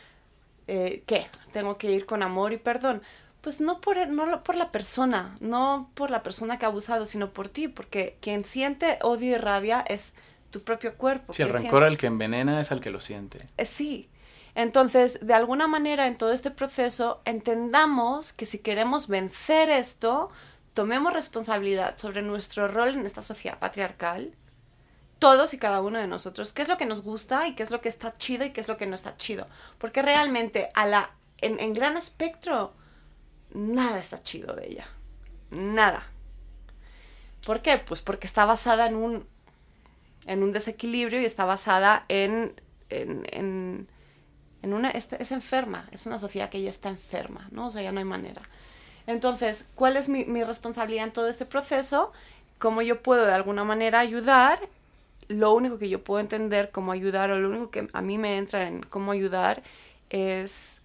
[0.67, 1.27] Eh, ¿Qué?
[1.53, 3.03] ¿Tengo que ir con amor y perdón?
[3.41, 7.31] Pues no por, no por la persona, no por la persona que ha abusado, sino
[7.33, 10.15] por ti, porque quien siente odio y rabia es
[10.51, 11.33] tu propio cuerpo.
[11.33, 13.49] Si el rencor al que envenena es al que lo siente.
[13.57, 14.09] Eh, sí,
[14.55, 20.31] entonces, de alguna manera, en todo este proceso, entendamos que si queremos vencer esto,
[20.75, 24.35] tomemos responsabilidad sobre nuestro rol en esta sociedad patriarcal
[25.21, 27.71] todos y cada uno de nosotros, qué es lo que nos gusta y qué es
[27.71, 29.47] lo que está chido y qué es lo que no está chido.
[29.79, 32.73] Porque realmente a la, en, gran espectro,
[33.53, 34.89] nada está chido de ella.
[35.51, 36.05] Nada.
[37.47, 37.79] ¿Por qué?
[37.79, 39.27] Pues porque está basada en un,
[40.27, 42.55] en un desequilibrio y está basada en,
[42.89, 43.89] en,
[44.63, 47.67] Es, enferma, es una sociedad que ya está enferma, ¿no?
[47.67, 48.43] O sea, ya no hay manera.
[49.07, 52.13] Entonces, ¿cuál es mi, mi responsabilidad en todo este proceso?
[52.59, 54.61] ¿Cómo yo puedo de alguna manera ayudar?
[55.29, 58.37] Lo único que yo puedo entender cómo ayudar o lo único que a mí me
[58.37, 59.63] entra en cómo ayudar
[60.11, 60.83] es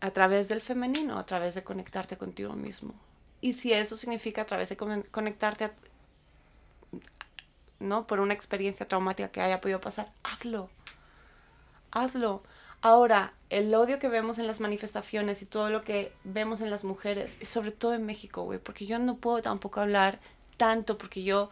[0.00, 2.94] a través del femenino, a través de conectarte contigo mismo.
[3.40, 5.70] Y si eso significa a través de conectarte
[7.78, 8.06] ¿no?
[8.06, 10.68] por una experiencia traumática que haya podido pasar, hazlo.
[11.90, 12.42] Hazlo.
[12.82, 16.84] Ahora, el odio que vemos en las manifestaciones y todo lo que vemos en las
[16.84, 20.18] mujeres, sobre todo en México, güey, porque yo no puedo tampoco hablar
[20.56, 21.50] tanto, porque yo,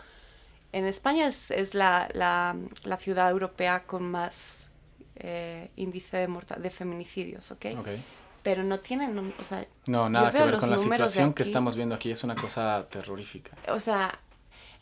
[0.73, 4.71] en España es, es la, la, la, ciudad europea con más
[5.17, 7.67] eh, índice de, de feminicidios, ¿ok?
[7.79, 8.05] okay
[8.49, 9.67] pero no tienen, o sea...
[9.87, 13.57] No, nada que ver con la situación que estamos viendo aquí, es una cosa terrorífica.
[13.69, 14.19] O sea,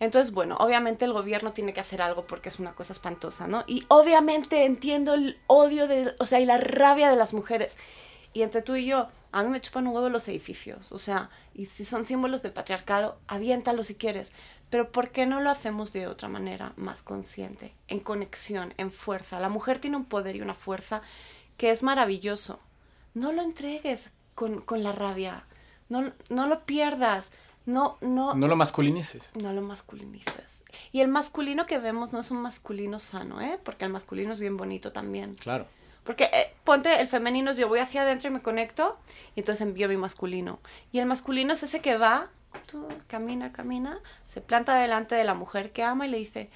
[0.00, 3.64] entonces, bueno, obviamente el gobierno tiene que hacer algo porque es una cosa espantosa, ¿no?
[3.66, 7.76] Y obviamente entiendo el odio de, o sea, y la rabia de las mujeres.
[8.32, 11.30] Y entre tú y yo, a mí me chupan un huevo los edificios, o sea,
[11.54, 14.32] y si son símbolos del patriarcado, aviéntalo si quieres.
[14.68, 19.40] Pero ¿por qué no lo hacemos de otra manera, más consciente, en conexión, en fuerza?
[19.40, 21.02] La mujer tiene un poder y una fuerza
[21.56, 22.60] que es maravilloso
[23.16, 25.46] no lo entregues con, con la rabia,
[25.88, 27.32] no, no, lo pierdas,
[27.66, 28.34] no, no...
[28.34, 29.30] No lo masculinices.
[29.34, 30.64] No lo masculinices.
[30.92, 33.58] Y el masculino que vemos no es un masculino sano, ¿eh?
[33.62, 35.34] Porque el masculino es bien bonito también.
[35.34, 35.66] Claro.
[36.04, 38.96] Porque eh, ponte, el femenino es yo voy hacia adentro y me conecto,
[39.34, 40.60] y entonces envío mi masculino.
[40.92, 42.30] Y el masculino es ese que va,
[42.66, 46.50] tú, camina, camina, se planta delante de la mujer que ama y le dice,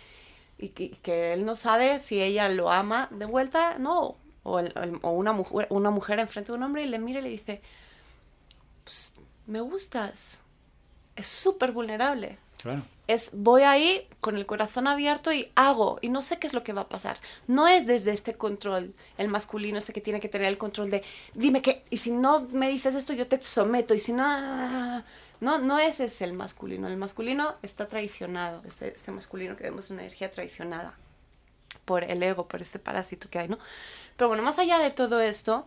[0.59, 4.73] y que, que él no sabe si ella lo ama de vuelta, no, o, el,
[4.77, 7.31] el, o una, mujer, una mujer enfrente de un hombre y le mira y le
[7.31, 7.61] dice,
[9.49, 10.43] me gustas.
[11.17, 12.39] Es súper vulnerable.
[12.63, 12.83] Claro.
[13.07, 16.63] Es voy ahí con el corazón abierto y hago y no sé qué es lo
[16.63, 17.17] que va a pasar.
[17.49, 21.03] No es desde este control, el masculino, este que tiene que tener el control de
[21.35, 25.03] dime que, y si no me dices esto, yo te someto, y si no.
[25.41, 26.87] No, no ese es el masculino.
[26.87, 28.63] El masculino está traicionado.
[28.67, 30.95] Este, este masculino que vemos es una energía traicionada
[31.87, 33.59] por el ego, por este parásito que hay, ¿no?
[34.17, 35.67] Pero bueno, más allá de todo esto,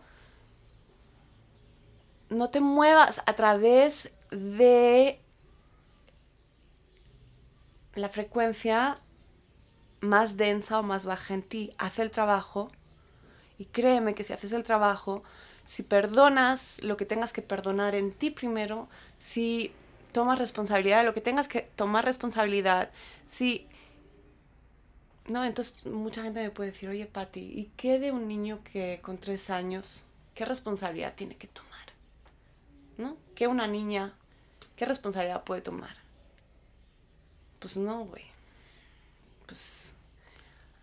[2.30, 5.20] no te muevas a través de
[7.94, 8.98] la frecuencia
[10.00, 11.72] más densa o más baja en ti.
[11.78, 12.70] Haz el trabajo
[13.58, 15.22] y créeme que si haces el trabajo,
[15.64, 19.72] si perdonas lo que tengas que perdonar en ti primero, si
[20.12, 22.90] tomas responsabilidad de lo que tengas que tomar responsabilidad,
[23.24, 23.66] si
[25.26, 29.00] no, entonces mucha gente me puede decir, oye Patti, ¿y qué de un niño que
[29.02, 30.04] con tres años,
[30.34, 31.72] qué responsabilidad tiene que tomar?
[32.98, 33.16] ¿No?
[33.34, 34.12] ¿Qué una niña,
[34.76, 36.03] qué responsabilidad puede tomar?
[37.64, 38.24] Pues no, güey.
[39.46, 39.94] Pues...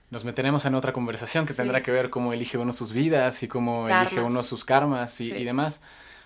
[0.09, 1.57] Nos meteremos en otra conversación que sí.
[1.57, 4.11] tendrá que ver cómo elige uno sus vidas y cómo karmas.
[4.11, 5.37] elige uno sus karmas y, sí.
[5.37, 5.83] y, demás.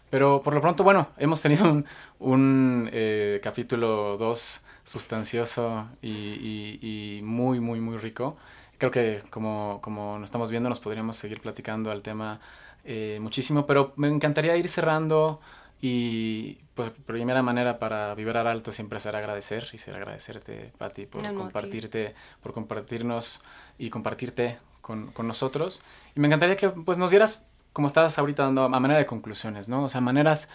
[0.10, 1.86] Pero por lo pronto, bueno, hemos tenido un,
[2.20, 8.38] un eh, capítulo 2 sustancioso y, y, y, muy, muy, muy rico.
[8.78, 12.40] Creo que como, como nos estamos viendo nos podríamos seguir platicando al tema
[12.86, 15.42] eh, muchísimo, pero me encantaría ir cerrando
[15.82, 21.24] y pues primera manera para vibrar alto siempre ser agradecer y ser agradecerte, Patti, por
[21.24, 22.16] no, compartirte, aquí.
[22.42, 23.42] por compartirnos
[23.78, 25.82] y compartirte con, con, nosotros.
[26.16, 27.44] Y me encantaría que pues nos dieras,
[27.74, 29.84] como estás ahorita dando, a manera de conclusiones, ¿no?
[29.84, 30.50] O sea, maneras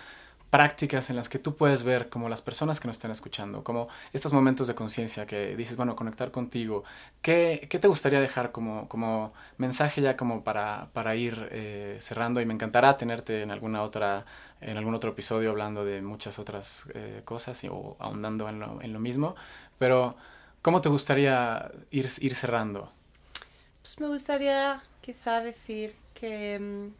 [0.50, 3.88] prácticas en las que tú puedes ver como las personas que nos están escuchando, como
[4.12, 6.82] estos momentos de conciencia que dices, bueno, conectar contigo,
[7.22, 12.40] ¿qué, qué te gustaría dejar como, como mensaje ya como para, para ir eh, cerrando?
[12.40, 14.26] Y me encantará tenerte en alguna otra,
[14.60, 18.82] en algún otro episodio hablando de muchas otras eh, cosas y, o ahondando en lo,
[18.82, 19.36] en lo mismo,
[19.78, 20.16] pero
[20.62, 22.92] ¿cómo te gustaría ir, ir cerrando?
[23.82, 26.90] Pues me gustaría quizá decir que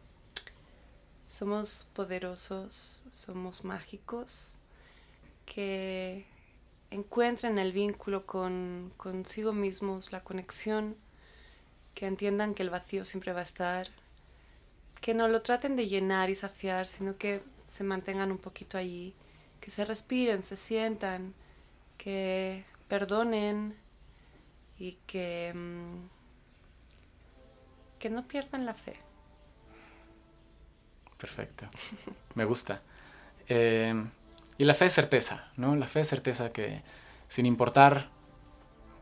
[1.31, 4.57] somos poderosos, somos mágicos,
[5.45, 6.25] que
[6.89, 10.97] encuentren el vínculo con consigo mismos, la conexión,
[11.95, 13.87] que entiendan que el vacío siempre va a estar,
[14.99, 19.15] que no lo traten de llenar y saciar, sino que se mantengan un poquito allí,
[19.61, 21.33] que se respiren, se sientan,
[21.97, 23.77] que perdonen
[24.77, 26.09] y que, mmm,
[27.99, 29.10] que no pierdan la fe.
[31.21, 31.67] Perfecto.
[32.35, 32.81] Me gusta.
[33.47, 34.03] Eh,
[34.57, 35.75] y la fe es certeza, ¿no?
[35.75, 36.81] La fe es certeza que
[37.27, 38.09] sin importar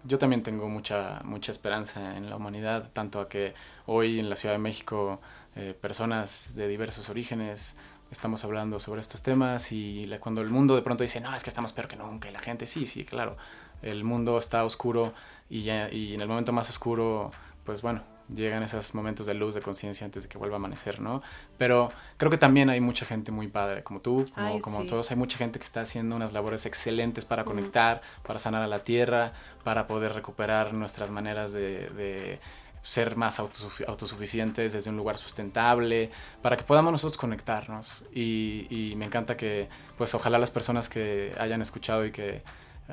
[0.03, 3.53] yo también tengo mucha, mucha esperanza en la humanidad, tanto a que
[3.85, 5.19] hoy en la Ciudad de México
[5.55, 7.75] eh, personas de diversos orígenes
[8.11, 11.49] estamos hablando sobre estos temas y cuando el mundo de pronto dice, no, es que
[11.49, 13.37] estamos peor que nunca, y la gente, sí, sí, claro,
[13.81, 15.11] el mundo está oscuro
[15.49, 17.31] y, ya, y en el momento más oscuro,
[17.65, 20.99] pues bueno, llegan esos momentos de luz, de conciencia antes de que vuelva a amanecer,
[20.99, 21.21] ¿no?
[21.57, 24.25] Pero creo que también hay mucha gente muy padre, como tú,
[24.61, 28.61] como, todos, hay mucha gente que está haciendo unas labores excelentes para conectar, para sanar
[28.61, 29.33] a la tierra,
[29.63, 32.39] para poder recuperar nuestras maneras de,
[32.81, 36.09] ser más autosuficientes desde un lugar sustentable,
[36.41, 38.05] para que podamos nosotros conectarnos.
[38.13, 42.41] Y, y me encanta que, pues ojalá las personas que hayan escuchado y que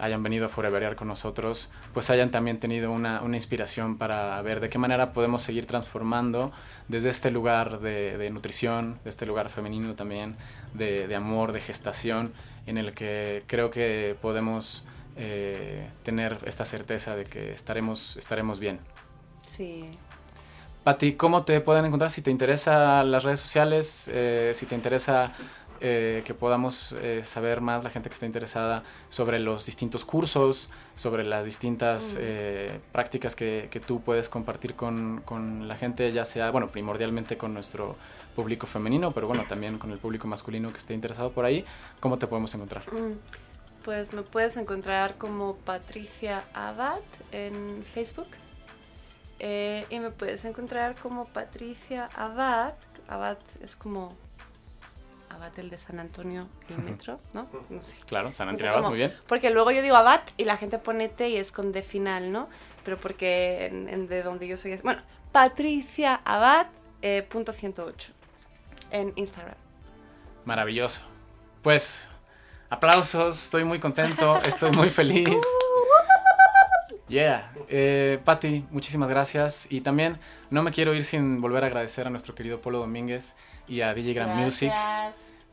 [0.01, 4.69] hayan venido a foreverear con nosotros, pues hayan también tenido una, inspiración para ver de
[4.69, 6.53] qué manera podemos seguir transformando
[6.89, 10.37] desde este lugar de, nutrición, de este lugar femenino también,
[10.75, 12.33] de, amor, de gestación,
[12.67, 14.87] en el que creo que podemos
[15.17, 18.81] eh, tener esta certeza de que estaremos, estaremos bien.
[19.45, 19.87] Sí.
[20.87, 25.35] Pati, ¿cómo te pueden encontrar si te interesa las redes sociales, eh, si te interesa
[25.81, 30.71] eh, que podamos eh, saber más la gente que está interesada sobre los distintos cursos,
[30.95, 36.25] sobre las distintas eh, prácticas que, que, tú puedes compartir con, con, la gente, ya
[36.25, 37.95] sea, bueno, primordialmente con nuestro
[38.35, 41.65] público femenino, pero bueno, también con el público masculino que esté interesado por ahí,
[42.01, 42.85] ¿cómo te podemos encontrar?
[42.93, 43.19] Mm,
[43.85, 47.01] pues me puedes encontrar como Patricia Abad
[47.33, 48.29] en Facebook.
[49.39, 52.75] y me puedes encontrar como Patricia Abad.
[53.09, 54.17] Abad es como
[55.31, 57.49] Abad el de San Antonio, el metro, ¿no?
[57.69, 57.95] No sé.
[58.07, 59.13] Claro, San Antonio Abad, muy bien.
[59.27, 62.33] Porque luego yo digo Abad y la gente pone T y es con D final,
[62.33, 62.49] ¿no?
[62.85, 64.83] Pero porque en, de donde yo soy es...
[64.83, 66.67] Bueno, Patricia Abad,
[67.03, 68.13] eh, punto 108
[68.91, 69.57] en Instagram.
[70.45, 71.03] Maravilloso.
[71.63, 72.09] Pues,
[72.71, 75.29] aplausos, estoy muy contento, estoy muy feliz.
[77.09, 77.53] Yeah.
[77.69, 79.67] Eh, Patti, muchísimas gracias.
[79.71, 80.19] Y también
[80.51, 83.35] no me quiero ir sin volver a agradecer a nuestro querido Polo Domínguez
[83.69, 84.73] y a DJ Grand Music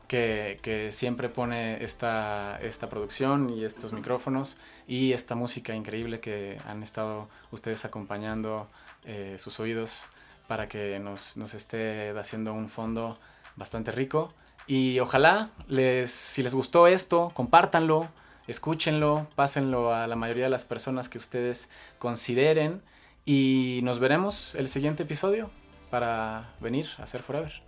[0.08, 6.58] que, que, siempre pone esta, esta producción y estos micrófonos y esta música increíble que
[6.66, 8.68] han estado ustedes acompañando
[9.04, 10.06] eh, sus oídos
[10.46, 13.18] para que nos, nos esté haciendo un fondo
[13.56, 14.32] bastante rico.
[14.66, 18.08] Y ojalá, les, si les gustó esto, compártanlo,
[18.46, 21.68] escúchenlo, pásenlo a la mayoría de las personas que ustedes
[21.98, 22.82] consideren
[23.24, 25.50] y nos veremos el siguiente episodio
[25.90, 27.63] para venir a ser Forever.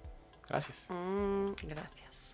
[0.49, 0.87] Gracias.
[0.89, 2.26] Mm, gracias.